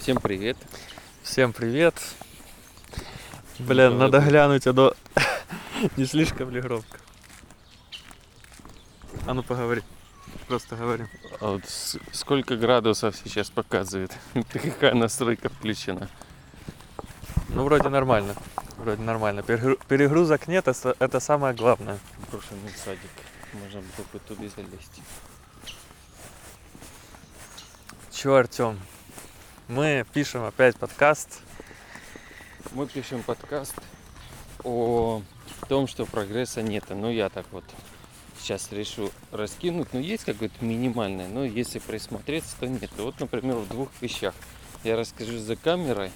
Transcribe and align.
Всем 0.00 0.16
привет. 0.16 0.56
Всем 1.22 1.52
привет. 1.52 1.94
Блин, 3.58 3.98
надо 3.98 4.20
глянуть, 4.20 4.66
а 4.66 4.72
то 4.72 4.96
не 5.98 6.06
слишком 6.06 6.48
ли 6.48 6.62
громко. 6.62 6.98
А 9.26 9.34
ну 9.34 9.42
поговори. 9.42 9.82
Просто 10.48 10.76
говори. 10.76 11.04
А 11.40 11.50
вот 11.50 11.64
сколько 12.12 12.56
градусов 12.56 13.14
сейчас 13.14 13.50
показывает? 13.50 14.16
Какая 14.50 14.94
настройка 14.94 15.50
включена? 15.50 16.08
Ну, 17.50 17.64
вроде 17.64 17.90
нормально. 17.90 18.34
Вроде 18.78 19.02
нормально. 19.02 19.40
Перегру- 19.40 19.78
Перегрузок 19.86 20.48
нет, 20.48 20.66
это, 20.66 21.20
самое 21.20 21.54
главное. 21.54 21.98
Брошенный 22.30 22.72
садик. 22.82 23.10
Можно 23.52 23.80
было 23.80 24.06
бы 24.14 24.18
туда 24.20 24.48
залезть. 24.48 25.02
Чё, 28.10 28.34
Артем? 28.36 28.80
Мы 29.70 30.04
пишем 30.12 30.42
опять 30.42 30.76
подкаст. 30.76 31.42
Мы 32.72 32.88
пишем 32.88 33.22
подкаст 33.22 33.76
о 34.64 35.22
том, 35.68 35.86
что 35.86 36.06
прогресса 36.06 36.60
нет. 36.60 36.86
Ну, 36.88 37.08
я 37.08 37.28
так 37.28 37.46
вот 37.52 37.62
сейчас 38.40 38.72
решу 38.72 39.12
раскинуть. 39.30 39.92
Ну, 39.92 40.00
есть 40.00 40.24
какое-то 40.24 40.64
минимальное, 40.64 41.28
но 41.28 41.44
если 41.44 41.78
присмотреться, 41.78 42.56
то 42.58 42.66
нет. 42.66 42.90
Вот, 42.96 43.20
например, 43.20 43.58
в 43.58 43.68
двух 43.68 43.90
вещах. 44.00 44.34
Я 44.82 44.96
расскажу 44.96 45.38
за 45.38 45.54
камерой, 45.54 46.10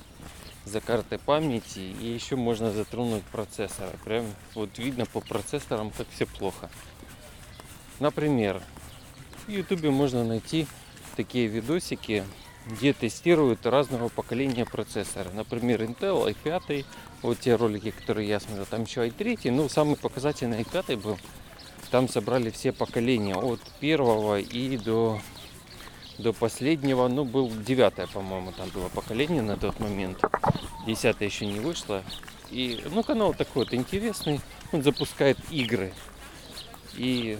за 0.64 0.80
картой 0.80 1.20
памяти, 1.20 1.78
и 1.78 2.06
еще 2.06 2.34
можно 2.34 2.72
затронуть 2.72 3.22
процессоры. 3.22 3.96
Прям 4.04 4.26
вот 4.56 4.76
видно 4.78 5.06
по 5.06 5.20
процессорам, 5.20 5.92
как 5.92 6.08
все 6.10 6.26
плохо. 6.26 6.68
Например, 8.00 8.60
в 9.46 9.48
Ютубе 9.48 9.90
можно 9.90 10.24
найти 10.24 10.66
такие 11.14 11.46
видосики, 11.46 12.24
где 12.66 12.92
тестируют 12.92 13.66
разного 13.66 14.08
поколения 14.08 14.64
процессора. 14.64 15.30
Например, 15.34 15.82
Intel 15.82 16.34
i5, 16.44 16.84
вот 17.22 17.40
те 17.40 17.56
ролики, 17.56 17.90
которые 17.90 18.28
я 18.28 18.40
смотрел, 18.40 18.66
там 18.66 18.84
еще 18.84 19.06
i3, 19.06 19.50
ну, 19.50 19.68
самый 19.68 19.96
показательный 19.96 20.62
i5 20.62 20.96
был. 20.96 21.18
Там 21.90 22.08
собрали 22.08 22.50
все 22.50 22.72
поколения, 22.72 23.36
от 23.36 23.60
первого 23.80 24.40
и 24.40 24.76
до, 24.78 25.20
до 26.18 26.32
последнего, 26.32 27.06
ну, 27.08 27.24
был 27.24 27.50
девятое, 27.50 28.06
по-моему, 28.06 28.52
там 28.52 28.68
было 28.70 28.88
поколение 28.88 29.42
на 29.42 29.56
тот 29.56 29.78
момент. 29.78 30.18
Десятое 30.86 31.28
еще 31.28 31.46
не 31.46 31.60
вышло. 31.60 32.02
И, 32.50 32.82
ну, 32.90 33.02
канал 33.02 33.34
такой 33.34 33.64
вот 33.64 33.74
интересный, 33.74 34.40
он 34.72 34.82
запускает 34.82 35.38
игры. 35.50 35.92
И 36.96 37.38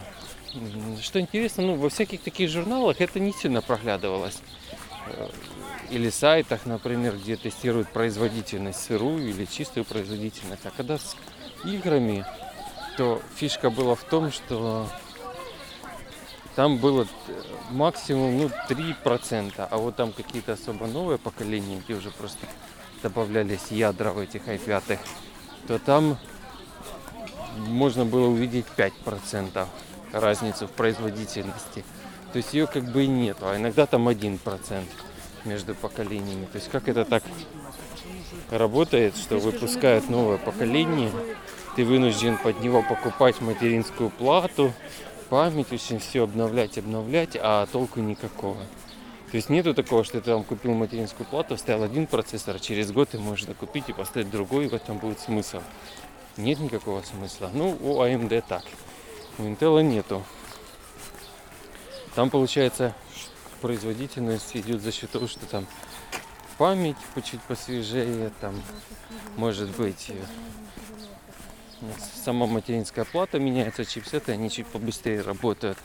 что 1.01 1.21
интересно, 1.21 1.65
ну, 1.65 1.75
во 1.77 1.89
всяких 1.89 2.21
таких 2.21 2.51
журналах 2.51 3.01
это 3.01 3.19
не 3.19 3.33
сильно 3.33 3.61
проглядывалось. 3.61 4.41
Э, 5.07 5.29
Или 5.91 6.11
сайтах, 6.11 6.67
например, 6.67 7.17
где 7.17 7.37
тестируют 7.37 7.89
производительность 7.89 8.83
сырую 8.83 9.29
или 9.29 9.45
чистую 9.45 9.85
производительность. 9.85 10.65
А 10.65 10.71
когда 10.77 10.99
с 10.99 11.17
играми, 11.65 12.25
то 12.97 13.21
фишка 13.37 13.71
была 13.71 13.95
в 13.95 14.05
том, 14.05 14.33
что 14.33 14.89
там 16.55 16.79
было 16.79 17.07
э, 17.29 17.43
максимум 17.71 18.39
ну, 18.39 18.51
3%, 18.69 19.53
а 19.71 19.77
вот 19.77 19.97
там 19.97 20.13
какие-то 20.13 20.53
особо 20.53 20.87
новые 20.87 21.19
поколения, 21.19 21.81
где 21.85 21.95
уже 21.95 22.11
просто 22.11 22.47
добавлялись 23.03 23.71
ядра 23.71 24.13
в 24.13 24.19
этих 24.19 24.47
i5, 24.47 24.99
то 25.67 25.79
там 25.79 26.17
можно 27.57 28.05
было 28.05 28.29
увидеть 28.29 28.67
5% 28.77 29.67
разницу 30.13 30.67
в 30.67 30.71
производительности. 30.71 31.85
То 32.35 32.39
есть 32.39 32.53
ее 32.53 32.67
как 32.67 32.83
бы 32.91 33.05
и 33.05 33.07
нет, 33.07 33.37
а 33.43 33.57
иногда 33.57 33.87
там 33.87 34.09
1% 34.09 34.85
между 35.45 35.75
поколениями. 35.77 36.47
То 36.47 36.57
есть 36.59 36.69
как 36.69 36.89
это 36.89 37.05
так 37.05 37.23
работает, 38.51 39.17
что 39.17 39.39
выпускают 39.39 40.11
новое 40.11 40.39
поколение, 40.39 41.13
ты 41.77 41.85
вынужден 41.85 42.37
под 42.39 42.61
него 42.61 42.83
покупать 42.83 43.41
материнскую 43.41 44.11
плату, 44.11 44.73
память, 45.29 45.73
очень 45.73 46.01
все 46.01 46.25
обновлять, 46.25 46.77
обновлять, 46.77 47.39
а 47.41 47.67
толку 47.67 48.01
никакого. 48.01 48.59
То 49.31 49.37
есть 49.37 49.49
нету 49.49 49.73
такого, 49.73 50.03
что 50.03 50.21
ты 50.21 50.33
там 50.33 50.43
купил 50.43 50.75
материнскую 50.75 51.29
плату, 51.29 51.55
вставил 51.55 51.85
один 51.85 52.09
процессор, 52.09 52.57
а 52.57 52.59
через 52.59 52.91
год 52.91 53.11
ты 53.11 53.19
можешь 53.21 53.47
докупить 53.47 53.89
и 53.91 53.93
поставить 53.93 54.33
другой, 54.33 54.65
и 54.65 54.69
в 54.69 54.75
этом 54.75 54.99
будет 54.99 55.21
смысл. 55.21 55.61
Нет 56.37 56.59
никакого 56.59 57.01
смысла. 57.03 57.49
Ну, 57.55 57.79
у 57.81 58.03
AMD 58.03 58.43
так. 58.49 58.65
У 59.39 59.43
Intel 59.43 59.81
нету. 59.85 60.25
Там 62.15 62.31
получается 62.31 62.95
производительность 63.61 64.57
идет 64.57 64.83
за 64.83 64.93
счет 64.93 65.11
того, 65.11 65.27
что 65.27 65.47
там 65.47 65.67
память 66.59 66.97
чуть 67.25 67.41
посвежее, 67.43 68.31
там 68.41 68.55
может 69.37 69.71
быть 69.77 70.11
э, 70.11 70.15
сама 72.25 72.47
материнская 72.47 73.05
плата 73.05 73.39
меняется, 73.39 73.85
чипсеты, 73.85 74.33
они 74.33 74.51
чуть 74.51 74.67
побыстрее 74.67 75.23
работают. 75.23 75.79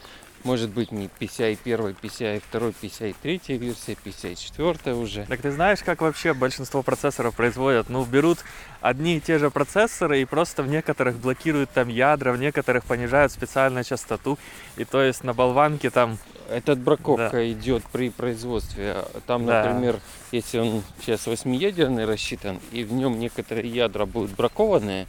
Может 0.44 0.70
быть 0.70 0.92
не 0.92 1.10
PCI 1.20 1.58
1, 1.64 1.96
PCI 2.02 2.42
2, 2.52 2.62
PCI 2.82 3.16
3 3.22 3.58
версия, 3.58 3.98
PCI 4.04 4.36
4 4.36 4.96
уже. 4.96 5.26
Так 5.26 5.42
ты 5.42 5.52
знаешь, 5.52 5.80
как 5.84 6.02
вообще 6.02 6.34
большинство 6.34 6.82
процессоров 6.82 7.36
производят? 7.36 7.90
Ну, 7.90 8.06
берут 8.06 8.40
одни 8.82 9.18
и 9.18 9.20
те 9.20 9.38
же 9.38 9.52
процессоры 9.52 10.22
и 10.22 10.26
просто 10.26 10.64
в 10.64 10.68
некоторых 10.68 11.18
блокируют 11.18 11.72
там 11.72 11.90
ядра, 11.90 12.32
в 12.32 12.38
некоторых 12.38 12.86
понижают 12.86 13.32
специально 13.32 13.84
частоту. 13.84 14.38
И 14.78 14.86
то 14.86 15.02
есть 15.02 15.24
на 15.24 15.34
болванке 15.34 15.90
там 15.90 16.18
Эта 16.50 16.72
отбраковка 16.72 17.52
идет 17.52 17.84
при 17.92 18.10
производстве. 18.10 19.06
Там, 19.28 19.46
Да. 19.46 19.64
например, 19.64 20.00
если 20.32 20.58
он 20.58 20.84
сейчас 21.02 21.28
восьмиядерный 21.28 22.06
рассчитан, 22.06 22.60
и 22.72 22.84
в 22.84 22.94
нем 22.94 23.20
некоторые 23.20 23.70
ядра 23.70 24.06
будут 24.06 24.32
бракованные, 24.32 25.06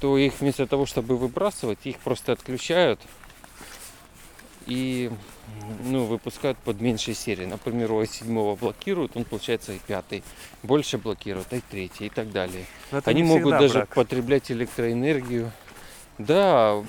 то 0.00 0.18
их 0.18 0.34
вместо 0.40 0.66
того, 0.66 0.84
чтобы 0.84 1.16
выбрасывать, 1.16 1.78
их 1.84 1.98
просто 1.98 2.32
отключают 2.32 3.00
и 4.66 5.10
ну, 5.84 6.04
выпускают 6.04 6.58
под 6.58 6.80
меньшей 6.80 7.14
серии. 7.14 7.46
Например, 7.46 7.92
у 7.92 8.02
i7 8.02 8.56
блокируют, 8.58 9.16
он 9.16 9.24
получается 9.24 9.72
и 9.72 9.78
5 9.78 10.22
больше 10.62 10.98
блокируют, 10.98 11.52
и 11.52 11.60
3 11.60 11.90
и 12.00 12.08
так 12.08 12.32
далее. 12.32 12.66
это 12.90 13.10
Они 13.10 13.22
могут 13.22 13.52
даже 13.52 13.74
брак. 13.74 13.94
потреблять 13.94 14.50
электроэнергию. 14.50 15.52
Да, 16.18 16.82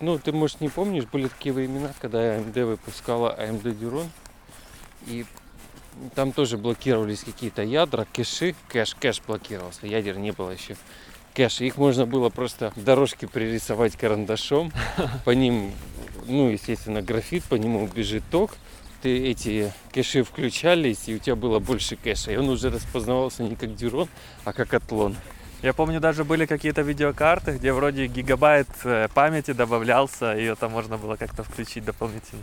ну 0.00 0.18
ты, 0.18 0.32
может, 0.32 0.60
не 0.60 0.68
помнишь, 0.68 1.04
были 1.04 1.28
такие 1.28 1.54
времена, 1.54 1.92
когда 2.00 2.36
AMD 2.36 2.64
выпускала 2.64 3.34
AMD 3.38 3.62
Duron, 3.62 4.08
и 5.06 5.24
там 6.14 6.32
тоже 6.32 6.58
блокировались 6.58 7.20
какие-то 7.24 7.62
ядра, 7.62 8.06
кэши, 8.12 8.54
кэш, 8.68 8.94
кэш 8.96 9.22
блокировался, 9.26 9.86
ядер 9.86 10.18
не 10.18 10.32
было 10.32 10.50
еще. 10.50 10.76
Кэш, 11.34 11.62
их 11.62 11.78
можно 11.78 12.06
было 12.06 12.28
просто 12.28 12.72
дорожки 12.76 13.26
пририсовать 13.26 13.96
карандашом, 13.96 14.70
по 15.24 15.30
ним, 15.30 15.72
ну, 16.26 16.48
естественно, 16.48 17.02
графит, 17.02 17.44
по 17.44 17.54
нему 17.54 17.86
бежит 17.86 18.22
ток, 18.30 18.56
ты 19.02 19.28
эти 19.28 19.72
кэши 19.92 20.22
включались, 20.22 21.08
и 21.08 21.16
у 21.16 21.18
тебя 21.18 21.36
было 21.36 21.58
больше 21.58 21.96
кэша, 21.96 22.32
и 22.32 22.36
он 22.36 22.48
уже 22.48 22.70
распознавался 22.70 23.42
не 23.42 23.54
как 23.54 23.74
дюрон, 23.74 24.08
а 24.44 24.52
как 24.52 24.72
атлон. 24.74 25.14
Я 25.62 25.72
помню, 25.72 26.00
даже 26.00 26.24
были 26.24 26.46
какие-то 26.46 26.82
видеокарты, 26.82 27.52
где 27.52 27.72
вроде 27.72 28.06
гигабайт 28.06 28.68
э, 28.84 29.08
памяти 29.14 29.52
добавлялся, 29.52 30.36
и 30.36 30.44
это 30.44 30.68
можно 30.68 30.98
было 30.98 31.16
как-то 31.16 31.42
включить 31.42 31.84
дополнительно. 31.84 32.42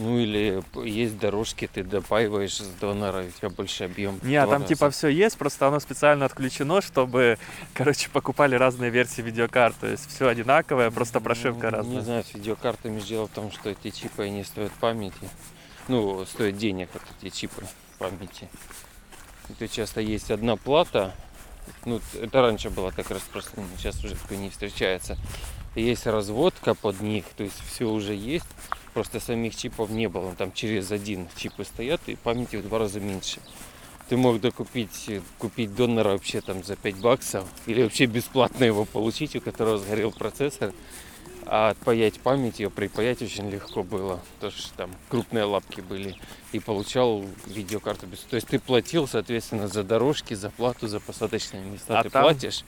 Ну 0.00 0.18
или 0.18 0.62
есть 0.82 1.18
дорожки, 1.18 1.68
ты 1.70 1.84
допаиваешь 1.84 2.56
с 2.56 2.68
донора, 2.80 3.24
и 3.24 3.28
у 3.28 3.30
тебя 3.30 3.50
больше 3.50 3.84
объем. 3.84 4.18
в 4.18 4.22
Не, 4.22 4.36
а 4.36 4.46
там 4.46 4.64
типа 4.64 4.88
все 4.90 5.08
есть, 5.08 5.36
просто 5.36 5.68
оно 5.68 5.78
специально 5.78 6.24
отключено, 6.24 6.80
чтобы, 6.80 7.36
короче, 7.74 8.08
покупали 8.08 8.54
разные 8.54 8.90
версии 8.90 9.20
видеокарт. 9.20 9.76
То 9.76 9.88
есть 9.88 10.08
все 10.08 10.28
одинаковое, 10.28 10.90
просто 10.90 11.20
прошивка 11.20 11.70
Ну, 11.70 11.76
разная. 11.76 11.96
Не 11.96 12.00
знаю, 12.00 12.24
с 12.24 12.32
видеокартами 12.32 12.98
дело 13.00 13.26
в 13.26 13.30
том, 13.30 13.52
что 13.52 13.68
эти 13.68 13.90
чипы 13.90 14.22
они 14.22 14.42
стоят 14.42 14.72
памяти. 14.72 15.28
Ну, 15.88 16.24
стоят 16.24 16.56
денег 16.56 16.88
вот 16.94 17.02
эти 17.20 17.34
чипы 17.34 17.62
памяти. 17.98 18.48
Это 19.50 19.68
часто 19.68 20.00
есть 20.00 20.30
одна 20.30 20.56
плата. 20.56 21.14
Ну, 21.84 22.00
это 22.20 22.42
раньше 22.42 22.70
было 22.70 22.92
так 22.92 23.10
распространено, 23.10 23.70
сейчас 23.78 24.02
уже 24.04 24.14
такое 24.14 24.38
не 24.38 24.50
встречается. 24.50 25.16
Есть 25.74 26.06
разводка 26.06 26.74
под 26.74 27.00
них, 27.00 27.24
то 27.36 27.44
есть 27.44 27.60
все 27.70 27.88
уже 27.88 28.14
есть. 28.14 28.46
Просто 28.92 29.20
самих 29.20 29.54
чипов 29.54 29.90
не 29.90 30.08
было. 30.08 30.34
Там 30.34 30.52
через 30.52 30.90
один 30.90 31.28
чипы 31.36 31.64
стоят 31.64 32.00
и 32.06 32.16
памяти 32.16 32.56
в 32.56 32.62
два 32.68 32.80
раза 32.80 32.98
меньше. 32.98 33.40
Ты 34.08 34.16
мог 34.16 34.40
докупить, 34.40 35.08
купить 35.38 35.74
донора 35.74 36.10
вообще 36.10 36.40
там 36.40 36.64
за 36.64 36.74
5 36.74 36.96
баксов 36.96 37.44
или 37.66 37.84
вообще 37.84 38.06
бесплатно 38.06 38.64
его 38.64 38.84
получить, 38.84 39.36
у 39.36 39.40
которого 39.40 39.78
сгорел 39.78 40.10
процессор. 40.10 40.72
А 41.52 41.70
отпаять 41.70 42.20
память, 42.20 42.60
ее 42.60 42.70
припаять 42.70 43.22
очень 43.22 43.50
легко 43.50 43.82
было. 43.82 44.20
Потому 44.36 44.52
что 44.52 44.72
там 44.74 44.90
крупные 45.08 45.42
лапки 45.42 45.80
были. 45.80 46.14
И 46.52 46.60
получал 46.60 47.24
видеокарту 47.44 48.06
без... 48.06 48.20
То 48.20 48.36
есть 48.36 48.46
ты 48.46 48.60
платил, 48.60 49.08
соответственно, 49.08 49.66
за 49.66 49.82
дорожки, 49.82 50.34
за 50.34 50.50
плату, 50.50 50.86
за 50.86 51.00
посадочные 51.00 51.64
места. 51.64 51.98
А 51.98 52.04
ты 52.04 52.10
там- 52.10 52.22
платишь. 52.22 52.64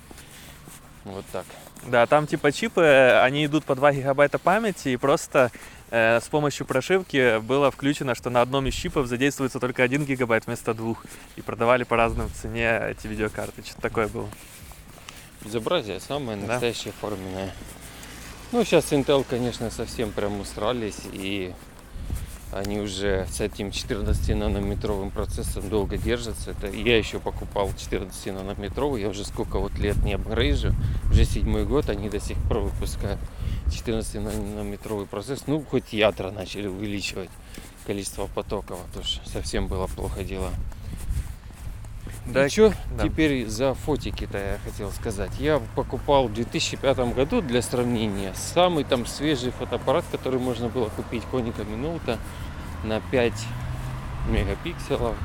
Вот 1.04 1.24
так. 1.30 1.44
Да, 1.86 2.06
там 2.06 2.26
типа 2.26 2.50
чипы, 2.50 3.20
они 3.22 3.46
идут 3.46 3.64
по 3.64 3.76
2 3.76 3.92
гигабайта 3.92 4.40
памяти, 4.40 4.88
и 4.88 4.96
просто 4.96 5.52
э, 5.90 6.20
с 6.20 6.28
помощью 6.28 6.66
прошивки 6.66 7.38
было 7.38 7.70
включено, 7.70 8.16
что 8.16 8.30
на 8.30 8.40
одном 8.40 8.66
из 8.66 8.74
чипов 8.74 9.06
задействуется 9.06 9.60
только 9.60 9.84
1 9.84 10.04
гигабайт 10.06 10.46
вместо 10.46 10.74
двух. 10.74 11.04
И 11.36 11.40
продавали 11.40 11.84
по 11.84 11.96
разным 11.96 12.28
цене 12.32 12.80
эти 12.90 13.06
видеокарты. 13.06 13.62
Что-то 13.64 13.80
такое 13.80 14.08
было. 14.08 14.28
Безобразие 15.44 16.00
самое 16.00 16.36
Да. 16.40 16.46
настоящее 16.48 16.92
форменное. 17.00 17.52
Ну, 18.52 18.64
сейчас 18.64 18.92
Intel, 18.92 19.24
конечно, 19.26 19.70
совсем 19.70 20.12
прям 20.12 20.38
усрались, 20.38 21.00
и 21.10 21.54
они 22.52 22.80
уже 22.80 23.26
с 23.32 23.40
этим 23.40 23.68
14-нанометровым 23.68 25.10
процессом 25.10 25.70
долго 25.70 25.96
держатся. 25.96 26.50
Это 26.50 26.66
я 26.66 26.98
еще 26.98 27.18
покупал 27.18 27.70
14-нанометровый, 27.70 29.00
я 29.00 29.08
уже 29.08 29.24
сколько 29.24 29.58
вот 29.58 29.72
лет 29.78 29.96
не 30.04 30.12
апгрейжу, 30.12 30.74
уже 31.10 31.24
седьмой 31.24 31.64
год, 31.64 31.88
они 31.88 32.10
до 32.10 32.20
сих 32.20 32.36
пор 32.46 32.58
выпускают 32.58 33.18
14-нанометровый 33.68 35.06
процесс. 35.06 35.46
Ну, 35.46 35.64
хоть 35.64 35.94
ядра 35.94 36.30
начали 36.30 36.66
увеличивать 36.66 37.30
количество 37.86 38.26
потоков, 38.26 38.78
а 38.84 38.98
то 38.98 39.02
совсем 39.30 39.66
было 39.66 39.86
плохо 39.86 40.24
дело. 40.24 40.50
Да, 42.26 42.48
что 42.48 42.72
да. 42.96 43.04
теперь 43.04 43.48
за 43.48 43.74
фотики-то 43.74 44.38
я 44.38 44.58
хотел 44.64 44.92
сказать. 44.92 45.32
Я 45.38 45.60
покупал 45.74 46.28
в 46.28 46.32
2005 46.32 47.14
году 47.14 47.42
для 47.42 47.62
сравнения 47.62 48.32
самый 48.34 48.84
там 48.84 49.06
свежий 49.06 49.50
фотоаппарат, 49.50 50.04
который 50.12 50.38
можно 50.38 50.68
было 50.68 50.88
купить 50.88 51.24
Konica 51.32 51.66
Minolta 51.66 52.18
на 52.84 53.00
5 53.00 53.32
мегапикселов. 54.28 55.16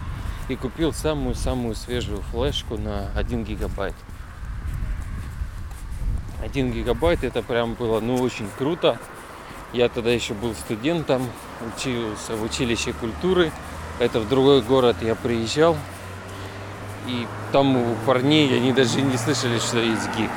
И 0.50 0.56
купил 0.56 0.94
самую-самую 0.94 1.76
свежую 1.76 2.22
флешку 2.22 2.78
на 2.78 3.12
1 3.16 3.44
гигабайт. 3.44 3.94
1 6.42 6.72
гигабайт 6.72 7.24
это 7.24 7.44
прям 7.44 7.74
было 7.74 8.00
ну 8.00 8.16
очень 8.16 8.48
круто. 8.58 8.98
Я 9.74 9.90
тогда 9.90 10.12
еще 10.12 10.34
был 10.34 10.54
студентом, 10.54 11.22
учился 11.76 12.38
в 12.38 12.44
училище 12.44 12.94
культуры. 12.94 13.52
Это 14.00 14.22
в 14.22 14.30
другой 14.30 14.62
город 14.62 14.98
я 15.02 15.16
приезжал. 15.16 15.76
И 17.07 17.25
там 17.54 17.75
у 17.77 17.95
парней 18.06 18.56
они 18.56 18.74
даже 18.74 19.01
не 19.01 19.18
слышали, 19.18 19.59
что 19.59 19.80
есть 19.80 20.09
гиг. 20.15 20.30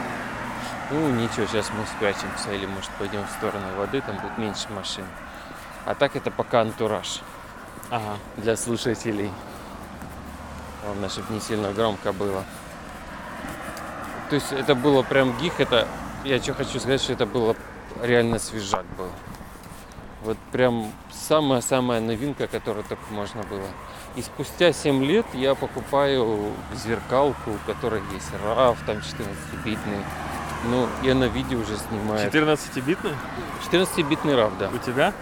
Ну 0.91 1.09
ничего, 1.11 1.47
сейчас 1.47 1.71
мы 1.71 1.85
спрячемся 1.87 2.53
или 2.53 2.67
может 2.67 2.91
пойдем 2.99 3.25
в 3.25 3.31
сторону 3.31 3.67
воды, 3.77 4.01
там 4.01 4.17
будет 4.17 4.39
меньше 4.39 4.69
машин. 4.71 5.05
А 5.85 5.95
так 5.95 6.17
это 6.17 6.31
пока 6.31 6.61
антураж 6.63 7.21
Ага. 7.91 8.17
для 8.37 8.57
слушателей. 8.57 9.31
Главное, 10.85 11.09
чтобы 11.09 11.35
не 11.35 11.41
сильно 11.41 11.73
громко 11.73 12.13
было. 12.13 12.45
То 14.29 14.37
есть 14.37 14.53
это 14.53 14.75
было 14.75 15.03
прям 15.03 15.37
гиг, 15.39 15.55
это, 15.59 15.89
я 16.25 16.41
что 16.41 16.55
хочу 16.55 16.79
сказать, 16.79 17.03
что 17.03 17.13
это 17.13 17.27
было 17.27 17.57
реально 18.01 18.39
свежак 18.39 18.87
был. 18.97 19.11
Вот 20.23 20.37
прям 20.53 20.93
самая-самая 21.11 22.01
новинка, 22.01 22.47
которую 22.47 22.85
только 22.85 23.03
можно 23.11 23.43
было. 23.45 23.67
И 24.17 24.23
спустя 24.23 24.73
7 24.73 25.03
лет 25.05 25.25
я 25.35 25.55
покупаю 25.55 26.53
зеркалку, 26.75 27.53
у 27.53 27.67
которой 27.67 28.03
есть 28.13 28.31
RAW, 28.45 28.77
там 28.87 28.99
14-битный. 28.99 30.05
Ну, 30.67 30.87
я 31.03 31.15
на 31.15 31.25
видео 31.25 31.61
уже 31.61 31.77
снимаю. 31.77 32.31
14-битный 32.31 33.13
14-битный 33.71 34.35
RAW, 34.35 34.53
да. 34.59 34.71
у 34.75 34.79
тебя? 34.79 35.15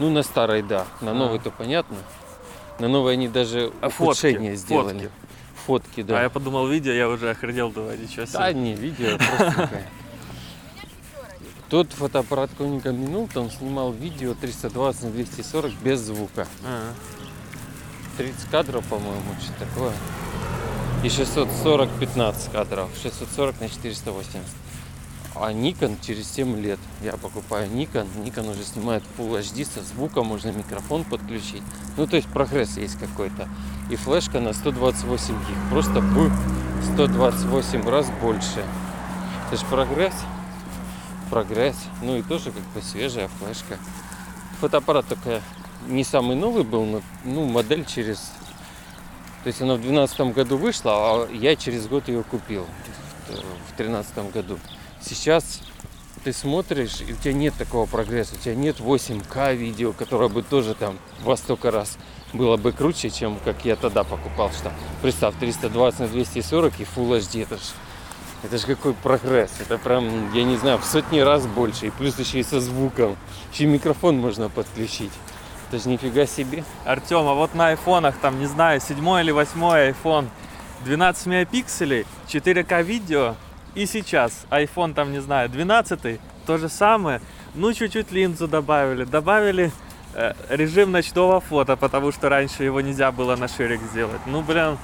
Ну, 0.00 0.10
на 0.10 0.22
старой, 0.22 0.62
да. 0.62 0.86
На 1.00 1.12
А. 1.12 1.14
новой-то 1.14 1.50
понятно. 1.50 1.96
На 2.78 2.88
новой 2.88 3.12
они 3.12 3.28
даже 3.28 3.70
А 3.80 3.90
фотки? 3.90 4.02
ухудшение 4.02 4.56
сделали. 4.56 4.94
Фотки. 4.98 5.10
Фотки, 5.66 6.02
да. 6.02 6.18
А 6.18 6.22
я 6.22 6.30
подумал, 6.30 6.66
видео, 6.66 6.92
я 6.92 7.08
уже 7.08 7.30
охренел, 7.30 7.70
думаю, 7.70 8.00
ничего 8.00 8.24
себе. 8.24 8.38
Да, 8.38 8.52
не, 8.52 8.74
видео 8.74 9.18
простенькое. 9.18 9.86
Тот 11.70 11.92
фотоаппарат 11.92 12.50
Konica 12.58 12.92
Minolta, 12.92 13.38
он 13.38 13.48
снимал 13.48 13.92
видео 13.92 14.34
320 14.34 15.04
на 15.04 15.10
240 15.10 15.72
без 15.84 16.00
звука. 16.00 16.48
А, 16.66 16.92
30 18.16 18.50
кадров, 18.50 18.84
по-моему, 18.86 19.22
что 19.40 19.52
такое. 19.52 19.92
И 21.04 21.08
640 21.08 21.88
15 22.00 22.50
кадров. 22.50 22.90
640 23.00 23.60
на 23.60 23.68
480. 23.68 24.40
А 25.36 25.52
Nikon 25.52 25.96
через 26.04 26.28
7 26.32 26.60
лет. 26.60 26.80
Я 27.02 27.12
покупаю 27.12 27.70
Nikon. 27.70 28.08
Nikon 28.16 28.50
уже 28.50 28.64
снимает 28.64 29.04
Full 29.16 29.38
HD 29.38 29.64
со 29.64 29.80
звуком, 29.84 30.26
можно 30.26 30.50
микрофон 30.50 31.04
подключить. 31.04 31.62
Ну, 31.96 32.08
то 32.08 32.16
есть 32.16 32.26
прогресс 32.26 32.78
есть 32.78 32.98
какой-то. 32.98 33.48
И 33.90 33.94
флешка 33.94 34.40
на 34.40 34.54
128 34.54 35.34
гиг. 35.34 35.56
Просто 35.70 36.00
в 36.00 36.32
128 36.94 37.88
раз 37.88 38.10
больше. 38.20 38.64
Это 39.46 39.56
же 39.56 39.64
прогресс. 39.66 40.14
Прогресс. 41.30 41.76
Ну 42.02 42.16
и 42.16 42.22
тоже 42.22 42.52
как 42.52 42.62
бы 42.74 42.82
свежая 42.82 43.28
флешка. 43.28 43.78
Фотоаппарат 44.60 45.06
только 45.06 45.40
не 45.86 46.04
самый 46.04 46.36
новый 46.36 46.64
был, 46.64 46.84
но 46.84 47.02
ну, 47.24 47.46
модель 47.46 47.84
через... 47.84 48.18
То 49.42 49.46
есть 49.46 49.62
она 49.62 49.74
в 49.74 49.80
2012 49.80 50.34
году 50.34 50.58
вышла, 50.58 50.92
а 50.92 51.28
я 51.32 51.56
через 51.56 51.86
год 51.86 52.08
ее 52.08 52.22
купил 52.22 52.66
в 53.28 53.76
2013 53.76 54.32
году. 54.32 54.58
Сейчас 55.00 55.60
ты 56.24 56.32
смотришь, 56.32 57.00
и 57.00 57.14
у 57.14 57.16
тебя 57.16 57.32
нет 57.32 57.54
такого 57.54 57.86
прогресса, 57.86 58.34
у 58.34 58.38
тебя 58.38 58.54
нет 58.54 58.78
8К 58.78 59.54
видео, 59.54 59.92
которое 59.92 60.28
бы 60.28 60.42
тоже 60.42 60.74
там 60.74 60.98
во 61.22 61.36
столько 61.36 61.70
раз 61.70 61.96
было 62.32 62.56
бы 62.56 62.72
круче, 62.72 63.10
чем 63.10 63.38
как 63.44 63.64
я 63.64 63.76
тогда 63.76 64.04
покупал. 64.04 64.50
Что, 64.52 64.72
представь, 65.02 65.34
320 65.40 66.00
на 66.00 66.08
240 66.08 66.80
и 66.80 66.82
Full 66.84 67.18
HD, 67.18 67.42
это 67.42 67.56
ж, 67.56 67.60
это 68.42 68.58
ж 68.58 68.62
какой 68.62 68.94
прогресс. 68.94 69.50
Это 69.60 69.78
прям, 69.78 70.32
я 70.32 70.44
не 70.44 70.56
знаю, 70.56 70.78
в 70.78 70.84
сотни 70.84 71.20
раз 71.20 71.46
больше. 71.46 71.86
И 71.86 71.90
плюс 71.90 72.18
еще 72.18 72.40
и 72.40 72.42
со 72.42 72.60
звуком. 72.60 73.16
Еще 73.52 73.64
и 73.64 73.66
микрофон 73.66 74.18
можно 74.18 74.48
подключить. 74.48 75.12
Это 75.68 75.82
же 75.82 75.88
нифига 75.88 76.26
себе. 76.26 76.64
Артем, 76.84 77.28
а 77.28 77.34
вот 77.34 77.54
на 77.54 77.68
айфонах, 77.68 78.16
там, 78.16 78.38
не 78.40 78.46
знаю, 78.46 78.80
седьмой 78.80 79.22
или 79.22 79.30
восьмой 79.30 79.90
iPhone, 79.90 80.28
12 80.84 81.26
мегапикселей, 81.26 82.06
4К 82.26 82.82
видео, 82.82 83.36
и 83.74 83.86
сейчас 83.86 84.46
iPhone, 84.50 84.94
там, 84.94 85.12
не 85.12 85.20
знаю, 85.20 85.48
12 85.48 86.20
то 86.46 86.58
же 86.58 86.68
самое, 86.68 87.20
ну, 87.54 87.72
чуть-чуть 87.72 88.10
линзу 88.10 88.48
добавили, 88.48 89.04
добавили 89.04 89.70
э, 90.14 90.32
режим 90.48 90.90
ночного 90.90 91.40
фото, 91.40 91.76
потому 91.76 92.10
что 92.10 92.28
раньше 92.28 92.64
его 92.64 92.80
нельзя 92.80 93.12
было 93.12 93.36
на 93.36 93.46
ширик 93.46 93.80
сделать. 93.92 94.20
Ну, 94.26 94.42
блин, 94.42 94.76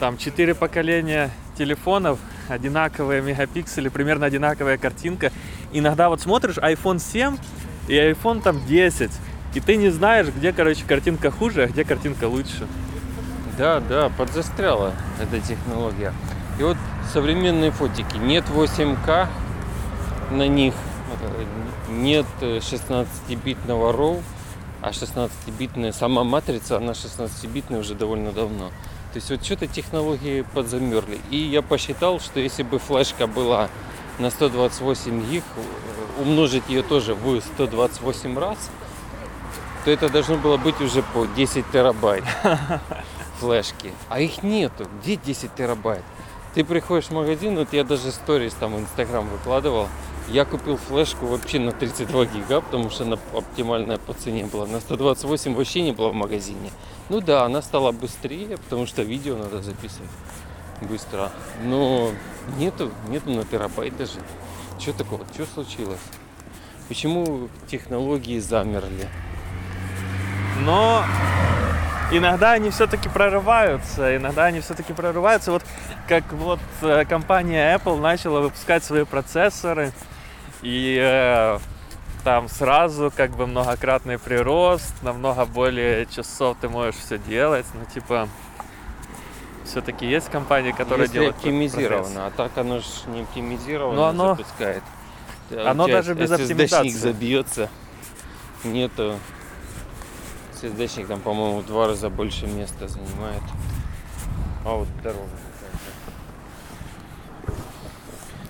там 0.00 0.18
4 0.18 0.54
поколения 0.54 1.30
телефонов, 1.56 2.18
одинаковые 2.48 3.22
мегапиксели, 3.22 3.88
примерно 3.88 4.26
одинаковая 4.26 4.78
картинка. 4.78 5.32
Иногда 5.72 6.08
вот 6.08 6.20
смотришь 6.20 6.58
iPhone 6.58 6.98
7 6.98 7.36
и 7.88 7.94
iPhone 7.94 8.42
там 8.42 8.64
10, 8.66 9.10
и 9.54 9.60
ты 9.60 9.76
не 9.76 9.90
знаешь, 9.90 10.28
где, 10.28 10.52
короче, 10.52 10.84
картинка 10.86 11.30
хуже, 11.30 11.64
а 11.64 11.66
где 11.66 11.84
картинка 11.84 12.24
лучше. 12.24 12.66
Да, 13.56 13.80
да, 13.80 14.08
подзастряла 14.08 14.92
эта 15.20 15.40
технология. 15.40 16.12
И 16.58 16.62
вот 16.62 16.76
современные 17.12 17.70
фотики. 17.70 18.16
Нет 18.16 18.44
8К 18.48 19.28
на 20.30 20.48
них, 20.48 20.74
нет 21.88 22.26
э, 22.40 22.58
16-битного 22.58 23.92
RAW, 23.92 24.22
а 24.82 24.90
16-битная 24.90 25.92
сама 25.92 26.24
матрица, 26.24 26.76
она 26.76 26.92
16-битная 26.92 27.80
уже 27.80 27.94
довольно 27.94 28.32
давно. 28.32 28.70
То 29.14 29.18
есть 29.18 29.30
вот 29.30 29.44
что-то 29.44 29.68
технологии 29.68 30.44
подзамерли. 30.54 31.20
И 31.30 31.36
я 31.36 31.62
посчитал, 31.62 32.18
что 32.18 32.40
если 32.40 32.64
бы 32.64 32.80
флешка 32.80 33.28
была 33.28 33.68
на 34.18 34.28
128 34.28 35.30
гиг, 35.30 35.44
э, 35.54 36.20
умножить 36.20 36.64
ее 36.68 36.82
тоже 36.82 37.14
в 37.14 37.40
128 37.40 38.36
раз, 38.36 38.58
то 39.84 39.92
это 39.92 40.08
должно 40.08 40.36
было 40.36 40.56
быть 40.56 40.80
уже 40.80 41.04
по 41.14 41.26
10 41.26 41.64
терабайт 41.70 42.24
флешки. 43.38 43.92
А 44.08 44.18
их 44.18 44.42
нету. 44.42 44.88
Где 45.00 45.14
10 45.14 45.54
терабайт? 45.54 46.02
Ты 46.54 46.64
приходишь 46.64 47.04
в 47.04 47.12
магазин, 47.12 47.54
вот 47.54 47.72
я 47.72 47.84
даже 47.84 48.10
сторис 48.10 48.54
там 48.54 48.74
в 48.74 48.80
Инстаграм 48.80 49.28
выкладывал. 49.28 49.86
Я 50.28 50.44
купил 50.44 50.76
флешку 50.76 51.26
вообще 51.26 51.60
на 51.60 51.70
32 51.70 52.24
гига, 52.26 52.62
потому 52.62 52.90
что 52.90 53.04
она 53.04 53.16
оптимальная 53.32 53.98
по 53.98 54.12
цене 54.12 54.44
была. 54.44 54.66
На 54.66 54.80
128 54.80 55.54
вообще 55.54 55.82
не 55.82 55.92
было 55.92 56.08
в 56.08 56.14
магазине. 56.14 56.72
Ну 57.08 57.20
да, 57.20 57.44
она 57.44 57.60
стала 57.60 57.92
быстрее, 57.92 58.56
потому 58.56 58.86
что 58.86 59.02
видео 59.02 59.36
надо 59.36 59.62
записывать 59.62 60.10
быстро. 60.80 61.30
Но 61.62 62.10
нету, 62.56 62.90
нету 63.08 63.30
на 63.30 63.44
терабайт 63.44 63.96
даже. 63.96 64.20
Что 64.78 64.92
такого? 64.92 65.24
Что 65.34 65.46
случилось? 65.46 66.00
Почему 66.88 67.48
технологии 67.66 68.38
замерли? 68.38 69.08
Но 70.60 71.04
иногда 72.10 72.52
они 72.52 72.70
все-таки 72.70 73.08
прорываются, 73.08 74.16
иногда 74.16 74.44
они 74.44 74.60
все-таки 74.60 74.92
прорываются. 74.92 75.50
Вот 75.52 75.62
как 76.08 76.32
вот 76.32 76.60
э, 76.82 77.04
компания 77.06 77.76
Apple 77.76 78.00
начала 78.00 78.40
выпускать 78.40 78.84
свои 78.84 79.04
процессоры, 79.04 79.92
и 80.62 80.98
э, 81.00 81.58
там 82.24 82.48
сразу 82.48 83.12
как 83.14 83.32
бы 83.32 83.46
многократный 83.46 84.18
прирост, 84.18 84.94
намного 85.02 85.44
более 85.44 86.06
часов 86.06 86.56
ты 86.60 86.68
можешь 86.68 86.96
все 86.96 87.18
делать, 87.18 87.66
ну 87.74 87.84
типа 87.92 88.28
Все-таки 89.64 90.06
есть 90.06 90.30
компании, 90.30 90.72
которые 90.72 91.04
Если 91.04 91.18
делают 91.18 91.36
оптимизировано, 91.36 92.26
а 92.26 92.30
так 92.30 92.56
оно 92.58 92.80
же 92.80 92.86
не 93.08 93.22
оптимизировано 93.22 93.96
Но 93.96 94.04
оно- 94.06 94.34
запускает. 94.36 94.82
Да, 95.50 95.70
оно 95.70 95.86
тебя 95.86 95.96
даже 95.96 96.14
без 96.14 96.30
SSD-шник 96.30 96.42
оптимизации. 96.42 96.88
забьется. 96.90 97.68
Нету. 98.64 99.18
SSD-шник 100.62 101.06
там, 101.06 101.20
по-моему, 101.20 101.60
в 101.60 101.66
два 101.66 101.86
раза 101.88 102.08
больше 102.08 102.46
места 102.46 102.88
занимает. 102.88 103.42
А 104.64 104.70
вот 104.70 104.88
дорога 105.02 105.28
какая-то. 105.28 105.78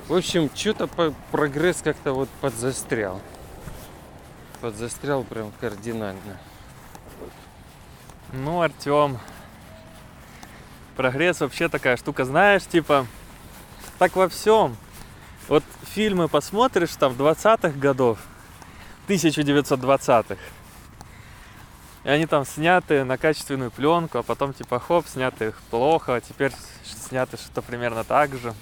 В 0.08 0.14
общем, 0.16 0.48
что-то 0.54 0.86
прогресс 1.32 1.80
как-то 1.82 2.12
вот 2.12 2.28
подзастрял. 2.40 3.20
Подзастрял 4.64 5.24
прям 5.24 5.52
кардинально. 5.60 6.38
Ну, 8.32 8.62
Артем, 8.62 9.18
прогресс 10.96 11.40
вообще 11.40 11.68
такая 11.68 11.98
штука, 11.98 12.24
знаешь, 12.24 12.64
типа, 12.64 13.06
так 13.98 14.16
во 14.16 14.26
всем. 14.30 14.74
Вот 15.48 15.62
фильмы 15.82 16.28
посмотришь 16.28 16.96
там 16.96 17.12
20-х 17.12 17.78
годов, 17.78 18.18
1920-х, 19.06 20.38
и 22.04 22.08
они 22.08 22.24
там 22.24 22.46
сняты 22.46 23.04
на 23.04 23.18
качественную 23.18 23.70
пленку, 23.70 24.16
а 24.16 24.22
потом 24.22 24.54
типа 24.54 24.80
хоп, 24.80 25.06
сняты 25.06 25.48
их 25.48 25.60
плохо, 25.68 26.14
а 26.14 26.20
теперь 26.22 26.52
сняты 26.84 27.36
что-то 27.36 27.60
примерно 27.60 28.02
так 28.02 28.34
же. 28.34 28.54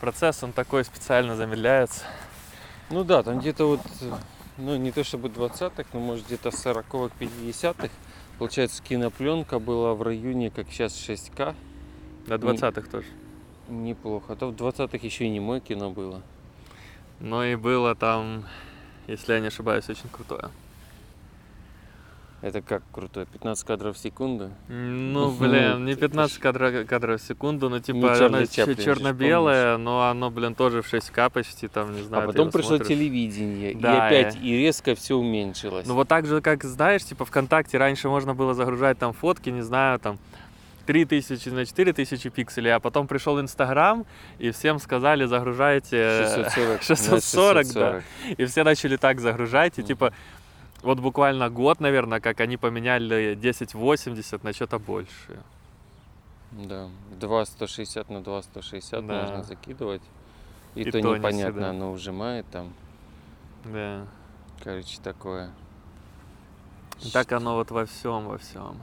Процесс, 0.00 0.44
он 0.44 0.52
такой 0.52 0.84
специально 0.84 1.34
замедляется. 1.34 2.04
Ну 2.90 3.02
да, 3.02 3.24
там 3.24 3.40
где-то 3.40 3.66
вот, 3.66 3.80
э, 4.02 4.12
ну 4.60 4.76
не 4.76 4.92
то 4.92 5.02
чтобы 5.04 5.28
20-х, 5.28 5.84
но 5.92 6.00
может 6.00 6.26
где-то 6.26 6.50
40-х, 6.50 7.14
50-х. 7.18 7.88
Получается, 8.38 8.82
кинопленка 8.82 9.58
была 9.58 9.94
в 9.94 10.02
районе, 10.02 10.50
как 10.50 10.70
сейчас, 10.70 10.92
6К. 10.92 11.54
До 12.26 12.34
20-х 12.36 12.88
тоже. 12.90 13.06
Неплохо. 13.68 14.32
А 14.32 14.36
то 14.36 14.50
в 14.50 14.54
20-х 14.54 14.98
еще 15.02 15.24
и 15.24 15.28
не 15.28 15.40
мое 15.40 15.60
кино 15.60 15.90
было. 15.90 16.22
Ну 17.18 17.42
и 17.42 17.54
было 17.54 17.94
там, 17.94 18.46
если 19.06 19.34
я 19.34 19.40
не 19.40 19.48
ошибаюсь, 19.48 19.88
очень 19.88 20.08
крутое. 20.10 20.50
Это 22.42 22.62
как 22.62 22.82
круто? 22.90 23.26
15 23.26 23.66
кадров 23.66 23.96
в 23.96 23.98
секунду? 23.98 24.50
Ну, 24.68 25.30
блин, 25.38 25.84
не 25.84 25.94
15 25.94 26.38
кадров, 26.38 26.86
кадров 26.86 27.20
в 27.20 27.24
секунду, 27.24 27.68
но 27.68 27.76
Не 27.76 27.82
типа 27.82 28.16
Чарли 28.16 28.36
оно 28.36 28.46
черно-белое, 28.74 29.76
но 29.76 30.08
оно, 30.08 30.30
блин, 30.30 30.54
тоже 30.54 30.80
в 30.80 30.90
6К 30.92 31.30
почти, 31.30 31.68
там, 31.68 31.94
не 31.94 32.02
знаю. 32.02 32.24
а 32.24 32.26
потом 32.28 32.50
пришло 32.50 32.76
смотришь. 32.76 32.88
телевидение, 32.88 33.74
Да, 33.74 33.94
и 33.94 34.22
опять, 34.22 34.36
и 34.42 34.56
резко 34.56 34.94
все 34.94 35.16
уменьшилось. 35.16 35.86
Ну 35.86 35.94
вот 35.94 36.08
так 36.08 36.26
же, 36.26 36.40
как, 36.40 36.64
знаешь, 36.64 37.04
типа 37.04 37.26
ВКонтакте 37.26 37.76
раньше 37.76 38.08
можно 38.08 38.34
было 38.34 38.54
загружать 38.54 38.98
там 38.98 39.12
фотки, 39.12 39.50
не 39.50 39.62
знаю, 39.62 39.98
там 39.98 40.18
3000 40.86 41.48
на 41.50 41.66
4000 41.66 42.30
пикселей, 42.30 42.74
а 42.74 42.80
потом 42.80 43.06
пришел 43.06 43.38
Инстаграм, 43.38 44.06
и 44.38 44.50
всем 44.50 44.78
сказали, 44.78 45.26
загружайте 45.26 46.24
640, 46.24 46.78
на 46.78 46.82
640, 46.82 47.54
да. 47.54 47.62
640. 47.62 48.04
И 48.38 48.44
все 48.46 48.64
начали 48.64 48.96
так 48.96 49.20
загружать, 49.20 49.78
и 49.78 49.82
Мгм. 49.82 49.88
типа 49.88 50.12
вот 50.82 51.00
буквально 51.00 51.50
год, 51.50 51.80
наверное, 51.80 52.20
как 52.20 52.40
они 52.40 52.56
поменяли 52.56 53.32
1080 53.34 54.42
на 54.44 54.52
что-то 54.52 54.78
большее. 54.78 55.42
Да, 56.52 56.88
2 57.20 57.44
160 57.46 58.08
на 58.10 58.22
2 58.22 58.42
160 58.42 59.06
Да. 59.06 59.20
можно 59.22 59.42
закидывать. 59.44 60.02
И, 60.74 60.82
И 60.82 60.84
то, 60.84 60.92
то 60.92 60.98
не 61.00 61.18
непонятно, 61.18 61.50
всегда. 61.52 61.70
оно 61.70 61.92
ужимает 61.92 62.46
там. 62.50 62.72
Да. 63.64 64.06
Короче, 64.62 65.00
такое. 65.02 65.50
Так 67.12 67.32
оно 67.32 67.54
вот 67.54 67.70
во 67.70 67.86
всем, 67.86 68.26
во 68.28 68.38
всем. 68.38 68.76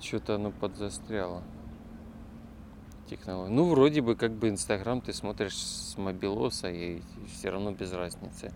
Что-то 0.00 0.36
оно 0.36 0.50
подзастряло. 0.50 1.42
Технология. 3.08 3.52
Ну, 3.54 3.70
вроде 3.70 4.00
бы, 4.00 4.16
как 4.16 4.32
бы 4.32 4.48
Инстаграм 4.48 5.00
ты 5.00 5.12
смотришь 5.12 5.56
с 5.56 5.96
мобилоса, 5.96 6.68
и 6.70 7.00
все 7.32 7.50
равно 7.50 7.70
без 7.72 7.92
разницы. 7.92 8.52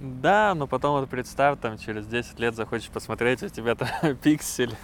Да, 0.00 0.54
но 0.54 0.66
потом 0.66 1.00
вот 1.00 1.08
представь, 1.08 1.58
там 1.60 1.78
через 1.78 2.06
10 2.06 2.38
лет 2.38 2.54
захочешь 2.54 2.90
посмотреть, 2.90 3.42
у 3.42 3.48
тебя 3.48 3.74
там 3.74 3.88
пиксель. 4.22 4.74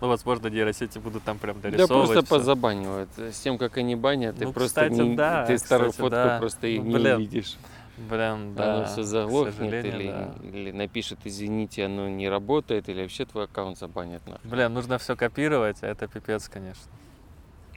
Ну, 0.00 0.08
возможно, 0.08 0.46
нейросети 0.48 0.98
будут 0.98 1.24
там 1.24 1.38
прям 1.38 1.60
Да 1.60 1.70
дорисовывать. 1.70 2.08
просто 2.10 2.24
всё. 2.26 2.34
позабанивают. 2.36 3.08
С 3.18 3.40
тем, 3.40 3.58
как 3.58 3.76
они 3.76 3.96
банят, 3.96 4.36
ты 4.36 4.44
Ну, 4.46 4.52
просто 4.52 4.82
кстати, 4.86 5.00
не, 5.00 5.16
да, 5.16 5.44
ты 5.46 5.58
старую 5.58 5.90
кстати, 5.90 6.02
фотку 6.02 6.14
да. 6.16 6.38
просто 6.38 6.66
и 6.68 6.78
Ну, 6.78 6.96
не 6.98 7.14
увидишь. 7.14 7.56
Блин, 7.96 8.54
да. 8.54 8.74
оно 8.74 8.84
все 8.84 9.02
заглохнет 9.02 9.84
или, 9.84 10.08
да. 10.10 10.34
или 10.42 10.70
напишет, 10.70 11.18
извините, 11.24 11.86
оно 11.86 12.08
не 12.08 12.28
работает, 12.28 12.88
или 12.90 13.00
вообще 13.02 13.24
твой 13.24 13.44
аккаунт 13.44 13.78
забанят 13.78 14.24
на. 14.28 14.38
Блин, 14.44 14.72
нужно 14.74 14.98
все 14.98 15.16
копировать, 15.16 15.82
а 15.82 15.86
это 15.86 16.06
пипец, 16.06 16.48
конечно. 16.48 16.84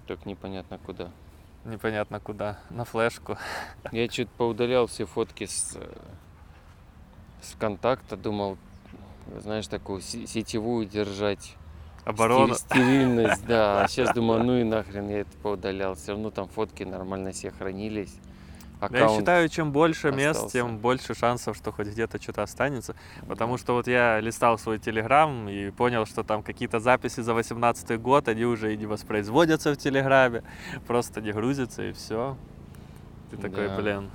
Так 0.07 0.25
непонятно 0.25 0.77
куда. 0.77 1.09
Непонятно 1.65 2.19
куда. 2.19 2.59
На 2.69 2.83
флешку. 2.83 3.37
Я 3.91 4.09
что-то 4.09 4.29
поудалял 4.37 4.87
все 4.87 5.05
фотки 5.05 5.45
с, 5.45 5.75
э, 5.75 5.87
с 7.41 7.55
контакта, 7.55 8.17
думал, 8.17 8.57
знаешь, 9.41 9.67
такую 9.67 10.01
се- 10.01 10.27
сетевую 10.27 10.85
держать. 10.85 11.55
Оборона. 12.05 12.55
Стери- 12.55 12.81
Стерильность, 12.81 13.45
да. 13.45 13.83
А 13.83 13.87
сейчас 13.89 14.13
думаю, 14.13 14.43
ну 14.43 14.57
и 14.57 14.63
нахрен 14.63 15.09
я 15.09 15.19
это 15.19 15.31
поудалял. 15.43 15.95
Все 15.95 16.13
равно 16.13 16.31
там 16.31 16.47
фотки 16.47 16.83
нормально 16.83 17.31
все 17.31 17.51
хранились. 17.51 18.13
Я 18.81 18.85
Аккаунт 18.87 19.19
считаю, 19.19 19.49
чем 19.49 19.73
больше 19.73 20.09
мест, 20.11 20.37
остался. 20.37 20.53
тем 20.53 20.77
больше 20.77 21.13
шансов, 21.13 21.57
что 21.57 21.73
хоть 21.73 21.87
где-то 21.87 22.19
что-то 22.21 22.43
останется. 22.43 22.95
Потому 23.27 23.57
что 23.57 23.73
вот 23.73 23.87
я 23.87 24.21
листал 24.21 24.57
свой 24.57 24.79
телеграм 24.79 25.49
и 25.49 25.69
понял, 25.69 26.05
что 26.05 26.23
там 26.23 26.41
какие-то 26.43 26.79
записи 26.79 27.19
за 27.19 27.33
18 27.33 27.99
год, 28.01 28.29
они 28.29 28.45
уже 28.45 28.73
и 28.73 28.77
не 28.77 28.85
воспроизводятся 28.85 29.73
в 29.73 29.77
телеграме, 29.77 30.43
просто 30.87 31.19
не 31.19 31.33
грузятся 31.33 31.83
и 31.83 31.91
все. 31.91 32.37
Ты 33.31 33.37
такой, 33.37 33.67
Да. 33.67 33.75
блин, 33.75 34.09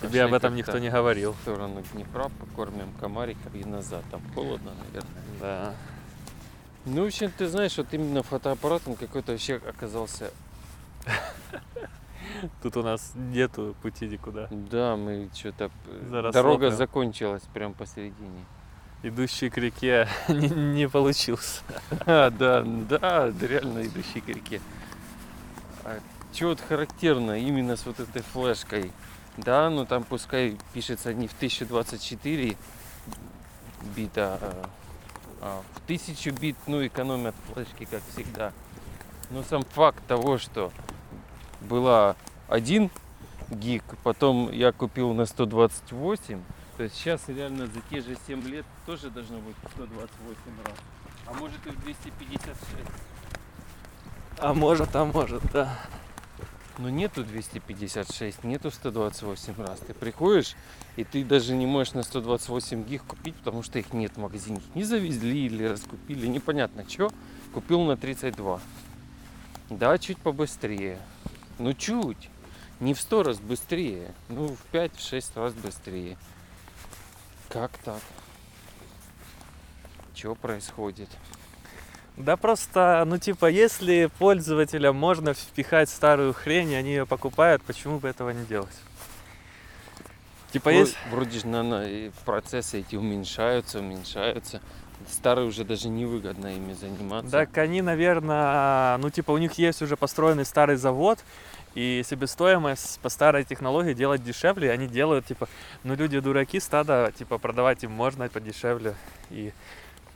тебе 0.00 0.24
об 0.24 0.34
этом 0.34 0.54
никто 0.54 0.78
не 0.78 0.90
говорил. 0.90 1.32
в 1.32 1.42
сторону 1.42 1.82
Днепра, 1.92 2.30
покормим 2.40 2.92
комариков 3.00 3.54
и 3.54 3.64
назад. 3.64 4.04
Там 4.10 4.20
холодно, 4.34 4.72
наверное. 4.84 5.22
Да. 5.40 5.74
Ну, 6.84 7.04
в 7.04 7.06
общем, 7.06 7.30
ты 7.36 7.48
знаешь, 7.48 7.76
вот 7.76 7.88
именно 7.92 8.22
фотоаппарат, 8.22 8.82
он 8.86 8.94
какой-то 8.94 9.32
вообще 9.32 9.56
оказался... 9.56 10.30
Тут 12.62 12.76
у 12.76 12.82
нас 12.82 13.12
нету 13.14 13.74
пути 13.82 14.06
никуда. 14.06 14.48
Да, 14.50 14.96
мы 14.96 15.28
что-то... 15.34 15.70
Дорога 16.32 16.70
закончилась 16.70 17.42
прям 17.52 17.74
посередине. 17.74 18.44
Идущий 19.02 19.48
к 19.48 19.58
реке 19.58 20.08
не, 20.28 20.48
не 20.48 20.88
получился. 20.88 21.62
А, 22.06 22.30
да, 22.30 22.64
да, 22.64 23.32
реально 23.40 23.86
идущий 23.86 24.20
к 24.20 24.28
реке. 24.28 24.60
А 25.84 25.98
что 26.32 26.48
вот 26.48 26.60
характерно 26.60 27.38
именно 27.38 27.76
с 27.76 27.86
вот 27.86 28.00
этой 28.00 28.22
флешкой? 28.22 28.92
Да, 29.38 29.70
ну 29.70 29.86
там 29.86 30.02
пускай 30.02 30.58
пишется 30.72 31.14
не 31.14 31.28
в 31.28 31.32
1024 31.32 32.56
бита, 33.94 34.38
а, 34.42 34.70
а 35.40 35.62
в 35.74 35.84
1000 35.84 36.30
бит, 36.32 36.56
ну 36.66 36.84
экономят 36.84 37.36
флешки, 37.52 37.84
как 37.84 38.02
всегда. 38.12 38.52
Но 39.30 39.44
сам 39.44 39.62
факт 39.62 40.04
того, 40.08 40.38
что 40.38 40.72
была 41.60 42.16
1 42.48 42.90
гиг, 43.50 43.84
потом 44.02 44.50
я 44.50 44.72
купил 44.72 45.14
на 45.14 45.24
128, 45.24 46.42
то 46.76 46.82
есть 46.82 46.96
сейчас 46.96 47.28
реально 47.28 47.66
за 47.66 47.80
те 47.90 48.00
же 48.00 48.16
7 48.26 48.42
лет 48.42 48.66
тоже 48.86 49.08
должно 49.08 49.38
быть 49.38 49.54
128 49.74 50.36
раз. 50.64 50.74
А 51.26 51.34
может 51.34 51.64
и 51.64 51.70
в 51.70 51.80
256. 51.80 52.58
А 54.38 54.52
может, 54.52 54.96
а 54.96 55.04
может, 55.04 55.42
да. 55.52 55.78
Но 56.78 56.90
нету 56.90 57.24
256, 57.24 58.44
нету 58.44 58.70
128 58.70 59.54
раз. 59.58 59.80
Ты 59.80 59.94
приходишь, 59.94 60.54
и 60.94 61.02
ты 61.02 61.24
даже 61.24 61.56
не 61.56 61.66
можешь 61.66 61.94
на 61.94 62.04
128 62.04 62.84
гиг 62.84 63.02
купить, 63.02 63.34
потому 63.34 63.64
что 63.64 63.80
их 63.80 63.92
нет 63.92 64.12
в 64.14 64.20
магазине. 64.20 64.62
Не 64.76 64.84
завезли 64.84 65.46
или 65.46 65.64
раскупили, 65.64 66.28
непонятно 66.28 66.88
что. 66.88 67.10
Купил 67.52 67.82
на 67.82 67.96
32. 67.96 68.60
Да, 69.70 69.98
чуть 69.98 70.18
побыстрее. 70.18 71.00
Ну 71.58 71.74
чуть. 71.74 72.30
Не 72.78 72.94
в 72.94 73.00
100 73.00 73.22
раз 73.24 73.40
быстрее. 73.40 74.14
Ну 74.28 74.54
в 74.54 74.74
5-6 74.74 75.32
раз 75.34 75.54
быстрее. 75.54 76.16
Как 77.48 77.76
так? 77.78 78.00
Что 80.14 80.36
происходит? 80.36 81.08
Да 82.18 82.36
просто, 82.36 83.04
ну 83.06 83.16
типа, 83.18 83.46
если 83.46 84.10
пользователям 84.18 84.96
можно 84.96 85.34
впихать 85.34 85.88
старую 85.88 86.34
хрень, 86.34 86.72
и 86.72 86.74
они 86.74 86.90
ее 86.90 87.06
покупают, 87.06 87.62
почему 87.62 87.98
бы 87.98 88.08
этого 88.08 88.30
не 88.30 88.44
делать? 88.44 88.74
Типа 90.52 90.70
Ну, 90.70 90.80
есть... 90.80 90.96
Вроде 91.10 91.38
же 91.38 91.46
на, 91.46 91.62
на- 91.62 91.88
и 91.88 92.10
процессы 92.24 92.80
эти 92.80 92.96
уменьшаются, 92.96 93.78
уменьшаются. 93.78 94.60
Старые 95.08 95.46
уже 95.46 95.64
даже 95.64 95.88
невыгодно 95.88 96.56
ими 96.56 96.72
заниматься. 96.72 97.30
Так 97.30 97.56
они, 97.58 97.82
наверное, 97.82 98.96
ну 98.98 99.10
типа 99.10 99.30
у 99.30 99.38
них 99.38 99.52
есть 99.54 99.80
уже 99.80 99.96
построенный 99.96 100.44
старый 100.44 100.76
завод, 100.76 101.20
и 101.74 102.02
себестоимость 102.04 102.98
по 103.00 103.08
старой 103.08 103.44
технологии 103.44 103.92
делать 103.92 104.24
дешевле, 104.24 104.72
они 104.72 104.88
делают, 104.88 105.26
типа, 105.26 105.48
ну 105.84 105.94
люди 105.94 106.18
дураки, 106.18 106.58
стада, 106.58 107.12
типа, 107.16 107.38
продавать 107.38 107.84
им 107.84 107.92
можно 107.92 108.28
подешевле, 108.28 108.94
и 109.30 109.52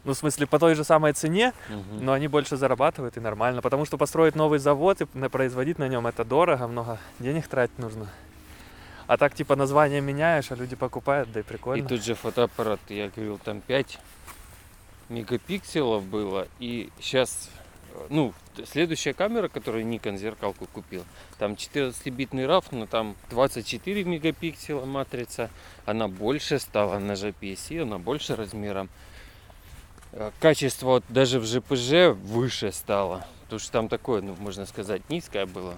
Ну, 0.05 0.15
в 0.15 0.17
смысле, 0.17 0.47
по 0.49 0.59
той 0.59 0.75
же 0.75 0.83
самой 0.85 1.13
цене, 1.13 1.53
Мгм. 1.69 2.05
но 2.05 2.13
они 2.13 2.27
больше 2.27 2.57
зарабатывают 2.57 3.17
и 3.17 3.21
нормально. 3.21 3.63
Потому 3.63 3.85
что 3.85 3.97
построить 3.99 4.35
новый 4.35 4.59
завод 4.59 5.01
и 5.01 5.05
производить 5.05 5.79
на 5.79 5.87
нем 5.89 6.07
это 6.09 6.25
дорого, 6.25 6.67
много 6.67 6.99
денег 7.21 7.47
тратить 7.47 7.79
нужно. 7.79 8.09
А 9.07 9.17
так, 9.17 9.35
типа, 9.35 9.55
название 9.57 10.01
меняешь, 10.01 10.51
а 10.51 10.55
люди 10.57 10.75
покупают, 10.75 11.31
да 11.33 11.41
и 11.41 11.43
И 11.43 11.47
прикольно. 11.47 11.89
тут 11.89 12.03
же 12.05 12.15
фотоаппарат, 12.15 12.81
я 12.89 13.09
говорил, 13.11 13.39
там 13.39 13.61
5 13.61 13.99
мегапикселов 15.09 16.05
было. 16.05 16.49
И 16.59 16.91
сейчас, 17.01 17.51
ну, 18.09 18.33
т- 18.57 18.65
следующая 18.67 19.13
камера, 19.13 19.49
которую 19.49 19.85
Nikon 19.85 20.17
зеркалку 20.17 20.67
купил, 20.67 21.05
там 21.39 21.53
14-битный 21.53 22.45
RAW, 22.47 22.65
но 22.73 22.87
там 22.87 23.17
24 23.31 24.05
мегапикселя 24.05 24.85
матрица. 24.87 25.51
Она 25.85 26.09
больше 26.09 26.59
стала 26.59 26.99
на 26.99 27.13
JPS, 27.13 27.83
она 27.83 27.99
больше 27.99 28.35
размером. 28.37 28.89
Э, 30.13 30.31
Качество 30.41 30.87
вот 30.87 31.05
даже 31.09 31.41
в 31.41 31.45
JPG 31.45 32.13
выше 32.13 32.73
стало. 32.73 33.27
Потому 33.45 33.61
что 33.61 33.73
там 33.73 33.89
такое, 33.89 34.23
ну, 34.23 34.35
можно 34.39 34.67
сказать, 34.67 35.09
низкое 35.11 35.47
было. 35.47 35.75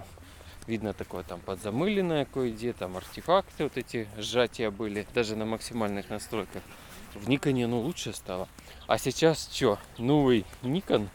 Видно 0.67 0.93
такое 0.93 1.23
там 1.23 1.39
подзамыленное 1.41 2.25
кое-где, 2.25 2.73
там 2.73 2.97
артефакты 2.97 3.63
вот 3.65 3.77
эти 3.77 4.07
сжатия 4.17 4.71
были, 4.71 5.05
даже 5.13 5.35
на 5.35 5.45
максимальных 5.45 6.09
настройках. 6.09 6.63
В 7.13 7.29
Никоне 7.29 7.65
оно 7.65 7.79
лучше 7.79 8.13
стало. 8.13 8.47
А 8.87 8.97
сейчас 8.97 9.49
что, 9.53 9.77
новый 9.99 10.43
Nikon 10.63 11.07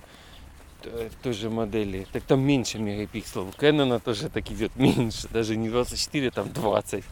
т- 0.83 1.11
той 1.23 1.33
же 1.33 1.51
модели, 1.51 2.07
так 2.13 2.23
там 2.23 2.41
меньше 2.41 2.79
мегапикселов. 2.79 3.55
У 3.55 3.59
Canon 3.61 3.99
тоже 4.01 4.29
так 4.29 4.49
идет 4.51 4.77
меньше, 4.77 5.29
даже 5.29 5.57
не 5.57 5.69
24, 5.69 6.31
там 6.31 6.51
20. 6.53 7.05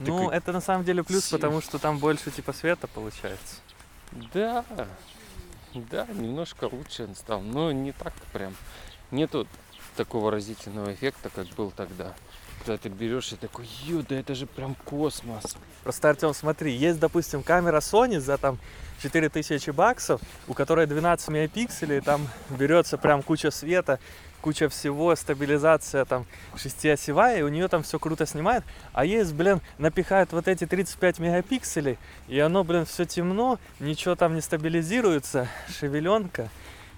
Ну, 0.00 0.06
такой- 0.06 0.36
это 0.36 0.52
на 0.52 0.60
самом 0.60 0.84
деле 0.84 1.02
плюс, 1.02 1.28
потому 1.28 1.60
что 1.60 1.78
там 1.78 1.98
больше, 1.98 2.30
типа, 2.30 2.52
света 2.52 2.86
получается. 2.86 3.56
Да, 4.32 4.64
да, 5.90 6.06
немножко 6.06 6.68
лучше 6.70 7.04
он 7.04 7.14
стал, 7.14 7.40
но 7.40 7.72
не 7.72 7.92
так 7.92 8.12
прям. 8.32 8.54
Нету 9.10 9.46
такого 9.96 10.30
разительного 10.30 10.92
эффекта, 10.92 11.30
как 11.30 11.46
был 11.48 11.70
тогда. 11.70 12.14
Когда 12.64 12.76
ты 12.76 12.88
берешь 12.88 13.32
и 13.32 13.36
такой, 13.36 13.68
ё, 13.84 14.02
да 14.08 14.18
это 14.18 14.34
же 14.34 14.46
прям 14.46 14.74
космос. 14.84 15.56
Просто, 15.82 16.10
Артем, 16.10 16.34
смотри, 16.34 16.72
есть, 16.74 16.98
допустим, 16.98 17.42
камера 17.42 17.78
Sony 17.78 18.18
за 18.18 18.36
там 18.36 18.58
4000 19.02 19.70
баксов, 19.70 20.20
у 20.48 20.54
которой 20.54 20.86
12 20.86 21.28
мегапикселей, 21.28 22.00
там 22.00 22.28
берется 22.50 22.98
прям 22.98 23.22
куча 23.22 23.50
света, 23.50 24.00
куча 24.40 24.68
всего, 24.68 25.14
стабилизация 25.16 26.04
там 26.04 26.26
шестиосевая, 26.56 27.40
и 27.40 27.42
у 27.42 27.48
нее 27.48 27.68
там 27.68 27.82
все 27.82 27.98
круто 27.98 28.26
снимает. 28.26 28.64
А 28.92 29.04
есть, 29.04 29.34
блин, 29.34 29.60
напихают 29.78 30.32
вот 30.32 30.48
эти 30.48 30.66
35 30.66 31.18
мегапикселей, 31.18 31.98
и 32.28 32.38
оно, 32.38 32.64
блин, 32.64 32.84
все 32.84 33.04
темно, 33.04 33.58
ничего 33.80 34.14
там 34.14 34.34
не 34.34 34.40
стабилизируется, 34.40 35.48
шевеленка, 35.68 36.48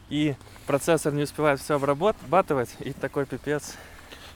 и 0.08 0.34
процессор 0.66 1.12
не 1.12 1.22
успевает 1.22 1.60
все 1.60 1.76
обрабатывать, 1.76 2.70
и 2.80 2.92
такой 2.92 3.26
пипец. 3.26 3.76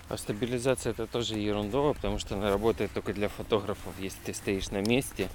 А 0.09 0.19
стабилизация 0.19 0.91
это 0.91 1.07
тоже 1.07 1.37
ерундово, 1.37 1.95
потому 1.95 2.19
что 2.19 2.35
она 2.35 2.51
работает 2.51 2.93
только 2.93 3.15
для 3.15 3.29
фотографов, 3.29 3.95
если 3.99 4.19
ты 4.25 4.35
стоишь 4.35 4.71
на 4.71 4.83
месте. 4.83 5.31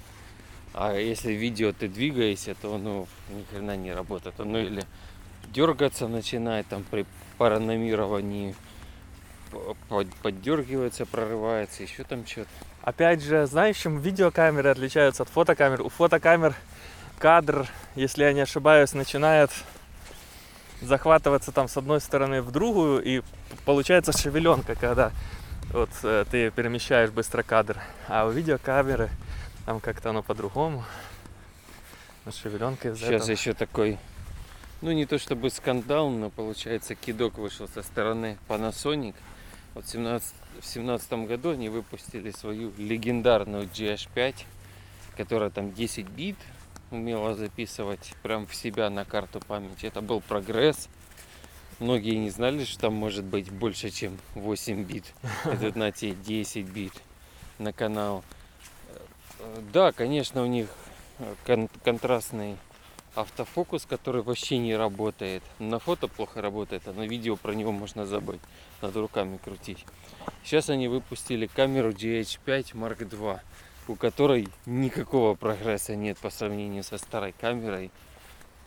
А 0.72 0.94
если 0.94 1.32
видео 1.32 1.72
ты 1.72 1.88
двигаешься, 1.88 2.54
то 2.54 2.78
ну 2.78 3.08
ни 3.30 3.42
хрена 3.50 3.76
не 3.76 3.92
работает. 3.92 4.36
Ну 4.38 4.58
или 4.58 4.84
дергаться 5.50 6.08
начинает 6.08 6.66
там 6.68 6.84
при 6.90 7.06
параномировании, 7.38 8.54
поддергивается, 10.22 11.06
прорывается, 11.06 11.82
еще 11.82 12.04
там 12.04 12.26
что-то. 12.26 12.48
Опять 12.82 13.22
же, 13.22 13.46
знаешь, 13.46 13.76
чем 13.76 13.98
видеокамеры 13.98 14.70
отличаются 14.70 15.24
от 15.24 15.28
фотокамер? 15.28 15.82
У 15.82 15.88
фотокамер 15.88 16.54
кадр, 17.18 17.66
если 17.94 18.24
я 18.24 18.32
не 18.32 18.40
ошибаюсь, 18.40 18.94
начинает 18.94 19.50
захватываться 20.80 21.52
там 21.52 21.68
с 21.68 21.76
одной 21.76 22.00
стороны 22.00 22.40
в 22.40 22.50
другую, 22.52 23.02
и 23.02 23.22
получается 23.64 24.12
шевеленка, 24.16 24.74
когда 24.76 25.12
вот 25.72 25.90
э, 26.02 26.24
ты 26.30 26.50
перемещаешь 26.50 27.10
быстро 27.10 27.42
кадр. 27.42 27.76
А 28.08 28.26
у 28.26 28.30
видеокамеры 28.30 29.10
там 29.66 29.80
как-то 29.80 30.10
оно 30.10 30.22
по-другому. 30.22 30.84
Но 32.24 32.32
шевеленка 32.32 32.88
из 32.88 32.98
Сейчас 32.98 33.22
этого. 33.22 33.30
еще 33.30 33.52
такой, 33.52 33.98
ну 34.82 34.92
не 34.92 35.06
то 35.06 35.18
чтобы 35.18 35.50
скандал, 35.50 36.10
но 36.10 36.30
получается 36.30 36.94
кидок 36.94 37.38
вышел 37.38 37.68
со 37.68 37.82
стороны 37.82 38.38
Panasonic. 38.48 39.14
Вот 39.74 39.84
в 39.84 39.90
17 39.90 40.34
в 40.60 40.66
семнадцатом 40.66 41.26
году 41.26 41.50
они 41.50 41.68
выпустили 41.68 42.30
свою 42.32 42.72
легендарную 42.76 43.64
GH5, 43.64 44.34
которая 45.16 45.50
там 45.50 45.72
10 45.72 46.06
бит 46.08 46.36
умела 46.90 47.34
записывать 47.34 48.12
прям 48.22 48.46
в 48.46 48.54
себя 48.54 48.90
на 48.90 49.04
карту 49.04 49.40
памяти. 49.40 49.86
Это 49.86 50.00
был 50.00 50.20
прогресс. 50.20 50.88
Многие 51.78 52.16
не 52.16 52.30
знали, 52.30 52.64
что 52.64 52.80
там 52.80 52.94
может 52.94 53.24
быть 53.24 53.50
больше, 53.50 53.90
чем 53.90 54.18
8 54.34 54.82
бит. 54.84 55.14
Это 55.44 55.78
на 55.78 55.92
те 55.92 56.10
10 56.10 56.66
бит 56.66 56.92
на 57.58 57.72
канал. 57.72 58.22
Э, 59.38 59.62
Да, 59.72 59.92
конечно, 59.92 60.42
у 60.42 60.46
них 60.46 60.66
э, 61.20 61.34
кон- 61.46 61.70
контрастный 61.84 62.56
автофокус, 63.14 63.86
который 63.86 64.22
вообще 64.22 64.58
не 64.58 64.76
работает. 64.76 65.42
На 65.58 65.78
фото 65.78 66.08
плохо 66.08 66.40
работает, 66.40 66.82
а 66.86 66.92
на 66.92 67.06
видео 67.06 67.36
про 67.36 67.52
него 67.52 67.72
можно 67.72 68.06
забыть. 68.06 68.40
Надо 68.82 69.00
руками 69.00 69.38
крутить. 69.38 69.84
Сейчас 70.44 70.70
они 70.70 70.88
выпустили 70.88 71.46
камеру 71.46 71.90
GH5 71.90 72.74
Mark 72.74 72.98
II, 72.98 73.40
у 73.88 73.94
которой 73.96 74.48
никакого 74.66 75.34
прогресса 75.34 75.96
нет 75.96 76.18
по 76.18 76.30
сравнению 76.30 76.84
со 76.84 76.98
старой 76.98 77.32
камерой. 77.32 77.90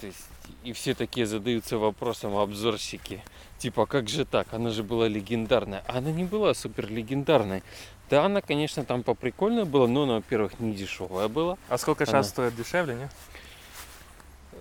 То 0.01 0.07
есть, 0.07 0.27
и 0.63 0.73
все 0.73 0.93
такие 0.95 1.25
задаются 1.25 1.77
вопросом 1.77 2.35
обзорщики. 2.35 3.23
Типа, 3.57 3.85
как 3.85 4.09
же 4.09 4.25
так? 4.25 4.53
Она 4.53 4.69
же 4.71 4.83
была 4.83 5.07
легендарная. 5.07 5.83
А 5.87 5.99
она 5.99 6.11
не 6.11 6.25
была 6.25 6.53
супер 6.53 6.89
легендарной. 6.89 7.63
Да, 8.09 8.25
она, 8.25 8.41
конечно, 8.41 8.83
там 8.83 9.03
поприкольно 9.03 9.65
была, 9.65 9.87
но 9.87 10.03
она, 10.03 10.15
во-первых, 10.15 10.59
не 10.59 10.73
дешевая 10.73 11.29
была. 11.29 11.57
А 11.69 11.77
сколько 11.77 12.03
Она- 12.03 12.11
сейчас 12.11 12.29
стоит 12.29 12.55
дешевле, 12.55 12.95
не? 12.95 13.09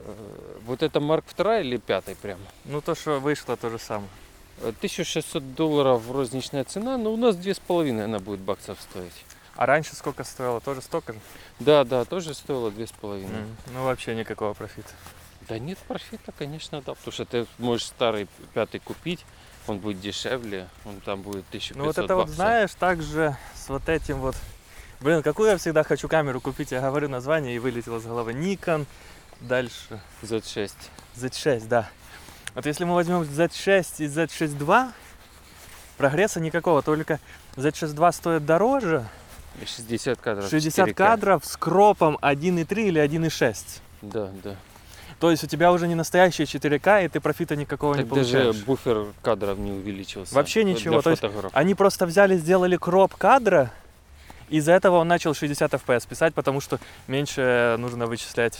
Э, 0.05 0.15
Вот 0.67 0.83
это 0.83 1.01
Марк 1.01 1.25
II 1.37 1.61
или 1.63 1.77
пятый 1.77 2.15
прям? 2.17 2.39
Ну 2.65 2.81
то, 2.81 2.95
что 2.95 3.19
вышло, 3.21 3.57
то 3.57 3.71
же 3.71 3.79
самое. 3.79 4.09
Э, 4.61 4.69
1600 4.69 5.55
долларов 5.55 6.03
розничная 6.11 6.65
цена, 6.65 6.97
но 6.99 7.13
у 7.13 7.17
нас 7.17 7.37
две 7.37 7.55
с 7.55 7.59
половиной 7.59 8.05
она 8.05 8.19
будет 8.19 8.41
баксов 8.41 8.79
стоить. 8.81 9.25
А 9.57 9.67
раньше 9.67 9.95
сколько 9.97 10.25
стоило? 10.25 10.61
Тоже 10.61 10.81
столько 10.81 11.13
же? 11.13 11.19
Да, 11.61 11.85
да, 11.85 12.05
тоже 12.05 12.33
стоило 12.35 12.71
две 12.71 12.87
с 12.87 12.93
половиной. 12.93 13.41
М, 13.43 13.57
Ну 13.75 13.85
вообще 13.85 14.15
никакого 14.15 14.55
профита. 14.55 14.89
Да 15.49 15.59
нет 15.59 15.79
профита, 15.79 16.33
конечно, 16.39 16.81
да, 16.83 16.95
потому 16.95 17.13
что 17.13 17.25
ты 17.25 17.47
можешь 17.59 17.87
старый 17.87 18.29
пятый 18.55 18.79
купить, 18.81 19.25
он 19.67 19.79
будет 19.79 20.01
дешевле, 20.01 20.69
он 20.85 21.01
там 21.01 21.21
будет 21.23 21.45
1500 21.49 21.77
Ну 21.77 21.85
вот 21.85 21.99
это 21.99 22.15
вот 22.15 22.23
баксов. 22.23 22.37
знаешь, 22.37 22.71
также 22.75 23.37
с 23.55 23.69
вот 23.69 23.89
этим 23.89 24.19
вот... 24.21 24.37
Блин, 25.01 25.23
какую 25.23 25.51
я 25.51 25.57
всегда 25.59 25.83
хочу 25.83 26.09
камеру 26.09 26.41
купить, 26.41 26.71
я 26.71 26.81
говорю 26.81 27.09
название 27.09 27.57
и 27.57 27.59
вылетело 27.59 27.99
с 27.99 28.05
головы. 28.05 28.33
Nikon, 28.33 28.87
дальше 29.43 30.01
Z6. 30.23 30.71
Z6, 31.17 31.69
да. 31.69 31.89
Вот 32.55 32.67
если 32.67 32.85
мы 32.85 32.95
возьмем 32.95 33.23
Z6 33.23 34.05
и 34.05 34.07
Z6 34.07 34.59
II, 34.59 34.91
прогресса 35.97 36.41
никакого, 36.41 36.83
только 36.83 37.19
Z6 37.57 37.95
II 37.95 38.13
стоит 38.13 38.47
дороже, 38.47 39.07
И 39.61 39.67
60 39.67 40.21
кадров. 40.21 40.49
60 40.49 40.89
4К. 40.89 40.95
кадров 40.95 41.45
с 41.45 41.57
кропом 41.57 42.19
1.3 42.23 42.89
или 42.89 43.03
1.6. 43.03 43.81
Да, 44.03 44.31
да. 44.43 44.57
То 45.21 45.31
есть 45.31 45.45
у 45.45 45.47
тебя 45.47 45.71
уже 45.71 45.87
не 45.87 45.95
настоящие 45.95 46.47
4К, 46.47 47.05
и 47.05 47.09
ты 47.09 47.21
профита 47.21 47.55
никакого 47.55 47.95
Так 47.95 48.05
не 48.07 48.11
даже 48.11 48.33
получаешь. 48.33 48.65
буфер 48.65 49.07
кадров 49.23 49.59
не 49.59 49.71
увеличился. 49.71 50.35
Вообще 50.35 50.65
ничего, 50.65 51.01
то 51.01 51.11
есть. 51.11 51.23
Они 51.53 51.75
просто 51.75 52.07
взяли, 52.07 52.37
сделали 52.37 52.77
кроп 52.77 53.15
кадра, 53.15 53.71
из-за 54.49 54.73
этого 54.73 54.97
он 54.97 55.09
начал 55.09 55.33
60 55.33 55.73
FPS 55.73 56.07
писать, 56.09 56.35
потому 56.35 56.61
что 56.61 56.79
меньше 57.07 57.77
нужно 57.79 58.07
вычислять 58.07 58.59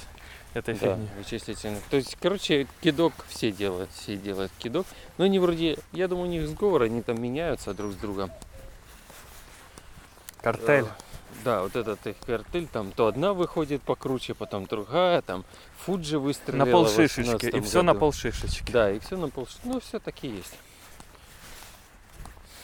этой 0.55 0.75
Да, 0.75 0.95
фигни. 0.95 1.09
вычислительных. 1.19 1.83
То 1.91 1.97
есть, 1.97 2.17
короче, 2.21 2.67
кидок 2.83 3.13
все 3.29 3.51
делают, 3.53 3.91
все 3.93 4.17
делают 4.17 4.53
кидок. 4.59 4.87
Но 5.19 5.25
они 5.25 5.39
вроде, 5.39 5.79
я 5.93 6.09
думаю, 6.09 6.29
у 6.29 6.31
них 6.31 6.47
сговор, 6.49 6.83
они 6.83 7.03
там 7.03 7.21
меняются 7.23 7.73
друг 7.75 7.93
с 7.93 7.97
другом. 7.97 8.31
Картель. 10.41 10.85
Э, 10.85 10.89
Да, 11.45 11.63
вот 11.63 11.75
этот 11.77 12.07
их 12.07 12.17
картель, 12.27 12.67
там 12.67 12.93
то 12.93 13.07
одна 13.07 13.33
выходит 13.33 13.83
покруче, 13.83 14.35
потом 14.35 14.67
другая, 14.67 15.23
там 15.23 15.45
Фуджи 15.85 16.19
выстрелила 16.19 16.65
на 16.67 16.71
полшишечки. 16.71 17.47
И 17.47 17.51
18 17.51 17.65
все 17.69 17.83
на 17.83 17.93
году. 17.93 18.01
полшишечки. 18.01 18.71
Да, 18.71 18.91
и 18.93 18.99
все 19.01 19.17
на 19.17 19.29
пол. 19.29 19.49
Ну, 19.65 19.81
все 19.81 19.99
таки 19.99 20.29
есть. 20.29 20.55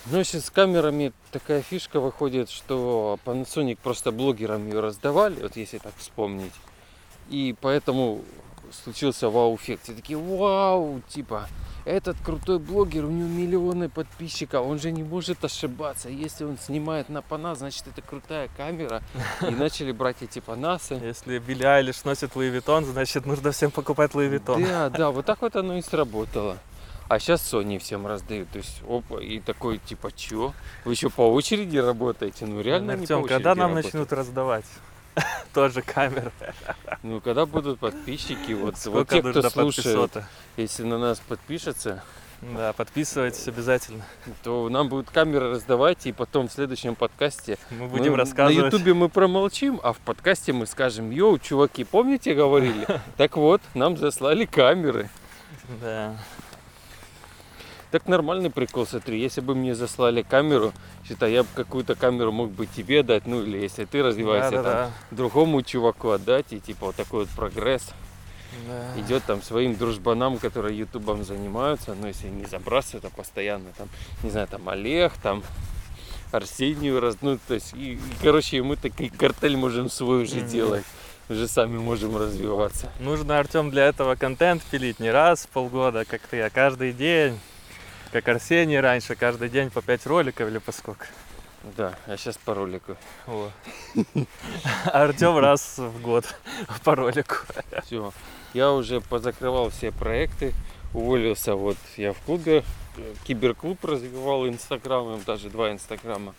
Но 0.07 0.23
сейчас 0.23 0.47
с 0.47 0.51
камерами 0.51 1.13
такая 1.33 1.61
фишка 1.63 2.01
выходит, 2.01 2.49
что 2.51 3.19
Panasonic 3.25 3.79
просто 3.83 4.11
блогерам 4.13 4.67
ее 4.69 4.81
раздавали, 4.81 5.43
вот 5.43 5.57
если 5.57 5.79
так 5.79 5.93
вспомнить. 5.97 6.53
И 7.31 7.55
поэтому 7.61 8.23
случился 8.85 9.29
вау-эффект. 9.31 9.85
Все 9.85 9.93
такие, 9.95 10.19
вау, 10.19 11.01
типа, 11.09 11.49
этот 11.85 12.17
крутой 12.21 12.59
блогер, 12.59 13.05
у 13.05 13.11
него 13.11 13.29
миллионы 13.29 13.89
подписчиков, 13.89 14.67
он 14.67 14.79
же 14.79 14.91
не 14.91 15.03
может 15.03 15.45
ошибаться. 15.45 16.09
Если 16.09 16.45
он 16.45 16.59
снимает 16.59 17.09
на 17.09 17.23
Panas, 17.23 17.59
значит 17.59 17.87
это 17.87 18.03
крутая 18.03 18.49
камера. 18.57 19.03
И 19.41 19.51
начали 19.55 19.93
брать 19.93 20.17
эти 20.21 20.41
Panas 20.41 20.79
ы. 20.79 20.95
Если 20.95 21.39
Билли 21.39 21.65
Айлиш 21.65 22.05
носит 22.05 22.37
Louis 22.37 22.49
Vuitton, 22.49 22.85
значит 22.85 23.27
нужно 23.27 23.53
всем 23.53 23.71
покупать 23.71 24.15
Louis 24.15 24.29
Vuitton. 24.29 24.63
Да, 24.63 24.91
да, 24.91 25.11
вот 25.11 25.25
так 25.25 25.41
вот 25.41 25.57
оно 25.57 25.77
и 25.79 25.83
сработало. 25.83 26.59
А 27.09 27.19
сейчас 27.19 27.41
Sony 27.41 27.79
всем 27.79 28.07
раздают. 28.07 28.51
То 28.51 28.59
есть, 28.59 28.83
опа, 28.87 29.19
и 29.19 29.41
такой, 29.41 29.79
типа, 29.79 30.13
чё? 30.15 30.53
Вы 30.85 30.93
еще 30.93 31.09
по 31.09 31.23
очереди 31.33 31.79
работаете? 31.79 32.45
Ну, 32.45 32.61
реально 32.61 32.93
не 32.93 32.97
по 32.99 33.03
Артем, 33.05 33.19
очереди 33.21 33.33
когда 33.33 33.55
нам 33.55 33.71
работать. 33.71 33.95
начнут 33.95 34.13
раздавать? 34.13 34.67
Тоже 35.55 35.83
камеры. 35.83 36.31
Ну, 37.03 37.21
когда 37.21 37.47
будут 37.47 37.79
подписчики, 37.81 38.53
вот, 38.53 38.75
вот 38.87 39.09
те, 39.09 39.21
кто 39.23 39.43
слушает, 39.51 39.75
подписота? 39.97 40.29
если 40.57 40.83
на 40.85 40.99
нас 40.99 41.21
подпишется, 41.21 42.03
Да, 42.41 42.73
подписывайтесь 42.73 43.49
обязательно. 43.49 44.05
то 44.45 44.69
нам 44.69 44.89
будут 44.89 45.11
камеры 45.11 45.51
раздавать, 45.51 46.07
и 46.07 46.13
потом 46.13 46.49
в 46.49 46.53
следующем 46.53 46.95
подкасте 46.95 47.59
Мы 47.71 47.89
будем 47.89 48.13
мы- 48.13 48.19
рассказывать. 48.19 48.63
На 48.73 48.77
ютубе 48.77 48.95
мы 48.95 49.09
промолчим, 49.09 49.81
а 49.83 49.93
в 49.93 49.99
подкасте 49.99 50.53
мы 50.53 50.67
скажем, 50.67 51.11
йоу, 51.11 51.39
чуваки, 51.39 51.83
помните, 51.85 52.35
говорили? 52.35 52.87
Так 53.17 53.37
вот, 53.37 53.61
нам 53.75 53.97
заслали 53.97 54.45
камеры. 54.45 55.11
Да. 55.81 56.17
Так 57.91 58.07
нормальный 58.07 58.51
прикол, 58.51 58.87
смотри, 58.87 59.19
если 59.19 59.41
бы 59.41 59.55
мне 59.55 59.75
заслали 59.75 60.21
камеру, 60.23 60.75
считай, 61.07 61.33
я 61.33 61.43
бы 61.43 61.49
какую-то 61.55 61.95
камеру 61.95 62.33
мог 62.33 62.51
бы 62.51 62.67
тебе 62.67 63.03
дать, 63.03 63.27
ну 63.27 63.43
или 63.43 63.59
если 63.59 63.87
ты 63.87 64.03
развиваешься, 64.03 64.51
там, 64.51 64.63
Да-да-да. 64.63 64.93
другому 65.11 65.63
чуваку 65.63 66.11
отдать, 66.11 66.53
и 66.53 66.61
типа 66.61 66.87
вот 66.87 66.97
такой 66.97 67.21
вот 67.21 67.31
прогресс 67.31 67.89
Да. 68.67 69.01
идет 69.01 69.25
там 69.25 69.41
своим 69.43 69.75
дружбанам, 69.77 70.39
которые 70.39 70.77
ютубом 70.79 71.25
занимаются, 71.25 71.95
но 71.95 72.09
если 72.09 72.29
не 72.29 72.45
забрасывают, 72.45 73.07
а 73.07 73.11
постоянно 73.11 73.71
там, 73.79 73.89
не 74.23 74.29
знаю, 74.31 74.49
там 74.49 74.69
Олег, 74.69 75.15
там 75.23 75.43
Арсению 76.31 77.01
раз, 77.01 77.17
ну 77.23 77.39
то 77.49 77.55
есть, 77.55 77.73
и, 77.73 77.95
и, 77.95 78.01
короче, 78.23 78.63
мы 78.63 78.77
такой 78.77 79.09
картель 79.09 79.57
можем 79.57 79.89
свой 79.89 80.25
уже 80.25 80.41
Мгм. 80.41 80.49
делать, 80.49 80.85
уже 81.31 81.49
сами 81.49 81.79
можем 81.79 82.19
развиваться. 82.19 82.91
Нужно, 83.01 83.39
Артем, 83.39 83.71
для 83.71 83.87
этого 83.87 84.15
контент 84.15 84.63
пилить 84.65 85.01
не 85.01 85.11
раз 85.11 85.47
в 85.47 85.49
полгода, 85.49 86.05
как 86.05 86.21
ты, 86.29 86.43
а 86.43 86.51
каждый 86.51 86.93
день. 86.93 87.39
Как 88.13 88.27
Арсений 88.29 88.81
раньше, 88.81 89.17
каждый 89.17 89.51
день 89.51 89.71
по 89.71 89.83
5 89.83 90.07
роликов 90.07 90.49
или 90.49 90.59
по 90.59 90.73
сколько. 90.73 91.07
Да, 91.77 91.95
а 92.07 92.17
сейчас 92.17 92.39
по 92.39 92.55
ролику. 92.55 92.97
А 93.27 93.51
Артем 95.05 95.37
раз 95.39 95.79
в 95.79 96.01
год 96.01 96.25
по 96.85 96.95
ролику. 96.95 97.37
Все. 97.85 98.13
Я 98.55 98.73
уже 98.73 99.01
позакрывал 99.01 99.69
все 99.71 99.93
проекты, 99.93 100.55
уволился. 100.95 101.55
Вот 101.55 101.77
я 101.97 102.13
в 102.13 102.19
клубе, 102.21 102.65
киберклуб 103.25 103.85
развивал 103.85 104.49
инстаграмом, 104.49 105.23
даже 105.25 105.51
два 105.51 105.73
инстаграма. 105.73 106.35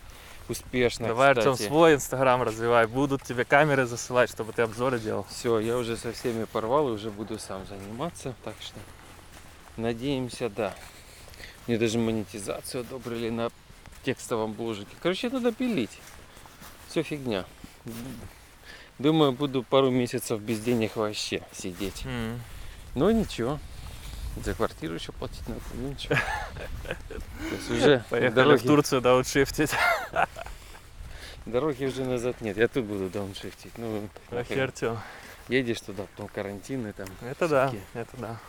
Успешно, 0.47 1.09
Давай, 1.09 1.29
Артем, 1.31 1.53
кстати. 1.53 1.67
свой 1.67 1.93
инстаграм 1.93 2.41
развивай. 2.41 2.87
Будут 2.87 3.21
тебе 3.21 3.45
камеры 3.45 3.85
засылать, 3.85 4.31
чтобы 4.31 4.51
ты 4.51 4.63
обзоры 4.63 4.97
делал. 4.97 5.27
Все, 5.29 5.59
я 5.59 5.77
уже 5.77 5.95
со 5.95 6.11
всеми 6.11 6.45
порвал 6.45 6.89
и 6.89 6.91
уже 6.91 7.11
буду 7.11 7.37
сам 7.37 7.67
заниматься. 7.67 8.33
Так 8.43 8.55
что 8.59 8.79
надеемся, 9.77 10.49
да. 10.49 10.73
Мне 11.69 11.77
даже 11.77 11.99
монетизацию 11.99 12.81
одобрили 12.81 13.29
на 13.29 13.51
текстовом 14.03 14.53
бложике. 14.53 14.89
Короче, 15.03 15.29
надо 15.29 15.51
пилить. 15.51 15.99
Все 16.87 17.03
фигня. 17.03 17.45
Думаю, 18.97 19.33
буду 19.33 19.61
пару 19.61 19.91
месяцев 19.91 20.41
без 20.41 20.61
денег 20.61 20.95
вообще 20.95 21.43
сидеть. 21.51 22.07
М. 22.07 22.41
Ну 22.95 23.11
ничего. 23.11 23.59
За 24.43 24.55
квартиру 24.55 24.95
еще 24.95 25.11
платить 25.11 25.47
надо. 25.47 25.61
Ну 25.75 25.89
ничего. 25.89 26.15
Уже 27.69 28.03
Поехали 28.09 28.57
в 28.57 28.63
Турцию 28.63 29.01
дауншифтить. 29.01 29.69
дороги 31.45 31.85
уже 31.85 32.03
назад 32.03 32.41
нет. 32.41 32.57
Я 32.57 32.67
тут 32.67 32.85
буду 32.85 33.11
дауншифтить. 33.11 33.77
Ну. 33.77 34.09
Артем. 34.31 34.97
едешь 35.49 35.81
туда, 35.81 36.07
потом 36.15 36.29
карантины 36.29 36.93
там. 36.93 37.09
Это 37.21 37.47
да, 37.47 37.71
это 37.93 38.17
да. 38.17 38.39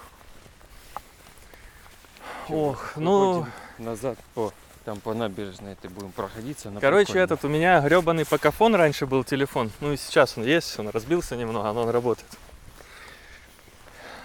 Ох, 2.52 2.92
ну, 2.96 3.46
назад 3.78 4.18
по 4.34 4.52
там 4.84 4.98
по 5.00 5.14
набережной 5.14 5.74
ты 5.74 5.88
будем 5.88 6.10
проходиться. 6.10 6.70
на 6.70 6.80
короче, 6.80 7.06
прикольно. 7.12 7.24
этот 7.24 7.44
у 7.44 7.48
меня 7.48 7.80
гребаный 7.80 8.24
покафон 8.24 8.74
раньше 8.74 9.06
был 9.06 9.24
телефон. 9.24 9.70
Ну 9.80 9.92
и 9.92 9.96
сейчас 9.96 10.38
он 10.38 10.44
есть, 10.44 10.78
он 10.78 10.88
разбился 10.88 11.36
немного, 11.36 11.72
но 11.72 11.82
он 11.82 11.90
работает. 11.90 12.28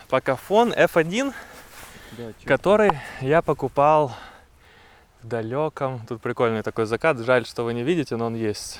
Покафон 0.09 0.71
F1, 0.71 1.33
Да, 2.17 2.31
который 2.45 2.91
я 3.21 3.41
покупал 3.41 4.13
в 5.21 5.27
далеком. 5.27 6.05
Тут 6.07 6.21
прикольный 6.21 6.61
такой 6.63 6.85
закат. 6.85 7.17
Жаль, 7.19 7.45
что 7.45 7.63
вы 7.63 7.73
не 7.73 7.83
видите, 7.83 8.15
но 8.15 8.27
он 8.27 8.35
есть. 8.35 8.79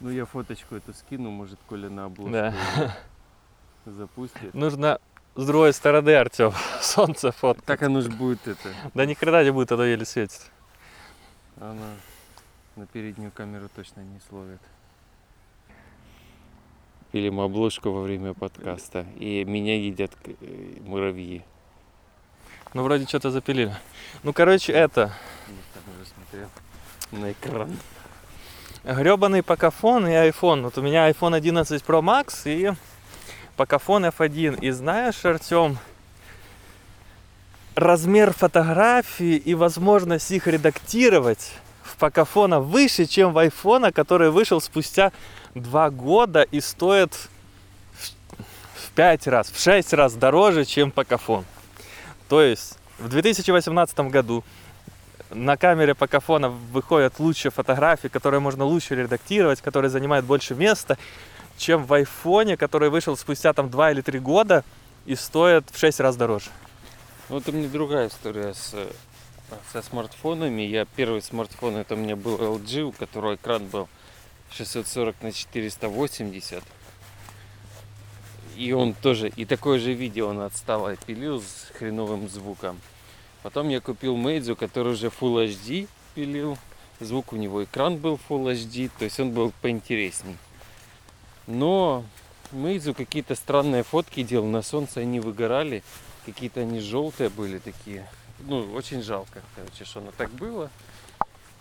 Ну 0.00 0.10
я 0.10 0.24
фоточку 0.24 0.76
эту 0.76 0.94
скину, 0.94 1.30
может, 1.30 1.58
Коля 1.68 1.90
на 1.90 2.04
обложку 2.06 2.32
Да. 2.32 2.54
запустит. 3.84 4.54
Нужно 4.54 5.00
с 5.38 5.46
другой 5.46 5.72
стороны, 5.72 6.10
Артем, 6.16 6.52
солнце 6.80 7.30
фото. 7.30 7.62
Так 7.62 7.84
оно 7.84 8.00
же 8.00 8.10
будет 8.10 8.48
это. 8.48 8.74
Да 8.92 9.06
ни 9.06 9.14
хрена 9.14 9.44
не 9.44 9.52
будет, 9.52 9.70
оно 9.70 9.84
еле 9.84 10.04
светит. 10.04 10.50
Она 11.60 11.94
на 12.74 12.86
переднюю 12.86 13.30
камеру 13.30 13.68
точно 13.72 14.00
не 14.00 14.18
словит. 14.28 14.58
Пилим 17.12 17.38
обложку 17.38 17.90
во 17.90 18.02
время 18.02 18.34
подкаста. 18.34 19.06
И 19.16 19.44
меня 19.44 19.80
едят 19.80 20.10
э, 20.24 20.34
муравьи. 20.80 21.44
Ну, 22.74 22.82
вроде 22.82 23.06
что-то 23.06 23.30
запилили. 23.30 23.72
Ну, 24.24 24.32
короче, 24.32 24.72
это. 24.72 25.12
Я 25.46 25.54
там 25.72 25.84
уже 25.94 26.10
смотрел 26.10 26.48
на 27.12 27.30
экран. 27.30 27.78
Гребаный 28.82 29.44
покафон 29.44 30.08
и 30.08 30.10
iPhone. 30.10 30.62
Вот 30.62 30.78
у 30.78 30.82
меня 30.82 31.08
iPhone 31.08 31.36
11 31.36 31.80
Pro 31.84 32.02
Max 32.02 32.42
и 32.44 32.74
покафон 33.58 34.06
F1. 34.06 34.60
И 34.60 34.70
знаешь, 34.70 35.24
Артем, 35.24 35.78
размер 37.74 38.32
фотографий 38.32 39.36
и 39.36 39.54
возможность 39.54 40.30
их 40.30 40.46
редактировать 40.46 41.52
в 41.82 41.96
покафона 41.96 42.60
выше, 42.60 43.06
чем 43.06 43.32
в 43.32 43.38
iPhone, 43.38 43.90
который 43.92 44.30
вышел 44.30 44.60
спустя 44.60 45.10
два 45.56 45.90
года 45.90 46.42
и 46.42 46.60
стоит 46.60 47.12
в- 47.14 48.86
в 48.86 48.90
5 48.94 49.26
раз, 49.26 49.50
в 49.50 49.60
6 49.60 49.92
раз 49.92 50.14
дороже, 50.14 50.64
чем 50.64 50.92
покафон. 50.92 51.44
То 52.28 52.40
есть 52.40 52.78
в 53.00 53.08
2018 53.08 54.08
году 54.10 54.44
на 55.30 55.56
камере 55.56 55.96
покафона 55.96 56.48
выходят 56.48 57.18
лучше 57.18 57.50
фотографии, 57.50 58.08
которые 58.08 58.38
можно 58.38 58.64
лучше 58.64 58.94
редактировать, 58.94 59.60
которые 59.62 59.90
занимают 59.90 60.24
больше 60.26 60.54
места, 60.54 60.96
чем 61.58 61.84
в 61.84 61.92
айфоне, 61.92 62.56
который 62.56 62.88
вышел 62.88 63.16
спустя 63.16 63.52
там 63.52 63.68
2 63.68 63.90
или 63.90 64.00
3 64.00 64.18
года 64.20 64.64
и 65.04 65.14
стоит 65.14 65.68
в 65.70 65.78
6 65.78 66.00
раз 66.00 66.16
дороже. 66.16 66.50
Ну, 67.28 67.38
это 67.38 67.52
мне 67.52 67.68
другая 67.68 68.08
история 68.08 68.54
с, 68.54 68.70
э, 68.72 68.90
со 69.72 69.82
смартфонами. 69.82 70.62
Я 70.62 70.86
первый 70.86 71.20
смартфон, 71.20 71.76
это 71.76 71.94
у 71.94 71.98
меня 71.98 72.16
был 72.16 72.38
LG, 72.38 72.82
у 72.82 72.92
которого 72.92 73.34
экран 73.34 73.66
был 73.66 73.88
640 74.52 75.20
на 75.20 75.32
480. 75.32 76.62
И 78.56 78.72
он 78.72 78.94
тоже, 78.94 79.28
и 79.28 79.44
такое 79.44 79.78
же 79.78 79.92
видео 79.92 80.28
он 80.28 80.40
отстало 80.40 80.96
пилил 80.96 81.40
с 81.40 81.70
хреновым 81.78 82.28
звуком. 82.28 82.80
Потом 83.42 83.68
я 83.68 83.80
купил 83.80 84.16
Мейдзу, 84.16 84.56
который 84.56 84.94
уже 84.94 85.08
Full 85.08 85.48
HD 85.48 85.88
пилил. 86.14 86.58
Звук 86.98 87.32
у 87.32 87.36
него, 87.36 87.62
экран 87.62 87.96
был 87.98 88.18
Full 88.28 88.52
HD, 88.52 88.90
то 88.98 89.04
есть 89.04 89.20
он 89.20 89.30
был 89.30 89.52
поинтересней. 89.60 90.36
Но 91.48 92.04
Мейдзу 92.52 92.92
какие-то 92.94 93.34
странные 93.34 93.82
фотки 93.82 94.22
делал, 94.22 94.46
на 94.46 94.60
солнце 94.60 95.00
они 95.00 95.18
выгорали. 95.18 95.82
Какие-то 96.26 96.60
они 96.60 96.78
желтые 96.78 97.30
были 97.30 97.58
такие. 97.58 98.06
Ну, 98.40 98.70
очень 98.74 99.02
жалко, 99.02 99.42
короче, 99.56 99.86
что 99.86 100.00
оно 100.00 100.12
так 100.16 100.30
было. 100.30 100.70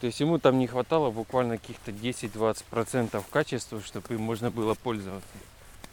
То 0.02 0.08
есть 0.08 0.20
ему 0.20 0.40
там 0.40 0.60
не 0.60 0.68
хватало 0.68 1.10
буквально 1.10 1.58
каких-то 1.58 1.92
10-20% 1.92 3.24
качества, 3.32 3.82
чтобы 3.82 4.14
им 4.14 4.22
можно 4.22 4.52
было 4.52 4.74
пользоваться. 4.74 5.28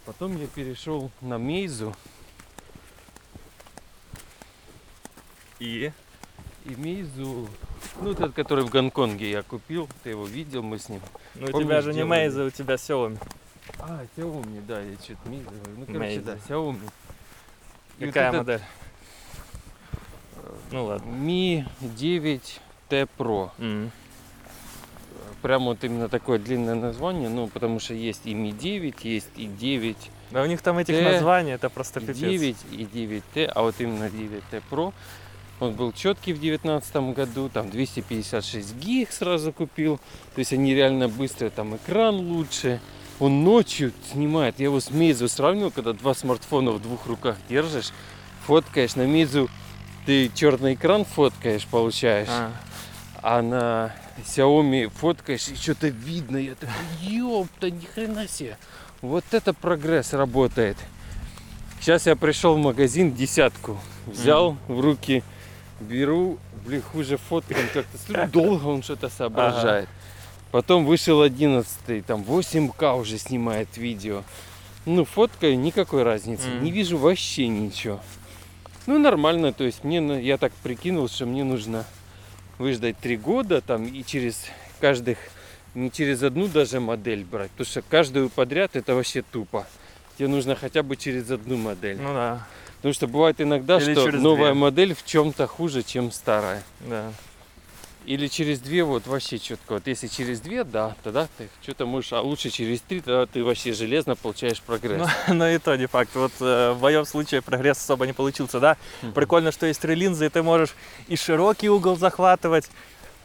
Потом 0.05 0.37
я 0.39 0.49
перешел 0.49 1.13
на 1.21 1.39
Мейзу. 1.39 1.95
И? 5.61 5.93
И 6.65 6.75
Мейзу, 6.75 7.49
ну 8.01 8.11
этот, 8.11 8.35
который 8.35 8.65
в 8.65 8.71
Гонконге 8.71 9.31
я 9.31 9.43
купил, 9.43 9.89
ты 10.03 10.11
его 10.11 10.27
видел, 10.27 10.65
мы 10.65 10.81
с 10.81 10.89
ним. 10.89 11.01
Ну 11.37 11.47
у 11.47 11.63
тебя 11.63 11.81
же 11.81 11.95
не? 11.95 12.01
Meizu, 12.01 12.49
у 12.49 12.51
тебя 12.51 12.75
Xiaomi. 12.75 13.19
А, 13.79 14.05
Xiaomi, 14.17 14.65
да, 14.67 14.81
я 14.81 14.95
что-то 14.97 15.29
Мейзу 15.29 15.51
говорю. 15.51 15.77
Ну, 15.79 15.87
короче, 15.87 16.17
Meizu. 16.17 16.23
да, 16.25 16.35
Xiaomi. 16.49 16.91
И 17.99 18.05
вот 18.07 18.15
Какая 18.15 18.29
этот, 18.29 18.39
модель? 18.41 18.61
Ну 20.73 20.85
ладно. 20.85 21.11
Mi 21.11 21.65
9T 21.81 23.09
Pro. 23.17 23.51
М. 23.59 23.91
Прям 25.43 25.65
вот 25.65 25.85
именно 25.85 26.09
такое 26.09 26.39
длинное 26.39 26.75
название, 26.75 27.29
ну, 27.29 27.49
потому 27.49 27.79
что 27.79 27.93
есть 27.95 28.23
и 28.25 28.35
Mi 28.35 28.51
9, 28.53 29.05
есть 29.05 29.29
и 29.37 29.47
9, 29.47 30.11
Да 30.31 30.43
у 30.43 30.47
них 30.47 30.63
там 30.63 30.79
этих 30.79 30.95
Т, 30.97 31.03
названий, 31.03 31.53
это 31.53 31.69
просто 31.69 32.01
пипец. 32.01 32.17
9 32.17 32.57
и 32.73 32.85
9Т, 32.85 33.45
а 33.55 33.63
вот 33.63 33.75
именно 33.79 34.05
9Т 34.05 34.63
Pro, 34.71 34.95
он 35.61 35.75
был 35.75 35.93
четкий 35.93 36.33
в 36.33 36.41
2019 36.41 36.97
году, 37.15 37.51
там 37.51 37.69
256 37.71 38.75
гиг 38.77 39.13
сразу 39.13 39.53
купил, 39.53 39.99
то 40.35 40.39
есть 40.39 40.53
они 40.55 40.75
реально 40.75 41.09
быстрые, 41.09 41.51
там 41.51 41.77
экран 41.77 42.17
лучше, 42.17 42.81
он 43.25 43.43
ночью 43.43 43.93
снимает, 44.13 44.59
я 44.59 44.65
его 44.65 44.81
с 44.81 44.91
Meizu 44.91 45.29
сравнил, 45.29 45.71
когда 45.71 45.95
два 45.95 46.15
смартфона 46.15 46.73
в 46.73 46.83
двух 46.83 47.07
руках 47.07 47.37
держишь, 47.49 47.91
фоткаешь, 48.47 48.97
на 48.97 49.03
Meizu 49.03 49.49
ты 50.05 50.31
черный 50.35 50.75
экран 50.75 51.07
фоткаешь, 51.07 51.67
получаешь, 51.67 52.29
А, 52.29 52.53
а 53.23 53.41
на 53.41 53.95
Xiaomi 54.27 54.91
фоткаешь, 54.91 55.49
и 55.49 55.57
что-то 55.57 55.89
видно. 55.89 56.37
Я 56.37 56.55
такой, 56.55 56.75
ёпта, 57.01 57.71
ни 57.71 57.87
хрена 57.87 58.29
себе. 58.29 58.59
Вот 59.01 59.25
это 59.33 59.55
прогресс 59.55 60.13
работает. 60.13 60.77
Сейчас 61.81 62.07
я 62.07 62.17
пришел 62.17 62.57
в 62.57 62.59
магазин, 62.59 63.15
десятку 63.15 63.79
взял 64.07 64.59
в 64.69 64.81
руки, 64.81 65.23
беру, 65.81 66.39
блин, 66.67 66.83
хуже 66.83 67.17
фоткам 67.17 67.57
как-то. 67.73 68.27
Долго 68.27 68.67
он 68.67 68.83
что-то 68.83 69.09
соображает. 69.09 69.89
Потом 70.55 70.87
вышел 70.87 71.21
11 71.21 72.07
там 72.07 72.23
8К 72.23 73.01
уже 73.01 73.19
снимает 73.19 73.77
видео. 73.77 74.23
Ну, 74.87 75.05
фоткаю, 75.05 75.59
никакой 75.59 76.05
разницы. 76.05 76.47
Мгм. 76.47 76.63
Не 76.63 76.71
вижу 76.71 76.97
вообще 76.97 77.49
ничего. 77.49 77.99
Ну, 78.87 79.01
нормально, 79.01 79.53
то 79.53 79.65
есть 79.65 79.83
мне, 79.83 79.99
я 80.23 80.39
так 80.39 80.53
прикинул, 80.63 81.09
что 81.09 81.27
мне 81.27 81.43
нужно 81.43 81.85
выждать 82.59 82.97
три 82.99 83.17
года 83.17 83.63
там 83.63 83.85
и 83.85 84.05
через 84.05 84.45
каждых, 84.81 85.19
не 85.75 85.91
через 85.91 86.23
одну 86.23 86.47
даже 86.47 86.79
модель 86.79 87.25
брать, 87.25 87.51
потому 87.51 87.67
что 87.67 87.83
каждую 87.83 88.31
подряд 88.31 88.77
это 88.77 88.95
вообще 88.95 89.23
тупо. 89.23 89.67
Тебе 90.17 90.29
нужно 90.29 90.55
хотя 90.55 90.85
бы 90.85 90.97
через 90.97 91.33
одну 91.33 91.57
модель. 91.57 91.97
ну 92.01 92.15
да, 92.15 92.47
Потому 92.77 92.95
что 92.95 93.09
бывает 93.09 93.41
иногда, 93.41 93.79
Или 93.79 93.95
что 93.95 94.13
новая 94.13 94.53
две. 94.53 94.61
модель 94.61 94.95
в 94.95 95.05
чем-то 95.05 95.49
хуже, 95.49 95.83
чем 95.83 96.13
старая. 96.13 96.63
да. 96.79 97.13
Или 98.07 98.27
через 98.29 98.61
две 98.61 98.85
вот 98.85 99.07
вообще 99.07 99.39
четко. 99.39 99.75
Вот 99.75 99.87
если 99.87 100.09
через 100.09 100.41
две, 100.41 100.65
да, 100.65 100.95
тогда 101.03 101.27
ты 101.39 101.49
что-то 101.63 101.87
можешь, 101.87 102.13
а 102.13 102.21
лучше 102.21 102.51
через 102.51 102.81
три, 102.83 103.01
тогда 103.01 103.27
ты 103.27 103.43
вообще 103.43 103.73
железно 103.73 104.15
получаешь 104.15 104.61
прогресс. 104.61 105.09
Ну, 105.29 105.35
но 105.35 105.49
и 105.49 105.59
то 105.59 105.75
не 105.77 105.87
факт. 105.87 106.11
Вот 106.15 106.33
э, 106.41 106.73
в 106.73 106.83
моем 106.83 107.07
случае 107.07 107.41
прогресс 107.41 107.79
особо 107.79 108.07
не 108.07 108.13
получился, 108.13 108.61
да. 108.61 108.77
Мгм. 109.03 109.13
Прикольно, 109.13 109.53
что 109.53 109.67
есть 109.67 109.81
три 109.81 109.95
линзы, 109.95 110.27
и 110.27 110.29
ты 110.29 110.43
можешь 110.43 110.75
и 111.09 111.17
широкий 111.17 111.71
угол 111.71 111.97
захватывать. 111.97 112.69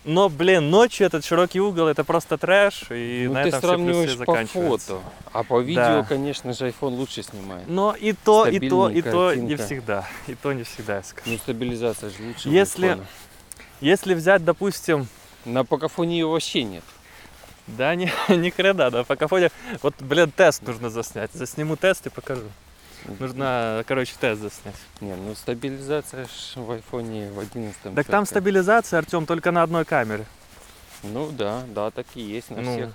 Но, 0.06 0.30
блин, 0.30 0.70
ночью 0.70 1.06
этот 1.06 1.26
широкий 1.26 1.60
угол 1.60 1.88
это 1.88 2.06
просто 2.06 2.38
трэш, 2.38 2.84
и 2.90 3.26
Ну, 3.28 3.34
на 3.34 3.44
ты 3.44 3.50
этом 3.50 3.60
все 3.60 3.76
плюсы 3.76 4.16
сравниваешь 4.16 4.18
по 4.26 4.46
фото, 4.46 5.00
а 5.34 5.44
по 5.44 5.60
видео, 5.60 5.82
Да. 5.84 6.06
конечно 6.08 6.54
же, 6.54 6.70
iPhone 6.70 6.96
лучше 6.96 7.22
снимает. 7.22 7.68
Но 7.68 7.94
и 8.00 8.14
то, 8.14 8.48
и 8.48 8.70
то, 8.70 8.90
и 8.90 9.02
то 9.02 9.36
не 9.36 9.58
всегда. 9.58 10.08
И 10.28 10.36
то 10.36 10.54
не 10.54 10.64
всегда, 10.64 10.98
я 10.98 11.04
скажу. 11.04 11.30
Ну, 11.30 11.38
стабилизация 11.38 12.10
же 12.12 12.24
лучше. 12.24 12.48
Если-. 12.48 12.98
Если 13.82 14.14
взять, 14.14 14.44
допустим, 14.44 15.08
На 15.46 15.64
покафоне 15.64 16.20
ее 16.20 16.28
вообще 16.28 16.64
нет. 16.64 16.84
да, 17.68 17.96
не, 17.96 18.12
ни 18.30 18.50
хрена, 18.50 18.92
да, 18.92 19.04
по 19.04 19.16
кафоне, 19.16 19.52
вот, 19.82 19.96
блин, 20.02 20.32
тест 20.32 20.64
нужно 20.64 20.90
заснять. 20.90 21.32
Засниму 21.34 21.78
тест 21.78 22.06
и 22.08 22.10
покажу. 22.10 22.44
Нужно, 23.20 23.84
короче, 23.88 24.14
тест 24.20 24.42
заснять. 24.42 24.76
Не, 25.00 25.16
ну 25.16 25.34
стабилизация 25.34 26.28
в 26.56 26.72
айфоне 26.72 27.32
в 27.32 27.40
11 27.40 27.82
Так 27.82 27.94
там 27.94 28.04
чёткая. 28.04 28.26
стабилизация, 28.26 28.98
Артем, 29.00 29.26
только 29.26 29.52
на 29.52 29.64
одной 29.64 29.86
камере. 29.86 30.26
Ну 31.04 31.32
да, 31.32 31.64
да, 31.74 31.92
так 31.92 32.06
и 32.16 32.22
есть 32.22 32.50
на 32.50 32.62
Ну. 32.62 32.74
всех. 32.76 32.90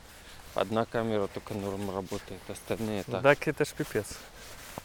Одна 0.55 0.85
камера 0.85 1.27
только 1.27 1.55
норм 1.55 1.91
работает, 1.93 2.41
остальные 2.49 3.05
так. 3.05 3.23
Так 3.23 3.49
это 3.49 3.65
ж 3.65 3.69
пипец. 3.69 4.07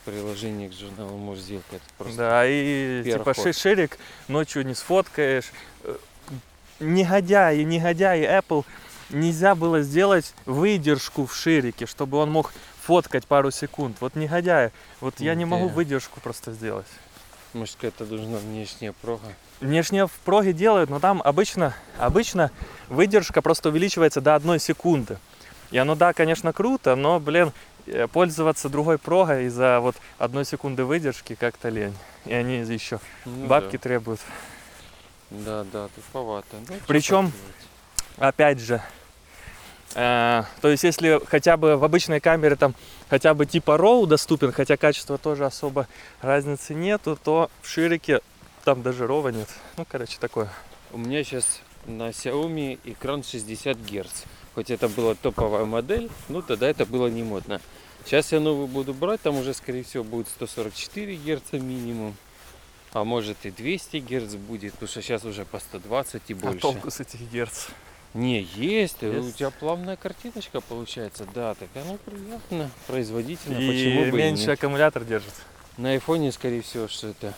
Приложение 0.04 0.68
к 0.68 0.72
журналу 0.72 1.16
можешь 1.18 1.44
сделать. 1.44 1.64
Это 1.70 1.82
просто 1.98 2.16
Да, 2.16 2.46
и 2.46 3.02
типа 3.04 3.34
ход. 3.34 3.44
ши- 3.44 3.52
ширик 3.52 3.98
ночью 4.28 4.64
не 4.66 4.74
сфоткаешь. 4.74 5.50
Э, 5.84 5.96
Негодяи, 6.80 7.62
негодяи 7.62 8.22
Apple 8.26 8.64
нельзя 9.10 9.54
было 9.54 9.82
сделать 9.82 10.34
выдержку 10.46 11.26
в 11.26 11.34
ширике, 11.34 11.84
чтобы 11.86 12.16
он 12.16 12.30
мог 12.30 12.52
фоткать 12.82 13.26
пару 13.26 13.50
секунд. 13.50 13.96
Вот 14.00 14.14
негодяи. 14.16 14.70
Вот 15.00 15.20
я 15.20 15.34
не 15.34 15.44
могу 15.44 15.68
выдержку 15.68 16.20
просто 16.20 16.52
сделать. 16.52 16.86
Может, 17.52 17.74
какая-то 17.74 18.04
нужна 18.06 18.38
внешняя 18.38 18.92
прога. 18.92 19.26
Внешне 19.60 20.06
в 20.06 20.12
проге 20.24 20.52
делают, 20.54 20.88
но 20.88 21.00
там 21.00 21.20
обычно, 21.22 21.74
обычно 21.98 22.50
выдержка 22.88 23.42
просто 23.42 23.68
увеличивается 23.68 24.20
до 24.22 24.34
одной 24.34 24.58
секунды. 24.58 25.18
И 25.70 25.76
оно, 25.76 25.94
да, 25.96 26.12
конечно, 26.14 26.52
круто, 26.52 26.96
но, 26.96 27.20
блин, 27.20 27.52
пользоваться 28.12 28.68
другой 28.68 28.98
прогой 28.98 29.46
из-за 29.46 29.80
вот 29.80 29.96
одной 30.18 30.44
секунды 30.44 30.84
выдержки 30.84 31.34
как-то 31.34 31.68
лень. 31.68 31.94
И 32.26 32.32
они 32.32 32.58
еще 32.58 33.00
Ну 33.24 33.46
бабки 33.46 33.78
требуют. 33.78 34.20
Да, 35.30 35.64
да, 35.72 35.88
туповато. 35.94 36.56
Ну, 36.68 36.76
поделать. 36.86 37.32
Опять 38.16 38.58
же, 38.58 38.82
э, 39.94 40.42
то 40.60 40.68
есть 40.68 40.84
если 40.84 41.20
хотя 41.26 41.56
бы 41.56 41.76
в 41.76 41.84
обычной 41.84 42.20
камере 42.20 42.56
там 42.56 42.74
хотя 43.08 43.32
бы 43.32 43.46
типа 43.46 43.76
RAW 43.78 44.06
доступен, 44.06 44.52
хотя 44.52 44.76
качества 44.76 45.16
тоже 45.16 45.46
особо 45.46 45.86
разницы 46.20 46.74
нету, 46.74 47.18
то 47.22 47.50
в 47.62 47.68
ширике 47.68 48.20
там 48.64 48.82
даже 48.82 49.04
RAW 49.04 49.32
нет. 49.32 49.48
Ну, 49.78 49.86
короче, 49.88 50.18
такое. 50.20 50.50
У 50.92 50.98
меня 50.98 51.24
сейчас 51.24 51.60
на 51.86 52.10
Xiaomi 52.10 52.78
экран 52.84 53.22
60 53.24 53.78
Гц. 53.78 54.24
Хоть 54.54 54.70
это 54.70 54.88
была 54.88 55.14
топовая 55.14 55.64
модель, 55.64 56.10
ну 56.28 56.42
тогда 56.42 56.68
это 56.68 56.84
было 56.84 57.06
не 57.06 57.22
модно. 57.22 57.60
Сейчас 58.04 58.32
я 58.32 58.40
новую 58.40 58.66
буду 58.66 58.94
брать, 58.94 59.20
там 59.20 59.36
уже 59.36 59.54
скорее 59.54 59.84
всего 59.84 60.02
будет 60.02 60.28
144 60.28 61.16
Гц 61.16 61.52
минимум. 61.52 62.16
А 62.92 63.04
может 63.04 63.36
и 63.44 63.50
200 63.50 63.98
Гц 63.98 64.34
будет, 64.34 64.72
потому 64.72 64.88
что 64.88 65.02
сейчас 65.02 65.24
уже 65.24 65.44
по 65.44 65.60
120 65.60 66.22
и 66.26 66.32
А 66.32 66.36
больше. 66.36 66.58
толку 66.58 66.90
с 66.90 66.98
этих 66.98 67.20
герц? 67.30 67.66
Не, 68.14 68.42
есть, 68.42 69.00
у 69.04 69.06
Есть? 69.06 69.36
тебя 69.36 69.50
плавная 69.50 69.94
картиночка 69.94 70.60
получается, 70.60 71.28
да, 71.32 71.54
так 71.54 71.68
оно 71.76 71.96
приятно, 72.04 72.68
производительно, 72.88 73.56
И 73.58 73.68
почему 73.68 74.10
бы 74.10 74.18
и 74.18 74.22
меньше 74.22 74.46
нет. 74.46 74.58
аккумулятор 74.58 75.04
держит. 75.04 75.32
На 75.76 75.90
айфоне, 75.90 76.32
скорее 76.32 76.62
всего, 76.62 76.88
что 76.88 77.06
это 77.08 77.34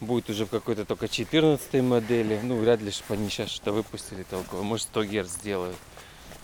будет 0.00 0.30
уже 0.30 0.46
в 0.46 0.50
какой-то 0.50 0.84
только 0.84 1.08
14 1.08 1.82
модели. 1.82 2.38
Ну, 2.44 2.58
вряд 2.58 2.80
ли, 2.80 2.92
чтобы 2.92 3.14
они 3.14 3.28
сейчас 3.28 3.50
что-то 3.50 3.72
выпустили 3.72 4.22
толково. 4.22 4.62
Может, 4.62 4.86
100 4.86 5.04
Гц 5.06 5.28
сделают. 5.28 5.76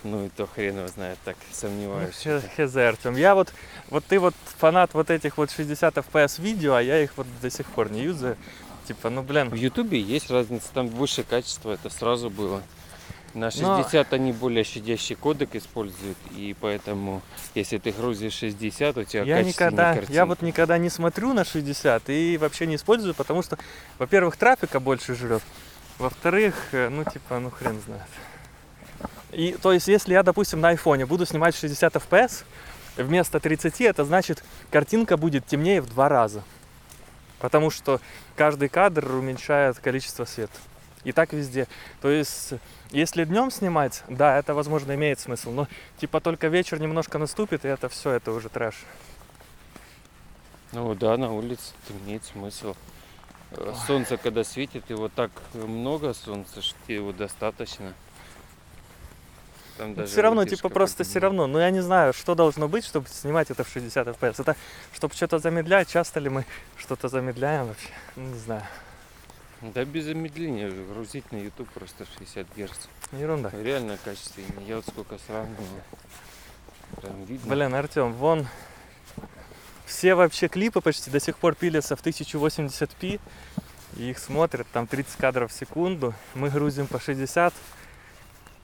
Ну, 0.03 0.25
и 0.25 0.29
то 0.29 0.47
хрен 0.47 0.77
его 0.77 0.87
знает, 0.87 1.17
так 1.25 1.35
сомневаюсь. 1.51 2.21
Ну, 2.25 2.41
хз, 2.55 2.75
Артем. 2.75 3.15
Я 3.15 3.35
вот, 3.35 3.53
вот 3.89 4.05
ты 4.05 4.19
вот 4.19 4.33
фанат 4.57 4.93
вот 4.93 5.09
этих 5.09 5.37
вот 5.37 5.51
60 5.51 5.97
FPS 5.97 6.41
видео, 6.41 6.75
а 6.75 6.81
я 6.81 7.01
их 7.03 7.11
вот 7.17 7.27
до 7.41 7.49
сих 7.49 7.65
пор 7.67 7.91
не 7.91 8.03
юзаю. 8.03 8.37
Типа, 8.87 9.09
ну, 9.09 9.21
блин, 9.21 9.49
В 9.49 9.55
Ютубе 9.55 9.99
есть 9.99 10.31
разница, 10.31 10.67
там 10.73 10.87
выше 10.87 11.23
качество, 11.23 11.71
это 11.71 11.89
сразу 11.89 12.29
было. 12.29 12.63
На 13.33 13.51
Но- 13.57 13.77
60 13.83 14.11
они 14.13 14.31
более 14.31 14.63
щадящий 14.63 15.15
кодек 15.15 15.53
используют, 15.53 16.17
и 16.31 16.55
поэтому, 16.59 17.21
если 17.53 17.77
ты 17.77 17.91
грузишь 17.91 18.33
60, 18.33 18.97
у 18.97 19.03
тебя 19.03 19.23
я 19.23 19.43
никогда, 19.43 19.89
я 19.89 19.95
картинка. 19.95 20.25
вот 20.25 20.41
никогда 20.41 20.77
не 20.79 20.89
смотрю 20.89 21.33
на 21.33 21.45
60 21.45 22.09
и 22.09 22.37
вообще 22.37 22.65
не 22.65 22.75
использую, 22.77 23.13
потому 23.13 23.43
что, 23.43 23.59
во-первых, 23.99 24.37
трафика 24.37 24.79
больше 24.79 25.13
жрет, 25.13 25.43
во-вторых, 25.99 26.55
э, 26.71 26.89
ну, 26.89 27.03
типа, 27.03 27.37
ну, 27.39 27.51
хрен 27.51 27.79
знает. 27.85 28.01
И, 29.31 29.53
то 29.61 29.71
есть, 29.71 29.87
если 29.87 30.13
я, 30.13 30.23
допустим, 30.23 30.59
на 30.61 30.69
айфоне 30.69 31.05
буду 31.05 31.25
снимать 31.25 31.55
60 31.55 31.95
FPS, 31.95 32.43
вместо 32.97 33.39
30, 33.39 33.81
это 33.81 34.05
значит, 34.05 34.43
картинка 34.71 35.17
будет 35.17 35.45
темнее 35.45 35.81
в 35.81 35.89
два 35.89 36.09
раза. 36.09 36.43
Потому 37.39 37.69
что 37.69 38.01
каждый 38.35 38.69
кадр 38.69 39.11
уменьшает 39.11 39.79
количество 39.79 40.25
света. 40.25 40.53
И 41.03 41.13
так 41.13 41.31
везде. 41.31 41.67
То 42.01 42.09
есть, 42.09 42.53
если 42.91 43.23
днем 43.23 43.51
снимать, 43.51 44.03
да, 44.09 44.37
это, 44.37 44.53
возможно, 44.53 44.93
имеет 44.95 45.19
смысл. 45.19 45.51
Но, 45.51 45.67
типа, 45.99 46.19
только 46.19 46.47
вечер 46.47 46.79
немножко 46.79 47.17
наступит, 47.17 47.63
и 47.63 47.69
это 47.69 47.87
все, 47.87 48.11
это 48.11 48.31
уже 48.31 48.49
трэш. 48.49 48.75
Ну 50.73 50.93
да, 50.95 51.15
на 51.17 51.31
улице 51.31 51.73
имеет 52.05 52.25
смысл. 52.25 52.75
Э, 53.51 53.73
Солнце, 53.87 54.17
когда 54.17 54.43
светит, 54.43 54.89
его 54.89 55.07
так 55.07 55.31
много 55.53 56.13
солнца, 56.13 56.61
что 56.61 56.75
его 56.87 57.11
достаточно. 57.11 57.93
Там 59.79 59.93
даже 59.95 60.11
все 60.11 60.21
равно, 60.21 60.43
типа, 60.43 60.67
просто 60.67 61.05
все 61.05 61.19
равно. 61.19 61.47
Но 61.47 61.57
я 61.57 61.69
не 61.71 61.79
знаю, 61.79 62.11
что 62.11 62.35
должно 62.35 62.67
быть, 62.67 62.83
чтобы 62.83 63.07
снимать 63.07 63.49
это 63.49 63.63
в 63.63 63.69
60 63.69 64.07
FPS. 64.09 64.41
Это, 64.41 64.57
чтобы 64.93 65.13
что-то 65.13 65.39
замедлять, 65.39 65.87
часто 65.87 66.19
ли 66.19 66.29
мы 66.29 66.45
что-то 66.77 67.07
замедляем 67.07 67.67
вообще? 67.67 67.87
Ну, 68.17 68.23
Не 68.23 68.39
знаю. 68.39 68.63
Да 69.61 69.85
без 69.85 70.03
замедления 70.03 70.69
грузить 70.69 71.31
на 71.31 71.37
YouTube 71.37 71.69
просто 71.69 72.05
60 72.17 72.47
Гц. 72.57 72.71
Ерунда. 73.13 73.51
Реально 73.53 73.97
качественнее. 74.03 74.67
Я 74.67 74.75
вот 74.75 74.85
сколько 74.85 75.17
сравнивал. 75.25 75.63
Прям 77.01 77.23
видно. 77.23 77.49
Блин, 77.49 77.73
Артем, 77.73 78.11
вон 78.13 78.47
все 79.85 80.13
вообще 80.13 80.49
клипы 80.49 80.81
почти 80.81 81.09
до 81.09 81.21
сих 81.21 81.37
пор 81.37 81.55
пилятся 81.55 81.95
в 81.95 82.03
1080p. 82.03 83.21
И 83.95 84.09
их 84.09 84.19
смотрят 84.19 84.67
там 84.73 84.87
30 84.87 85.15
кадров 85.15 85.51
в 85.53 85.55
секунду. 85.55 86.13
Мы 86.35 86.49
грузим 86.49 86.87
по 86.87 86.99
60. 86.99 87.53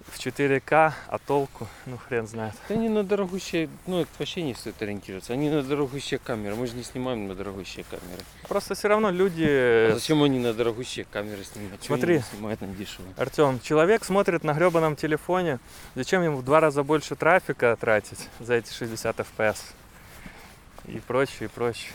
В 0.07 0.19
4К, 0.19 0.93
а 1.07 1.17
толку, 1.19 1.67
ну 1.85 1.97
хрен 1.97 2.27
знает. 2.27 2.53
Да 2.69 2.75
они 2.75 2.89
на 2.89 3.03
дорогущие, 3.03 3.69
ну 3.87 4.01
это 4.01 4.09
вообще 4.19 4.43
не 4.43 4.53
стоит 4.53 4.81
ориентироваться. 4.81 5.33
Они 5.33 5.49
на 5.49 5.63
дорогущие 5.63 6.19
камеры. 6.19 6.55
Мы 6.55 6.67
же 6.67 6.75
не 6.75 6.83
снимаем 6.83 7.27
на 7.27 7.35
дорогущие 7.35 7.85
камеры. 7.89 8.23
Просто 8.47 8.75
все 8.75 8.87
равно 8.87 9.09
люди... 9.09 9.45
А 9.45 9.91
зачем 9.95 10.21
они 10.23 10.39
на 10.39 10.53
дорогущие 10.53 11.05
камеры 11.11 11.43
снимают? 11.43 11.83
Смотри. 11.83 12.17
не 12.17 12.21
снимают 12.21 12.61
на 12.61 12.67
дешевые? 12.67 13.13
Артем, 13.17 13.59
человек 13.61 14.05
смотрит 14.05 14.43
на 14.43 14.53
гребаном 14.53 14.95
телефоне. 14.95 15.59
Зачем 15.95 16.21
ему 16.23 16.37
в 16.37 16.45
два 16.45 16.59
раза 16.59 16.83
больше 16.83 17.15
трафика 17.15 17.75
тратить 17.79 18.29
за 18.39 18.55
эти 18.55 18.71
60 18.71 19.19
FPS? 19.19 19.57
И 20.85 20.99
прочее, 20.99 21.45
и 21.45 21.47
прочее. 21.47 21.91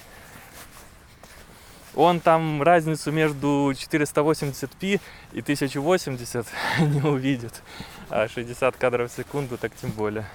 Он 1.95 2.21
там 2.21 2.63
разницу 2.63 3.11
между 3.11 3.73
480p 3.73 5.01
и 5.33 5.41
1080 5.41 6.47
не 6.81 7.03
увидит. 7.03 7.63
А 8.11 8.29
60 8.29 8.77
кадров 8.77 9.13
в 9.13 9.15
секунду 9.15 9.57
так 9.57 9.73
тем 9.77 9.91
более. 9.93 10.27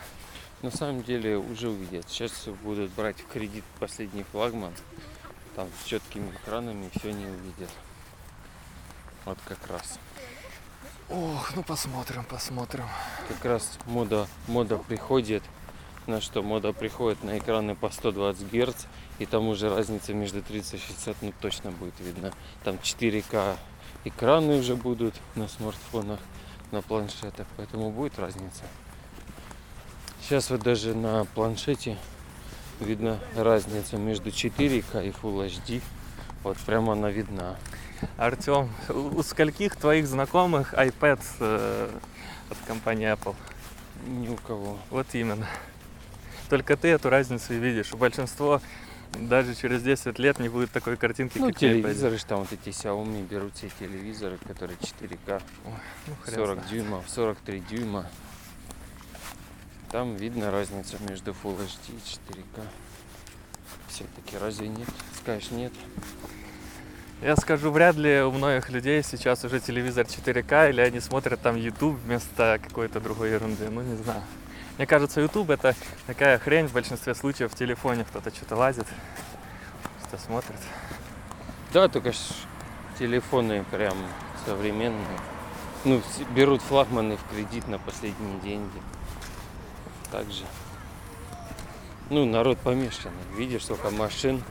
На 0.61 0.71
самом 0.71 1.03
деле 1.03 1.37
уже 1.37 1.69
увидят. 1.69 2.09
Сейчас 2.09 2.47
будут 2.63 2.91
брать 2.91 3.19
в 3.19 3.27
кредит 3.27 3.63
последний 3.79 4.23
флагман. 4.31 4.73
Там 5.55 5.67
с 5.81 5.87
четкими 5.87 6.29
экранами 6.31 6.89
все 6.95 7.11
не 7.11 7.25
увидят. 7.25 7.69
Вот 9.25 9.37
как 9.45 9.67
раз. 9.67 9.99
Ох, 11.09 11.53
ну 11.55 11.63
посмотрим, 11.63 12.23
посмотрим. 12.23 12.85
Как 13.27 13.43
раз 13.43 13.77
мода, 13.85 14.27
мода 14.47 14.77
приходит 14.77 15.43
на 16.07 16.21
что 16.21 16.43
мода 16.43 16.71
приходит 16.71 17.23
на 17.23 17.37
экраны 17.37 17.75
по 17.75 17.89
120 17.89 18.51
Гц, 18.51 18.85
и 19.19 19.25
там 19.25 19.47
уже 19.47 19.73
разница 19.73 20.13
между 20.13 20.41
30 20.41 20.73
и 20.75 20.77
60 20.77 21.15
ну, 21.21 21.33
точно 21.41 21.71
будет 21.71 21.99
видно. 21.99 22.31
Там 22.63 22.75
4К 22.75 23.55
экраны 24.03 24.59
уже 24.59 24.75
будут 24.75 25.15
на 25.35 25.47
смартфонах, 25.47 26.19
на 26.71 26.81
планшетах, 26.81 27.47
поэтому 27.57 27.91
будет 27.91 28.17
разница. 28.19 28.63
Сейчас 30.21 30.49
вот 30.49 30.61
даже 30.61 30.95
на 30.95 31.25
планшете 31.25 31.97
видно 32.79 33.19
разница 33.35 33.97
между 33.97 34.29
4К 34.29 35.05
и 35.05 35.11
Full 35.11 35.47
HD. 35.47 35.81
Вот 36.43 36.57
прямо 36.57 36.93
она 36.93 37.09
видна. 37.09 37.55
Артем, 38.17 38.69
у 38.89 39.21
скольких 39.23 39.75
твоих 39.75 40.07
знакомых 40.07 40.73
iPad 40.73 41.21
э, 41.39 41.89
от 42.49 42.57
компании 42.67 43.11
Apple? 43.11 43.35
Ни 44.07 44.27
у 44.27 44.35
кого. 44.35 44.77
Вот 44.89 45.07
именно. 45.13 45.47
Только 46.49 46.75
ты 46.77 46.89
эту 46.89 47.09
разницу 47.09 47.53
и 47.53 47.57
видишь. 47.57 47.91
Большинство 47.91 48.61
даже 49.21 49.55
через 49.55 49.81
10 49.83 50.19
лет 50.19 50.39
не 50.39 50.49
будет 50.49 50.71
такой 50.71 50.97
картинки, 50.97 51.37
Ну, 51.37 51.47
как 51.47 51.57
телевизоры, 51.59 52.17
что 52.17 52.29
там 52.29 52.39
вот 52.39 52.51
эти 52.51 52.69
Xiaomi 52.69 53.27
берут 53.27 53.55
все 53.55 53.69
телевизоры, 53.79 54.37
которые 54.37 54.77
4К, 54.77 55.41
Ну, 56.07 56.15
хрен 56.23 56.35
40 56.35 56.53
знает. 56.55 56.69
дюймов, 56.69 57.09
43 57.09 57.59
дюйма. 57.69 58.05
Там 59.91 60.15
видно 60.15 60.51
разницу 60.51 60.97
между 61.07 61.31
Full 61.31 61.57
HD 61.57 61.93
и 61.93 62.31
4К. 62.33 62.61
Все-таки 63.87 64.37
разве 64.37 64.67
нет? 64.67 64.89
Скажешь 65.21 65.51
нет? 65.51 65.71
Я 67.21 67.35
скажу, 67.37 67.71
вряд 67.71 67.95
ли 67.95 68.21
у 68.21 68.31
многих 68.31 68.69
людей 68.69 69.01
сейчас 69.01 69.45
уже 69.45 69.59
телевизор 69.59 70.05
4К, 70.05 70.69
или 70.69 70.81
они 70.81 70.99
смотрят 70.99 71.41
там 71.41 71.55
YouTube 71.55 71.97
вместо 72.05 72.59
какой-то 72.61 72.99
другой 72.99 73.31
ерунды. 73.31 73.69
Ну, 73.69 73.81
не 73.81 73.95
знаю. 73.95 74.21
Мне 74.77 74.85
кажется, 74.87 75.21
YouTube 75.21 75.51
это 75.51 75.73
такая 76.05 76.37
хрень 76.37 76.67
в 76.67 76.73
большинстве 76.73 77.15
случаев 77.15 77.51
в 77.51 77.55
телефоне. 77.55 78.03
Кто-то 78.03 78.29
что-то 78.29 78.57
лазит, 78.57 78.87
что 80.07 80.17
смотрит. 80.17 80.59
Да, 81.71 81.87
только 81.87 82.11
телефоны 82.99 83.63
прям 83.71 83.97
современные. 84.45 85.19
Ну, 85.85 86.01
берут 86.31 86.61
флагманы 86.61 87.15
в 87.15 87.23
кредит 87.29 87.67
на 87.67 87.79
последние 87.79 88.39
деньги. 88.39 88.81
Также. 90.11 90.43
Ну, 92.09 92.25
народ 92.25 92.57
помешанный. 92.57 93.13
Видишь, 93.37 93.63
сколько 93.63 93.91
машин 93.91 94.43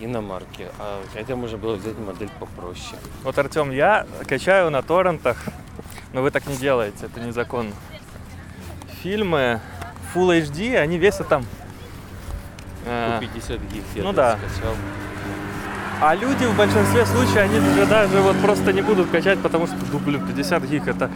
иномарки. 0.00 0.68
А 0.78 1.02
хотя 1.12 1.36
можно 1.36 1.56
было 1.58 1.76
взять 1.76 1.98
модель 1.98 2.30
попроще. 2.38 2.98
Вот, 3.22 3.38
Артем, 3.38 3.70
я 3.70 4.06
качаю 4.26 4.70
на 4.70 4.82
торрентах, 4.82 5.38
но 6.12 6.22
вы 6.22 6.30
так 6.30 6.46
не 6.46 6.56
делаете, 6.56 7.06
это 7.06 7.20
незаконно. 7.20 7.72
Фильмы 9.02 9.60
Full 10.14 10.42
HD, 10.42 10.76
они 10.76 10.98
весят 10.98 11.28
там... 11.28 11.44
э, 12.86 13.18
По 13.20 13.26
50 13.26 13.60
гиг 13.72 13.84
я 13.94 14.02
ну 14.02 14.12
да. 14.12 14.38
скачал. 14.38 14.74
А 16.00 16.14
люди 16.14 16.44
в 16.44 16.56
большинстве 16.56 17.04
случаев, 17.06 17.36
они 17.38 17.58
даже, 17.60 17.86
даже 17.86 18.20
вот 18.20 18.36
просто 18.38 18.72
не 18.72 18.82
будут 18.82 19.10
качать, 19.10 19.40
потому 19.40 19.66
что, 19.66 19.76
ну, 19.92 19.98
блин, 19.98 20.26
50 20.26 20.62
гиг 20.64 20.86
это 20.86 21.10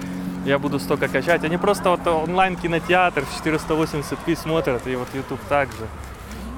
я 0.45 0.59
буду 0.59 0.81
столько 0.81 1.09
качать. 1.09 1.45
Они 1.45 1.57
просто 1.57 1.91
вот 1.91 2.07
онлайн 2.07 2.57
кинотеатр 2.57 3.25
в 3.25 3.45
480p 3.45 4.37
смотрят, 4.37 4.87
и 4.87 4.97
вот 4.97 5.09
YouTube 5.15 5.41
также. 5.49 5.87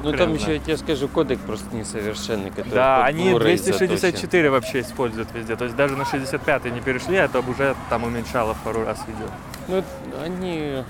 Ну 0.03 0.11
Хрен 0.11 0.19
там 0.19 0.35
еще, 0.35 0.55
я 0.55 0.59
тебе 0.59 0.77
скажу, 0.77 1.09
кодек 1.09 1.41
просто 1.41 1.75
несовершенный, 1.75 2.51
который 2.51 2.73
Да, 2.73 3.05
они 3.07 3.33
Blu-ray 3.33 3.57
заточен. 3.57 3.87
264 3.89 4.51
вообще 4.51 4.81
используют 4.81 5.29
везде. 5.35 5.57
То 5.57 5.65
есть 5.65 5.77
даже 5.77 5.97
на 5.97 6.05
65 6.05 6.67
не 6.67 6.81
перешли, 6.81 7.17
а 7.17 7.25
это 7.25 7.41
уже 7.41 7.75
там 7.89 8.05
уменьшало 8.05 8.53
в 8.55 8.59
пару 8.59 8.85
раз 8.85 9.03
видео. 9.07 9.27
Ну, 9.69 9.83
они... 10.23 10.85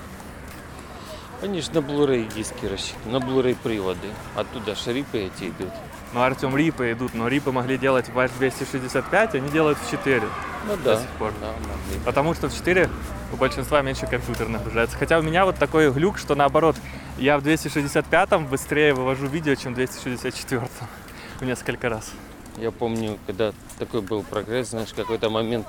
Они 1.45 1.61
же 1.61 1.71
на 1.73 1.77
Blu-ray 1.77 2.33
диски 2.33 2.65
рассчитаны, 2.65 3.19
на 3.19 3.23
Blu-ray 3.23 3.55
приводы. 3.61 4.07
Оттуда 4.35 4.75
шрипы 4.75 5.19
эти 5.19 5.49
идут. 5.49 5.69
Ну, 6.11 6.23
Артем, 6.23 6.57
рипы 6.57 6.91
идут, 6.91 7.13
но 7.13 7.27
рипы 7.27 7.51
могли 7.51 7.77
делать 7.77 8.09
в 8.09 8.17
H265, 8.17 9.35
они 9.35 9.49
делают 9.51 9.77
в 9.77 9.91
4. 9.91 10.23
Ну 10.67 10.77
До 10.77 10.97
сих 10.97 11.07
пор. 11.19 11.31
Да, 11.39 11.51
могли. 11.51 12.03
Потому 12.03 12.33
что 12.33 12.49
в 12.49 12.55
4 12.55 12.89
у 13.31 13.35
большинства 13.35 13.83
меньше 13.83 14.07
компьютер 14.07 14.49
нагружается. 14.49 14.97
Хотя 14.97 15.19
у 15.19 15.21
меня 15.21 15.45
вот 15.45 15.57
такой 15.57 15.91
глюк, 15.91 16.17
что 16.17 16.33
наоборот, 16.33 16.77
я 17.19 17.37
в 17.37 17.43
265 17.43 18.49
быстрее 18.49 18.95
вывожу 18.95 19.27
видео, 19.27 19.53
чем 19.53 19.73
в 19.73 19.75
264 19.75 20.67
в 21.41 21.45
несколько 21.45 21.89
раз. 21.89 22.11
Я 22.57 22.71
помню, 22.71 23.19
когда 23.27 23.53
такой 23.77 24.01
был 24.01 24.23
прогресс, 24.23 24.69
знаешь, 24.69 24.89
в 24.89 24.95
какой-то 24.95 25.29
момент 25.29 25.67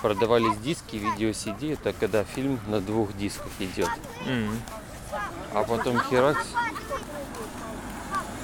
продавались 0.00 0.56
диски, 0.64 0.96
видео 0.96 1.28
CD, 1.28 1.74
это 1.74 1.92
когда 1.92 2.24
фильм 2.24 2.58
на 2.68 2.80
двух 2.80 3.14
дисках 3.18 3.50
идет. 3.58 3.90
М. 4.26 4.50
А 5.52 5.62
потом 5.62 6.00
херакс. 6.00 6.46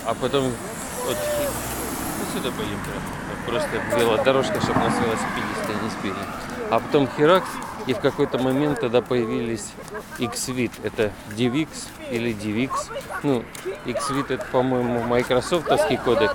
А 0.05 0.15
потом 0.15 0.45
вот 1.07 1.17
ну, 1.17 2.41
сюда 2.41 2.51
прям. 2.51 2.69
Просто 3.47 3.71
велодорожка, 3.97 4.61
чтобы 4.61 4.81
нас 4.81 4.95
велосипедисты 4.95 5.73
не 5.83 5.91
сбили. 5.91 6.27
А 6.71 6.81
потом 6.81 7.09
херакс, 7.17 7.49
и 7.87 7.95
в 7.95 8.01
какой-то 8.01 8.39
момент 8.39 8.81
тогда 8.81 9.03
появились 9.03 9.73
X-Vid. 10.19 10.73
Это 10.83 11.13
DivX 11.37 11.69
или 12.11 12.33
DivX. 12.35 12.71
Ну, 13.23 13.45
X-Vid 13.85 14.33
это, 14.35 14.45
по-моему, 14.53 15.03
майкрософтовский 15.03 15.97
кодек. 15.99 16.35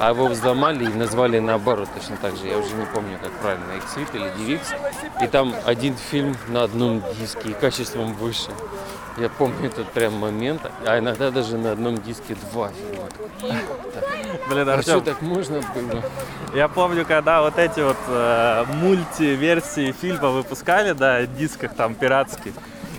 А 0.00 0.10
его 0.10 0.26
взломали 0.26 0.84
и 0.84 0.88
назвали 0.88 1.38
наоборот 1.38 1.88
точно 1.94 2.16
так 2.16 2.36
же. 2.36 2.46
Я 2.46 2.58
уже 2.58 2.74
не 2.74 2.84
помню, 2.86 3.18
как 3.22 3.32
правильно, 3.32 3.72
X-Vid 3.76 4.08
или 4.14 4.56
DivX. 4.58 4.60
И 5.22 5.26
там 5.28 5.54
один 5.64 5.96
фильм 5.96 6.36
на 6.48 6.64
одном 6.64 7.02
диске 7.18 7.50
и 7.50 7.52
качеством 7.54 8.12
выше. 8.14 8.50
Я 9.16 9.28
помню 9.28 9.66
этот 9.68 9.88
прям 9.92 10.14
момент, 10.14 10.62
а 10.84 10.98
иногда 10.98 11.30
даже 11.30 11.56
на 11.56 11.70
одном 11.72 11.98
диске 11.98 12.34
два 12.52 12.70
фильма. 12.70 13.54
Блин, 14.48 14.68
А 14.68 14.82
что 14.82 15.00
так 15.00 15.22
можно 15.22 15.60
было? 15.60 16.02
я 16.52 16.66
помню, 16.66 17.04
когда 17.06 17.42
вот 17.42 17.56
эти 17.56 17.78
вот 17.78 17.96
э, 18.08 18.64
мульти-версии 18.74 19.92
фильма 19.92 20.30
выпускали, 20.30 20.92
да, 20.92 21.24
дисках 21.26 21.74
там 21.74 21.94
пиратских, 21.94 22.52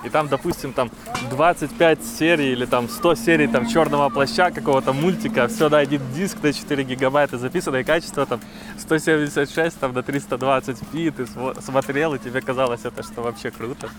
и 0.06 0.10
там, 0.10 0.28
допустим, 0.28 0.74
там 0.74 0.92
25 1.30 2.04
серий 2.04 2.52
или 2.52 2.66
там 2.66 2.88
100 2.88 3.16
серий 3.16 3.48
там 3.48 3.68
черного 3.68 4.10
плаща 4.10 4.52
какого-то 4.52 4.94
мультика, 4.94 5.48
все 5.48 5.70
на 5.70 5.80
один 5.80 6.02
диск 6.14 6.42
на 6.44 6.54
4 6.54 6.84
гигабайта 6.84 7.38
записано, 7.38 7.78
и 7.78 7.84
качество 7.84 8.26
там 8.26 8.40
176 8.78 9.80
там 9.80 9.94
на 9.94 10.00
320p, 10.00 11.12
ты 11.12 11.62
смотрел, 11.62 12.14
и 12.14 12.20
тебе 12.20 12.42
казалось 12.42 12.86
это, 12.86 13.04
что 13.04 13.22
вообще 13.22 13.52
круто. 13.52 13.90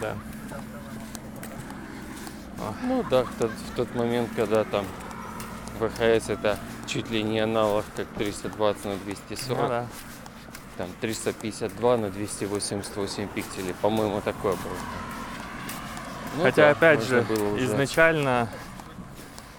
Да. 0.00 0.14
Ну 2.82 3.04
да, 3.10 3.24
в 3.24 3.34
тот, 3.38 3.50
в 3.50 3.76
тот 3.76 3.94
момент, 3.94 4.30
когда 4.36 4.64
там 4.64 4.84
ВХС 5.78 6.30
это 6.30 6.58
чуть 6.86 7.10
ли 7.10 7.22
не 7.22 7.40
аналог, 7.40 7.84
как 7.96 8.06
320 8.16 8.84
на 8.84 8.96
240, 8.96 9.62
Ну 9.62 9.68
да. 9.68 9.86
Там 10.76 10.88
352 11.00 11.96
на 11.96 12.10
288 12.10 13.28
пикселей, 13.28 13.74
по-моему, 13.80 14.20
такое 14.20 14.52
было. 14.52 14.76
Ну 16.38 16.42
Хотя, 16.44 16.62
да, 16.66 16.70
опять 16.70 17.02
же, 17.02 17.22
было 17.22 17.54
уже- 17.54 17.66
изначально 17.66 18.48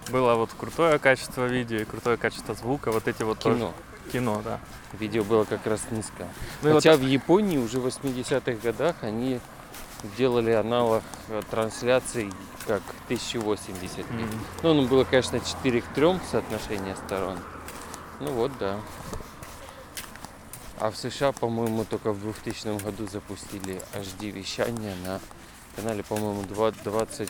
было 0.10 0.36
вот 0.36 0.50
крутое 0.58 0.98
качество 1.00 1.46
видео 1.46 1.78
и 1.80 1.86
крутое 1.86 2.18
качество 2.18 2.56
звука, 2.56 2.92
вот 2.92 3.08
эти 3.08 3.24
вот 3.24 3.40
тоже- 3.40 3.56
кино. 3.58 3.74
кино, 4.12 4.42
да. 4.44 4.60
Видео 5.00 5.24
было 5.24 5.44
как 5.44 5.66
раз 5.66 5.82
низко. 5.92 6.28
Ну 6.62 6.70
и 6.70 6.74
вот 6.74 6.84
Хотя 6.84 6.98
в 6.98 7.02
Японии 7.02 7.58
уже 7.58 7.80
в 7.80 7.86
80-х 7.86 8.60
годах 8.62 8.96
они 9.02 9.40
делали 10.18 10.52
аналог 10.52 11.04
э, 11.30 11.42
трансляций 11.50 12.32
как 12.68 12.82
1080. 13.08 14.00
М. 14.12 14.30
Ну, 14.62 14.72
оно 14.72 14.82
было, 14.84 15.04
конечно, 15.04 15.40
4 15.40 15.82
к 15.82 15.86
3 15.96 16.20
соотношение 16.32 16.96
сторон. 17.06 17.38
Ну 18.20 18.32
вот, 18.32 18.52
да. 18.60 18.78
А 20.84 20.92
в 20.92 20.98
США, 20.98 21.32
по-моему, 21.32 21.86
только 21.86 22.12
в 22.12 22.20
2000 22.20 22.84
году 22.84 23.08
запустили 23.08 23.82
HD 23.94 24.32
вещание 24.32 24.94
на 25.06 25.22
канале, 25.78 26.04
по-моему, 26.04 26.44
20... 26.44 27.30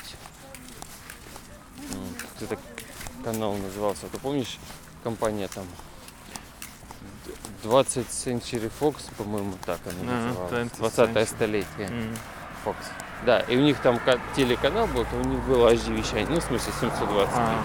м, 1.92 2.16
Как 2.40 2.50
это 2.50 2.58
канал 3.24 3.54
назывался? 3.54 4.08
Ты 4.12 4.18
помнишь, 4.18 4.58
компания 5.04 5.48
там 5.50 5.66
20 7.62 8.08
Century 8.08 8.72
Fox, 8.82 8.96
по-моему, 9.20 9.54
так 9.64 9.80
она 9.86 10.12
называлась. 10.28 10.52
20th 10.52 10.78
20 10.80 11.00
Century. 11.10 11.26
столетие. 11.28 11.90
Fox. 12.66 12.76
Да, 13.24 13.40
и 13.42 13.56
у 13.56 13.62
них 13.62 13.78
там 13.84 14.00
ка- 14.00 14.20
телеканал 14.36 14.88
был, 14.88 15.06
то 15.06 15.16
у 15.16 15.24
них 15.26 15.40
было 15.44 15.72
HD 15.72 15.96
вещание, 15.96 16.26
ну, 16.28 16.40
в 16.40 16.44
смысле, 16.44 16.74
720, 16.80 17.36
А. 17.38 17.64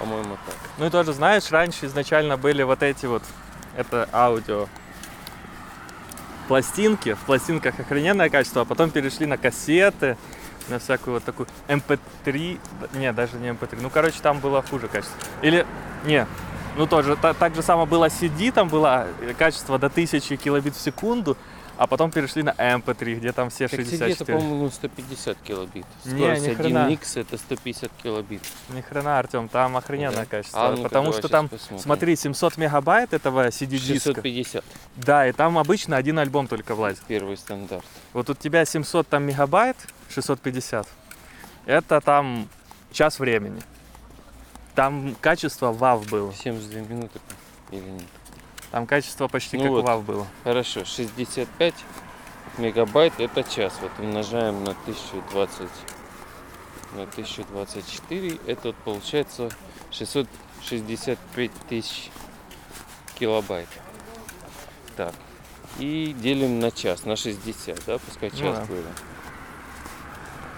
по-моему, 0.00 0.36
так. 0.46 0.54
Ну 0.78 0.86
и 0.86 0.90
тоже, 0.90 1.12
знаешь, 1.12 1.50
раньше 1.50 1.86
изначально 1.86 2.36
были 2.36 2.62
вот 2.62 2.82
эти 2.82 3.06
вот, 3.06 3.22
это 3.76 4.08
аудио 4.12 4.66
пластинки, 6.48 7.14
в 7.14 7.18
пластинках 7.20 7.78
охрененное 7.78 8.28
качество, 8.28 8.62
а 8.62 8.64
потом 8.64 8.90
перешли 8.90 9.26
на 9.26 9.36
кассеты, 9.38 10.16
на 10.68 10.78
всякую 10.78 11.14
вот 11.14 11.24
такую 11.24 11.46
MP3, 11.68 11.98
д- 12.24 12.98
не, 12.98 13.12
даже 13.12 13.36
не 13.36 13.48
MP3, 13.48 13.78
ну, 13.80 13.90
короче, 13.90 14.20
там 14.20 14.40
было 14.40 14.62
хуже 14.62 14.88
качество. 14.88 15.16
Или, 15.42 15.66
не, 16.04 16.26
ну 16.76 16.86
тоже, 16.86 17.16
та- 17.16 17.34
так 17.34 17.54
же 17.54 17.62
само 17.62 17.86
было 17.86 18.06
CD, 18.06 18.50
там 18.52 18.68
было 18.68 19.06
качество 19.38 19.78
до 19.78 19.86
1000 19.86 20.36
килобит 20.36 20.74
в 20.74 20.80
секунду, 20.80 21.36
а 21.80 21.86
потом 21.86 22.10
перешли 22.10 22.42
на 22.42 22.50
MP3, 22.50 23.14
где 23.14 23.32
там 23.32 23.48
все 23.48 23.66
Так 23.66 23.80
CD 23.80 23.84
это, 23.94 24.08
64. 24.08 24.38
по-моему, 24.38 24.68
150 24.70 25.38
килобит. 25.38 25.86
Не, 26.04 26.10
Скорость 26.20 26.42
ни 26.42 26.50
1 26.50 26.56
хрена. 26.58 26.88
микс 26.90 27.16
это 27.16 27.38
150 27.38 27.90
килобит. 28.02 28.42
Ни 28.68 28.82
хрена, 28.82 29.18
Артем, 29.18 29.48
там 29.48 29.78
охрененное 29.78 30.18
Да? 30.18 30.24
качество. 30.26 30.66
А 30.66 30.70
ну-ка, 30.72 30.82
потому 30.82 31.14
что 31.14 31.28
там, 31.28 31.48
посмотрим. 31.48 31.78
смотри, 31.82 32.16
700 32.16 32.58
мегабайт 32.58 33.14
этого 33.14 33.48
CD-диска. 33.48 34.12
650. 34.12 34.62
Да, 34.96 35.26
и 35.26 35.32
там 35.32 35.56
обычно 35.56 35.96
один 35.96 36.18
альбом 36.18 36.48
только 36.48 36.74
влазит. 36.74 37.00
Первый 37.08 37.38
стандарт. 37.38 37.82
Вот 38.12 38.28
у 38.28 38.34
тебя 38.34 38.66
700 38.66 39.08
там 39.08 39.22
мегабайт, 39.22 39.78
650. 40.10 40.86
Это 41.64 42.02
там 42.02 42.46
час 42.92 43.18
времени. 43.18 43.62
Там 44.74 45.16
качество 45.22 45.72
WAV 45.72 46.10
было. 46.10 46.34
72 46.34 46.80
минуты 46.82 47.20
или 47.70 47.80
нет? 47.80 48.02
Там 48.70 48.86
качество 48.86 49.28
почти 49.28 49.56
Ну 49.58 49.64
как 49.64 49.70
вот. 49.72 49.84
WAV 49.84 50.02
было. 50.02 50.26
Хорошо, 50.44 50.84
65 50.84 51.74
мегабайт 52.58 53.18
это 53.18 53.42
час. 53.42 53.74
Вот 53.82 53.90
умножаем 53.98 54.62
на 54.64 54.72
1020 54.72 55.68
на 56.92 57.02
1024. 57.02 58.40
Это 58.46 58.68
вот 58.68 58.76
получается 58.76 59.50
665 59.90 61.50
тысяч 61.68 62.10
килобайт. 63.18 63.68
Так. 64.96 65.14
И 65.78 66.14
делим 66.18 66.60
на 66.60 66.70
час, 66.70 67.04
на 67.04 67.16
60, 67.16 67.84
да? 67.86 67.98
Пускай 67.98 68.30
Ну 68.32 68.38
час 68.38 68.58
да. 68.58 68.64
было. 68.64 68.86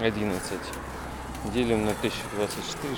11. 0.00 0.58
Делим 1.52 1.84
на 1.84 1.92
1024. 1.92 2.96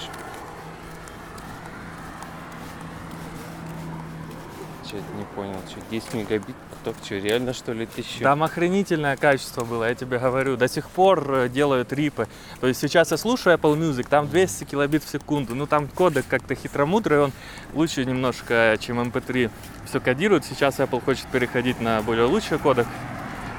Че, 4.90 4.96
не 4.96 5.24
понял, 5.34 5.56
что 5.68 5.80
10 5.90 6.14
мегабит 6.14 6.56
поток, 6.70 6.96
что, 7.02 7.14
реально 7.16 7.54
что 7.54 7.72
ли 7.72 7.84
1000? 7.84 8.22
Там 8.22 8.42
охренительное 8.42 9.16
качество 9.16 9.64
было, 9.64 9.88
я 9.88 9.94
тебе 9.94 10.18
говорю. 10.18 10.56
До 10.56 10.68
сих 10.68 10.90
пор 10.90 11.24
э, 11.28 11.48
делают 11.48 11.92
рипы. 11.92 12.28
То 12.60 12.66
есть 12.66 12.80
сейчас 12.80 13.10
я 13.10 13.16
слушаю 13.16 13.56
Apple 13.56 13.78
Music, 13.78 14.06
там 14.08 14.28
200 14.28 14.64
килобит 14.64 15.02
в 15.02 15.08
секунду. 15.08 15.54
Ну 15.54 15.66
там 15.66 15.88
кодек 15.88 16.26
как-то 16.28 16.54
хитромудрый, 16.54 17.20
он 17.20 17.32
лучше 17.72 18.04
немножко, 18.04 18.76
чем 18.78 19.00
MP3 19.00 19.50
все 19.86 20.00
кодирует. 20.00 20.44
Сейчас 20.44 20.78
Apple 20.78 21.02
хочет 21.02 21.26
переходить 21.28 21.80
на 21.80 22.02
более 22.02 22.26
лучший 22.26 22.58
кодек. 22.58 22.86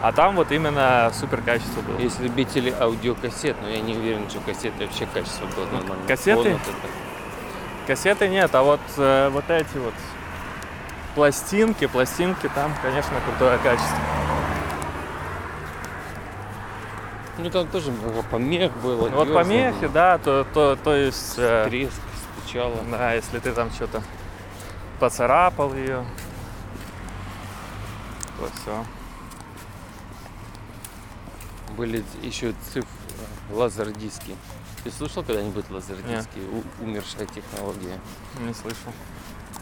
А 0.02 0.12
там 0.12 0.36
вот 0.36 0.52
именно 0.52 1.12
супер 1.20 1.42
качество 1.42 1.82
было. 1.82 1.98
Есть 1.98 2.20
любители 2.20 2.70
аудиокассет, 2.80 3.56
но 3.64 3.70
я 3.70 3.80
не 3.80 3.96
уверен, 3.96 4.30
что 4.30 4.40
кассеты 4.42 4.86
вообще 4.86 5.08
качество 5.12 5.48
было 5.56 5.66
нормально. 5.66 6.06
кассеты? 6.08 6.60
Кассеты 7.88 8.28
нет, 8.28 8.54
а 8.54 8.62
вот, 8.62 8.82
э, 8.98 9.30
вот 9.30 9.50
эти 9.50 9.78
вот 9.78 9.94
пластинки, 11.16 11.88
пластинки, 11.88 12.50
там, 12.54 12.74
конечно, 12.82 13.14
крутое 13.22 13.58
качество. 13.60 13.98
Ну 17.38 17.50
там 17.50 17.68
тоже 17.68 17.92
много 17.92 18.24
помех 18.24 18.72
было. 18.78 19.10
Ну, 19.10 19.16
Вот 19.18 19.34
помехи, 19.34 19.88
да, 19.88 20.18
то, 20.18 20.46
то, 20.54 20.78
то 20.82 20.96
есть, 20.96 21.36
э, 21.38 21.66
Треск, 21.70 21.94
стучало. 22.40 22.78
да, 22.90 23.14
если 23.14 23.40
ты 23.40 23.52
там 23.52 23.72
что-то 23.72 24.02
поцарапал 25.00 25.74
ее, 25.74 26.06
то 28.40 28.50
все. 28.62 28.86
Были 31.76 32.06
еще 32.22 32.54
циф... 32.74 32.86
лазер-диски. 33.52 34.36
Ты 34.86 34.92
слышал 34.92 35.22
когда-нибудь 35.24 35.70
лазер-диски? 35.70 36.40
У- 36.40 36.84
умершая 36.84 37.26
технология. 37.26 38.00
Не 38.40 38.54
слышал. 38.54 38.94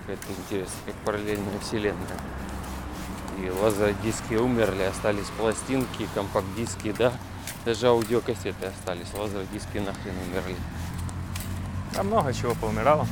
Это 0.07 0.33
интересно, 0.37 0.75
как 0.85 0.95
параллельная 1.05 1.59
вселенная. 1.59 2.19
И 3.39 3.49
лазер-диски 3.49 4.35
умерли, 4.35 4.83
остались 4.83 5.27
пластинки, 5.37 6.07
компакт-диски, 6.13 6.91
да. 6.91 7.13
Даже 7.65 7.87
аудиокассеты 7.87 8.65
остались, 8.65 9.13
лазер-диски 9.13 9.77
нахрен 9.77 10.15
умерли. 10.27 10.57
Там 11.93 12.07
много 12.07 12.33
чего 12.33 12.53
поумирало. 12.55 13.07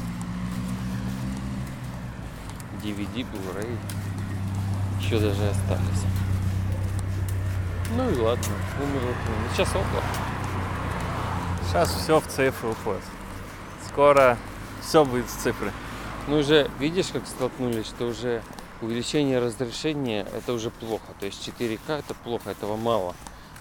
DVD, 2.83 3.25
Blu-ray. 3.25 3.77
Еще 4.99 5.19
даже 5.19 5.49
остались. 5.49 6.03
Ну 7.95 8.09
и 8.09 8.17
ладно, 8.17 8.53
умерло. 8.81 9.13
Сейчас 9.53 9.69
облако. 9.69 10.05
Сейчас 11.67 11.89
все 11.93 12.19
в 12.19 12.27
цифры 12.27 12.69
уходит. 12.69 13.03
Скоро 13.87 14.37
все 14.81 15.05
будет 15.05 15.29
с 15.29 15.33
цифры. 15.33 15.71
Ну 16.27 16.37
уже 16.39 16.69
видишь, 16.79 17.07
как 17.07 17.25
столкнулись, 17.27 17.87
что 17.87 18.07
уже 18.07 18.41
увеличение 18.81 19.39
разрешения 19.39 20.25
это 20.35 20.53
уже 20.53 20.69
плохо. 20.69 21.13
То 21.19 21.25
есть 21.25 21.47
4К 21.47 21.99
это 21.99 22.13
плохо, 22.13 22.51
этого 22.51 22.77
мало. 22.77 23.15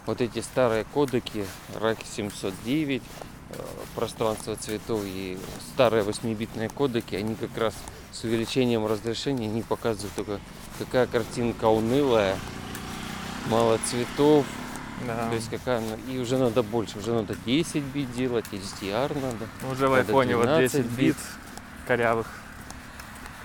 Вот 0.06 0.20
эти 0.20 0.40
старые 0.40 0.84
кодеки 0.84 1.44
RAC 1.78 1.98
709, 2.04 3.02
э, 3.50 3.54
пространство 3.94 4.56
цветов 4.56 5.02
и 5.04 5.38
старые 5.72 6.04
8-битные 6.04 6.68
кодеки, 6.68 7.14
они 7.14 7.34
как 7.34 7.56
раз 7.56 7.74
с 8.12 8.24
увеличением 8.24 8.86
разрешения 8.86 9.46
не 9.46 9.62
показывают 9.62 10.14
только 10.14 10.40
какая 10.78 11.06
картинка 11.06 11.66
унылая, 11.66 12.36
мало 13.48 13.78
цветов, 13.86 14.46
Да. 15.06 15.28
то 15.28 15.34
есть 15.34 15.50
какая 15.50 15.82
и 16.08 16.18
уже 16.18 16.38
надо 16.38 16.62
больше, 16.62 16.98
уже 16.98 17.12
надо 17.12 17.34
10 17.46 17.82
бит 17.84 18.12
делать, 18.12 18.46
HDR 18.50 19.14
надо. 19.14 19.46
Уже 19.70 19.86
в 19.86 19.90
надо 19.90 20.02
айфоне 20.02 20.36
вот 20.36 20.46
10 20.46 20.72
12 20.72 20.86
бит 20.98 21.16
корявых. 21.86 22.26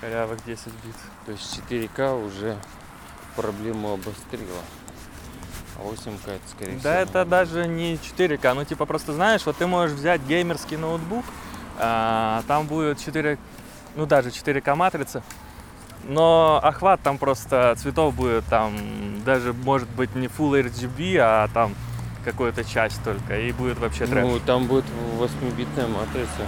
Корявых 0.06 0.38
10 0.46 0.66
бит. 0.84 0.94
То 1.24 1.32
есть 1.32 1.60
4К 1.68 2.24
уже 2.24 2.56
проблему 3.34 3.94
обострила. 3.94 4.60
А 5.76 5.82
8К 5.82 6.20
это 6.26 6.48
скорее 6.48 6.74
Да, 6.74 6.78
всего. 6.78 6.92
это 6.92 7.24
даже 7.24 7.66
не 7.66 7.96
4К, 7.96 8.54
ну 8.54 8.64
типа 8.64 8.86
просто 8.86 9.12
знаешь, 9.12 9.44
вот 9.44 9.56
ты 9.56 9.66
можешь 9.66 9.96
взять 9.96 10.20
геймерский 10.22 10.76
ноутбук, 10.76 11.24
а, 11.78 12.44
там 12.46 12.68
будет 12.68 13.00
4, 13.00 13.36
ну 13.96 14.06
даже 14.06 14.30
4К 14.30 14.76
матрица, 14.76 15.24
но 16.04 16.60
охват 16.62 17.00
там 17.02 17.18
просто 17.18 17.74
цветов 17.76 18.14
будет 18.14 18.44
там 18.46 18.76
даже 19.24 19.52
может 19.52 19.88
быть 19.88 20.14
не 20.14 20.28
Full 20.28 20.66
RGB, 20.66 21.16
а 21.20 21.48
там 21.52 21.74
какую-то 22.24 22.62
часть 22.62 23.02
только, 23.02 23.40
и 23.40 23.50
будет 23.50 23.78
вообще 23.80 24.06
трэш. 24.06 24.24
Ну, 24.24 24.38
там 24.38 24.66
будет 24.66 24.84
8-битная 25.18 25.88
матрица. 25.88 26.46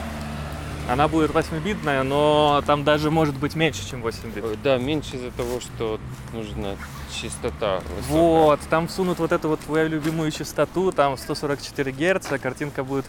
Она 0.89 1.07
будет 1.07 1.31
8-битная, 1.33 2.03
но 2.03 2.63
там 2.67 2.83
даже 2.83 3.11
может 3.11 3.37
быть 3.37 3.55
меньше, 3.55 3.87
чем 3.89 4.01
8 4.01 4.31
бит. 4.31 4.63
Да, 4.63 4.79
меньше 4.79 5.17
из-за 5.17 5.31
того, 5.33 5.61
что 5.61 6.01
нужна 6.33 6.77
частота 7.13 7.81
высокая. 7.81 8.05
Вот, 8.07 8.61
там 8.71 8.89
всунут 8.89 9.19
вот 9.19 9.33
эту 9.33 9.49
вот 9.49 9.61
твою 9.61 9.89
любимую 9.89 10.31
частоту, 10.31 10.91
там 10.93 11.17
144 11.19 11.93
Гц, 11.93 12.29
картинка 12.41 12.85
будет 12.85 13.05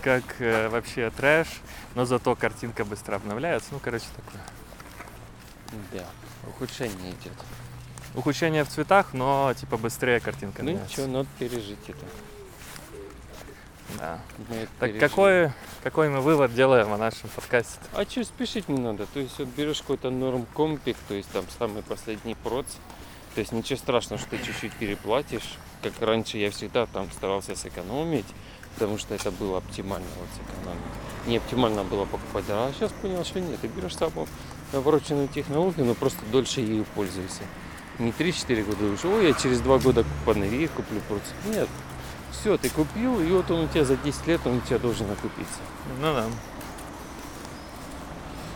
как 0.00 0.22
э, 0.38 0.68
вообще 0.68 1.10
трэш, 1.10 1.48
но 1.94 2.04
зато 2.04 2.36
картинка 2.36 2.84
быстро 2.84 3.16
обновляется. 3.16 3.68
Ну, 3.72 3.80
короче, 3.82 4.04
такое. 4.14 4.42
Да, 5.92 6.04
ухудшение 6.48 7.10
идет. 7.12 7.32
Ухудшение 8.14 8.62
в 8.64 8.68
цветах, 8.68 9.12
но 9.12 9.52
типа 9.58 9.76
быстрее 9.76 10.20
картинка 10.20 10.62
Ну 10.62 10.70
меняется. 10.70 11.00
ничего, 11.00 11.06
надо 11.18 11.28
пережить 11.38 11.78
это. 11.88 12.06
Да. 13.98 14.18
Мы 14.48 14.56
это 14.56 14.68
Так 14.78 14.90
пережили. 14.92 14.98
какой, 15.00 15.52
какой 15.84 16.08
мы 16.08 16.22
вывод 16.22 16.54
делаем 16.54 16.90
о 16.94 16.96
нашем 16.96 17.28
подкасте? 17.28 17.78
А 17.92 18.06
что 18.06 18.24
спешить 18.24 18.70
не 18.70 18.80
надо? 18.80 19.04
То 19.04 19.20
есть 19.20 19.38
вот 19.38 19.48
берешь 19.48 19.82
какой-то 19.82 20.08
норм 20.08 20.46
компик, 20.54 20.96
то 21.08 21.14
есть 21.14 21.28
там 21.28 21.44
самый 21.58 21.82
последний 21.82 22.34
проц. 22.34 22.66
То 23.34 23.40
есть 23.40 23.52
ничего 23.52 23.78
страшного, 23.78 24.18
что 24.18 24.30
ты 24.30 24.38
чуть-чуть 24.38 24.72
переплатишь. 24.72 25.58
Как 25.82 25.92
раньше 26.00 26.38
я 26.38 26.50
всегда 26.50 26.86
там 26.86 27.10
старался 27.12 27.54
сэкономить, 27.54 28.24
потому 28.74 28.96
что 28.96 29.14
это 29.14 29.30
было 29.30 29.58
оптимально 29.58 30.06
вот 30.18 30.28
сэкономить. 30.30 31.26
Не 31.26 31.36
оптимально 31.36 31.84
было 31.84 32.06
покупать, 32.06 32.44
а 32.48 32.72
сейчас 32.72 32.90
понял, 33.02 33.22
что 33.22 33.40
нет. 33.40 33.60
Ты 33.60 33.68
берешь 33.68 33.94
самую 33.94 34.26
навороченную 34.72 35.28
технологию, 35.28 35.84
но 35.84 35.94
просто 35.94 36.24
дольше 36.32 36.62
ею 36.62 36.86
пользуйся. 36.94 37.42
Не 37.98 38.10
3-4 38.10 38.64
года 38.64 38.84
уже, 38.86 39.06
ой, 39.06 39.26
я 39.26 39.34
через 39.34 39.60
2 39.60 39.78
года 39.80 40.02
поновее 40.24 40.68
куплю 40.68 41.02
просто. 41.08 41.28
Нет, 41.46 41.68
все, 42.40 42.56
ты 42.56 42.68
купил, 42.70 43.20
и 43.20 43.30
вот 43.30 43.50
он 43.50 43.64
у 43.64 43.68
тебя 43.68 43.84
за 43.84 43.96
10 43.96 44.26
лет, 44.26 44.40
он 44.44 44.58
у 44.58 44.60
тебя 44.60 44.78
должен 44.78 45.10
окупиться. 45.10 45.60
Ну 46.00 46.14
да. 46.14 46.26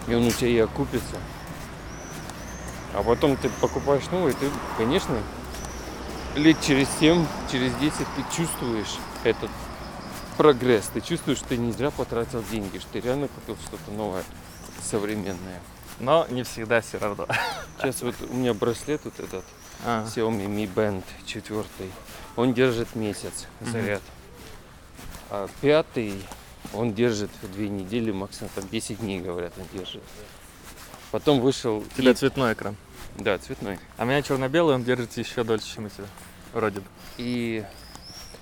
И 0.06 0.14
он 0.14 0.26
у 0.26 0.30
тебя 0.30 0.48
и 0.48 0.58
окупится. 0.58 1.16
А 2.94 3.02
потом 3.02 3.36
ты 3.36 3.48
покупаешь 3.60 4.06
новый, 4.10 4.32
ты, 4.32 4.46
конечно, 4.76 5.16
лет 6.36 6.56
через 6.62 6.88
7, 7.00 7.24
через 7.50 7.74
10 7.74 7.94
ты 7.98 8.36
чувствуешь 8.36 8.96
этот 9.24 9.50
прогресс. 10.36 10.90
Ты 10.92 11.00
чувствуешь, 11.00 11.38
что 11.38 11.48
ты 11.48 11.56
не 11.56 11.72
зря 11.72 11.90
потратил 11.90 12.42
деньги, 12.50 12.78
что 12.78 12.88
ты 12.92 13.00
реально 13.00 13.28
купил 13.28 13.56
что-то 13.66 13.90
новое, 13.90 14.24
современное. 14.82 15.60
Но 16.00 16.26
не 16.30 16.44
всегда 16.44 16.80
все 16.80 16.98
равно. 16.98 17.26
Сейчас 17.78 18.02
вот 18.02 18.14
у 18.30 18.34
меня 18.34 18.54
браслет 18.54 19.00
вот 19.04 19.18
этот, 19.18 19.44
А, 19.84 20.04
Xiaomi 20.06 20.46
Mi 20.46 20.72
Band 20.72 21.02
4. 21.26 21.64
Он 22.38 22.54
держит 22.54 22.94
месяц 22.94 23.48
заряд. 23.60 24.00
А 25.28 25.48
пятый 25.60 26.14
он 26.72 26.94
держит 26.94 27.30
две 27.42 27.68
недели, 27.68 28.12
максимум 28.12 28.50
там 28.54 28.68
10 28.68 29.00
дней, 29.00 29.18
говорят, 29.20 29.52
он 29.58 29.64
держит. 29.76 30.02
Потом 31.10 31.40
вышел... 31.40 31.78
У 31.78 31.84
тебя 32.00 32.12
и- 32.12 32.14
цветной 32.14 32.52
экран. 32.52 32.76
Да, 33.18 33.36
цветной. 33.38 33.80
А 33.96 34.04
у 34.04 34.06
меня 34.06 34.22
черно-белый, 34.22 34.76
он 34.76 34.84
держится 34.84 35.18
еще 35.18 35.42
дольше, 35.42 35.74
чем 35.74 35.86
у 35.86 35.88
тебя. 35.88 36.06
Вроде 36.52 36.78
бы. 36.78 36.86
И 37.16 37.64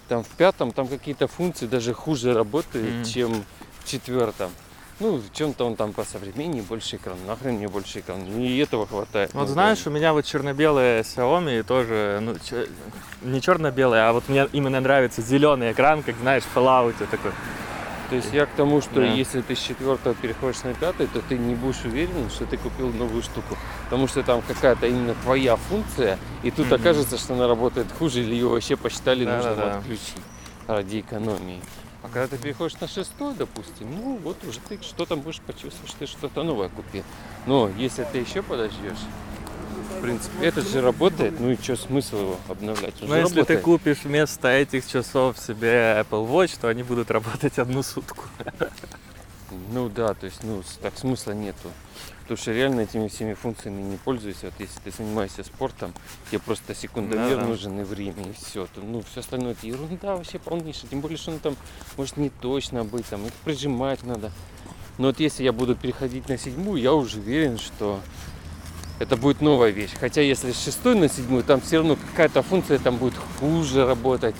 там 0.09 0.22
в 0.24 0.28
пятом 0.28 0.72
там 0.72 0.88
какие-то 0.88 1.26
функции 1.26 1.66
даже 1.66 1.94
хуже 1.94 2.34
работают, 2.34 2.97
Мгм. 2.97 3.05
чем 3.05 3.44
в 3.80 3.88
четвертом. 3.88 4.51
Ну, 4.99 5.16
в 5.18 5.30
чем-то 5.34 5.66
он 5.66 5.76
там 5.76 5.92
по 5.92 6.05
современнее, 6.05 6.62
больше 6.62 6.97
экран. 6.97 7.18
Нахрен 7.26 7.55
мне 7.57 7.68
больше 7.68 8.01
экран. 8.01 8.22
И 8.38 8.57
этого 8.59 8.86
хватает. 8.86 9.34
Вот 9.34 9.42
Ну, 9.42 9.47
знаешь, 9.49 9.86
у 9.86 9.90
меня 9.90 10.14
вот 10.14 10.24
черно-белые 10.24 11.03
Xiaomi 11.03 11.62
тоже, 11.64 12.18
ну, 12.22 12.34
чё- 12.42 12.66
не 13.22 13.42
черно-белые, 13.42 14.03
а 14.05 14.12
вот 14.14 14.28
мне 14.28 14.49
именно 14.53 14.80
нравится 14.80 15.20
зеленый 15.20 15.72
экран, 15.72 16.03
как 16.03 16.16
знаешь, 16.16 16.44
в 16.44 16.57
Fallout 16.57 16.94
такой. 17.11 17.32
То 18.09 18.14
есть 18.16 18.32
я 18.32 18.47
к 18.47 18.51
тому, 18.51 18.80
что 18.80 18.94
Да. 19.01 19.05
если 19.05 19.40
ты 19.42 19.55
с 19.55 19.59
четвертого 19.59 20.14
переходишь 20.14 20.62
на 20.62 20.72
пятый, 20.72 21.09
то 21.09 21.20
ты 21.20 21.36
не 21.36 21.57
будешь 21.57 21.84
уверен, 21.84 22.30
что 22.30 22.47
ты 22.47 22.57
купил 22.57 22.90
новую 22.92 23.20
штуку. 23.22 23.57
Потому 23.84 24.07
что 24.09 24.22
там 24.22 24.40
какая-то 24.47 24.86
именно 24.86 25.14
твоя 25.24 25.57
функция, 25.57 26.16
и 26.44 26.51
тут 26.51 26.66
Мгм. 26.66 26.74
окажется, 26.76 27.18
что 27.18 27.34
она 27.34 27.49
работает 27.49 27.88
хуже, 27.99 28.20
или 28.20 28.32
ее 28.32 28.47
вообще 28.49 28.76
посчитали 28.76 29.24
нужно 29.24 29.57
Да-да-да. 29.57 29.78
отключить 29.78 30.22
ради 30.68 31.01
экономии. 31.01 31.61
А 32.07 32.09
когда 32.09 32.28
ты 32.28 32.38
переходишь 32.40 32.78
на 32.80 32.86
шестой, 32.86 33.34
допустим, 33.34 33.90
ну 33.90 34.16
вот 34.22 34.36
уже 34.44 34.61
ты 34.61 34.80
что-то 34.80 35.16
будешь 35.16 35.40
почувствовать, 35.40 35.88
что 35.88 35.98
ты 35.98 36.07
что-то 36.07 36.44
новое 36.44 36.68
купил. 36.68 37.02
Но 37.46 37.68
если 37.76 38.04
ты 38.04 38.18
еще 38.18 38.42
подождешь, 38.42 39.00
в 39.98 40.02
принципе, 40.02 40.46
это 40.46 40.62
же 40.62 40.80
работает, 40.80 41.40
ну 41.40 41.50
и 41.50 41.57
что 41.57 41.74
смысл 41.76 42.16
его 42.16 42.36
обновлять? 42.48 42.94
Но 43.00 43.09
же 43.09 43.14
если 43.14 43.42
ты 43.42 43.54
работает. 43.54 43.62
купишь 43.62 44.04
вместо 44.04 44.48
этих 44.48 44.86
часов 44.86 45.36
себе 45.36 46.00
Apple 46.00 46.28
Watch, 46.30 46.57
то 46.61 46.68
они 46.68 46.84
будут 46.84 47.11
работать 47.11 47.59
одну 47.59 47.82
сутку. 47.82 48.22
Ну 49.72 49.88
да, 49.88 50.14
то 50.14 50.26
есть, 50.26 50.44
ну, 50.44 50.62
так 50.82 50.96
смысла 50.96 51.32
нету. 51.32 51.70
Потому 52.27 52.39
что 52.39 52.53
реально 52.53 52.81
этими 52.81 53.07
всеми 53.07 53.35
функциями 53.35 53.83
не 53.83 53.99
пользуюсь. 53.99 54.39
Вот 54.43 54.53
если 54.59 54.81
ты 54.81 54.91
занимаешься 54.91 55.45
спортом, 55.45 55.95
тебе 56.29 56.41
просто 56.41 56.74
секундомер 56.74 57.37
Да-да. 57.37 57.47
нужен 57.47 57.81
и 57.81 57.85
время, 57.85 58.24
и 58.24 58.33
все. 58.33 58.66
Ну, 58.74 59.05
все 59.09 59.20
остальное 59.20 59.53
это 59.53 59.64
ерунда 59.64 60.16
вообще 60.16 60.41
полнейшая. 60.41 60.91
Тем 60.91 61.03
более, 61.03 61.18
что 61.18 61.31
он 61.31 61.39
там 61.39 61.57
может 61.97 62.16
не 62.16 62.31
точно 62.31 62.83
быть, 62.83 63.07
там 63.07 63.24
их 63.27 63.33
прижимать 63.45 64.03
надо. 64.03 64.33
Но 64.99 65.07
вот 65.07 65.20
если 65.20 65.45
я 65.45 65.53
буду 65.53 65.77
переходить 65.77 66.29
на 66.29 66.37
седьмую, 66.37 66.83
я 66.83 66.95
уже 66.95 67.20
уверен, 67.20 67.59
что 67.59 68.01
это 68.99 69.16
будет 69.16 69.41
новая 69.41 69.70
вещь. 69.70 69.93
Хотя 70.01 70.20
если 70.20 70.51
с 70.51 70.64
шестой 70.64 70.97
на 70.97 71.09
седьмую, 71.09 71.45
там 71.45 71.61
все 71.61 71.77
равно 71.77 71.95
какая-то 71.95 72.43
функция 72.43 72.81
там 72.81 72.97
будет 72.97 73.14
хуже 73.39 73.87
работать. 73.87 74.35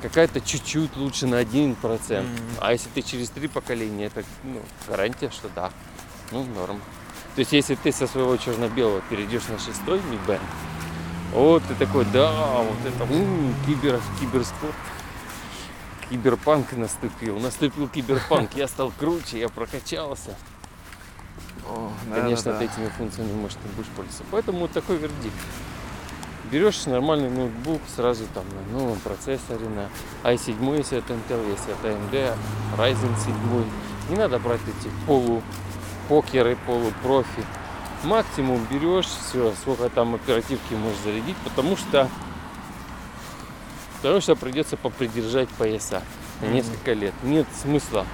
Какая-то 0.00 0.40
чуть-чуть 0.40 0.96
лучше 0.96 1.26
на 1.26 1.42
1%. 1.42 2.22
Мгм. 2.22 2.28
А 2.60 2.72
если 2.72 2.88
ты 2.88 3.02
через 3.02 3.28
три 3.28 3.46
поколения, 3.46 4.06
это 4.06 4.24
ну, 4.42 4.62
гарантия, 4.86 5.28
что 5.30 5.50
да. 5.54 5.70
Ну, 6.32 6.44
норм. 6.44 6.80
То 7.34 7.40
есть, 7.40 7.52
если 7.52 7.74
ты 7.74 7.92
со 7.92 8.06
своего 8.06 8.36
черно-белого 8.36 9.00
перейдешь 9.08 9.46
на 9.48 9.58
шестой 9.58 10.00
Band, 10.26 10.40
вот 11.32 11.62
ты 11.64 11.74
такой, 11.74 12.04
да, 12.06 12.58
вот 12.58 12.78
это 12.84 13.04
м, 13.12 13.54
кибер, 13.66 14.00
киберспорт. 14.20 14.74
Киберпанк 16.10 16.72
наступил. 16.72 17.38
Наступил 17.38 17.88
киберпанк. 17.88 18.54
Я 18.54 18.66
стал 18.66 18.92
круче, 18.98 19.38
я 19.38 19.48
прокачался. 19.48 20.34
Конечно, 22.14 22.54
ты 22.54 22.64
этими 22.64 22.88
функциями, 22.88 23.32
может, 23.32 23.58
не 23.62 23.70
будешь 23.72 23.90
пользоваться. 23.90 24.24
Поэтому 24.30 24.60
вот 24.60 24.72
такой 24.72 24.96
вердикт. 24.96 25.36
Берешь 26.50 26.86
нормальный 26.86 27.28
ноутбук 27.28 27.82
сразу 27.94 28.24
там 28.32 28.44
на 28.48 28.78
новом 28.78 28.98
процессоре, 29.00 29.68
на 29.68 29.90
i7, 30.30 30.78
если 30.78 30.98
это 30.98 31.12
Intel, 31.12 31.46
если 31.50 31.74
это 31.74 31.88
AMD, 31.88 32.34
Ryzen 32.78 33.14
7. 33.22 33.64
Не 34.08 34.16
надо 34.16 34.38
брать 34.38 34.60
эти 34.62 34.90
полупокеры, 36.08 36.56
полупрофи. 36.66 37.44
Максимум 38.04 38.64
берешь, 38.70 39.06
все, 39.06 39.52
сколько 39.60 39.88
там 39.88 40.14
оперативки 40.14 40.74
можешь 40.74 41.00
зарядить, 41.04 41.36
потому 41.38 41.76
что 41.76 42.08
потому 43.96 44.20
что 44.20 44.36
придется 44.36 44.76
попридержать 44.76 45.48
пояса 45.50 46.02
на 46.40 46.46
несколько 46.46 46.92
лет. 46.92 47.12
Нет 47.24 47.46
смысла 47.60 48.06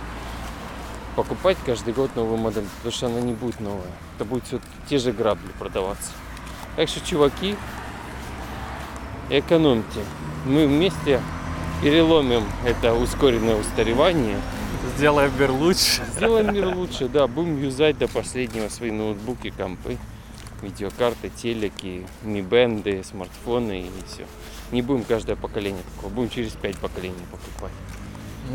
покупать 1.14 1.58
каждый 1.64 1.92
год 1.92 2.16
новую 2.16 2.38
модель, 2.38 2.64
потому 2.78 2.92
что 2.92 3.06
она 3.06 3.20
не 3.20 3.34
будет 3.34 3.60
новая. 3.60 3.92
Это 4.16 4.24
будет 4.24 4.46
все 4.46 4.60
те 4.88 4.98
же 4.98 5.12
грабли 5.12 5.50
продаваться. 5.58 6.12
Так 6.76 6.88
что, 6.88 7.06
чуваки, 7.06 7.56
экономьте. 9.28 10.00
Мы 10.46 10.66
вместе 10.66 11.20
переломим 11.82 12.44
это 12.64 12.94
ускоренное 12.94 13.56
устаревание. 13.56 14.38
Сделаем 14.96 15.32
мир 15.38 15.50
лучше. 15.50 16.02
Сделаем 16.16 16.54
мир 16.54 16.66
лучше, 16.68 17.08
да, 17.08 17.26
будем 17.26 17.60
юзать 17.60 17.98
до 17.98 18.08
последнего 18.08 18.68
свои 18.68 18.90
ноутбуки, 18.90 19.50
компы, 19.50 19.98
видеокарты, 20.62 21.30
телеки, 21.30 22.06
мибенды, 22.22 23.02
смартфоны 23.02 23.82
и 23.82 23.90
все. 24.06 24.24
Не 24.70 24.82
будем 24.82 25.04
каждое 25.04 25.36
поколение 25.36 25.82
такого, 25.94 26.12
будем 26.12 26.30
через 26.30 26.52
пять 26.52 26.78
поколений 26.78 27.14
покупать. 27.30 27.72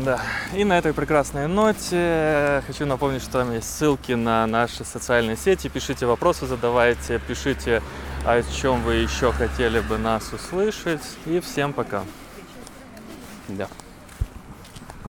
Да. 0.04 0.20
И 0.54 0.64
на 0.64 0.78
этой 0.78 0.94
прекрасной 0.94 1.48
ноте 1.48 2.62
хочу 2.66 2.86
напомнить, 2.86 3.22
что 3.22 3.32
там 3.32 3.52
есть 3.52 3.68
ссылки 3.68 4.12
на 4.12 4.46
наши 4.46 4.84
социальные 4.84 5.36
сети. 5.36 5.68
Пишите 5.68 6.06
вопросы, 6.06 6.46
задавайте, 6.46 7.20
пишите, 7.26 7.82
о 8.24 8.42
чем 8.42 8.82
вы 8.82 8.94
еще 8.94 9.32
хотели 9.32 9.80
бы 9.80 9.98
нас 9.98 10.32
услышать. 10.32 11.02
И 11.26 11.40
всем 11.40 11.72
пока. 11.72 12.04
Да. 13.48 13.68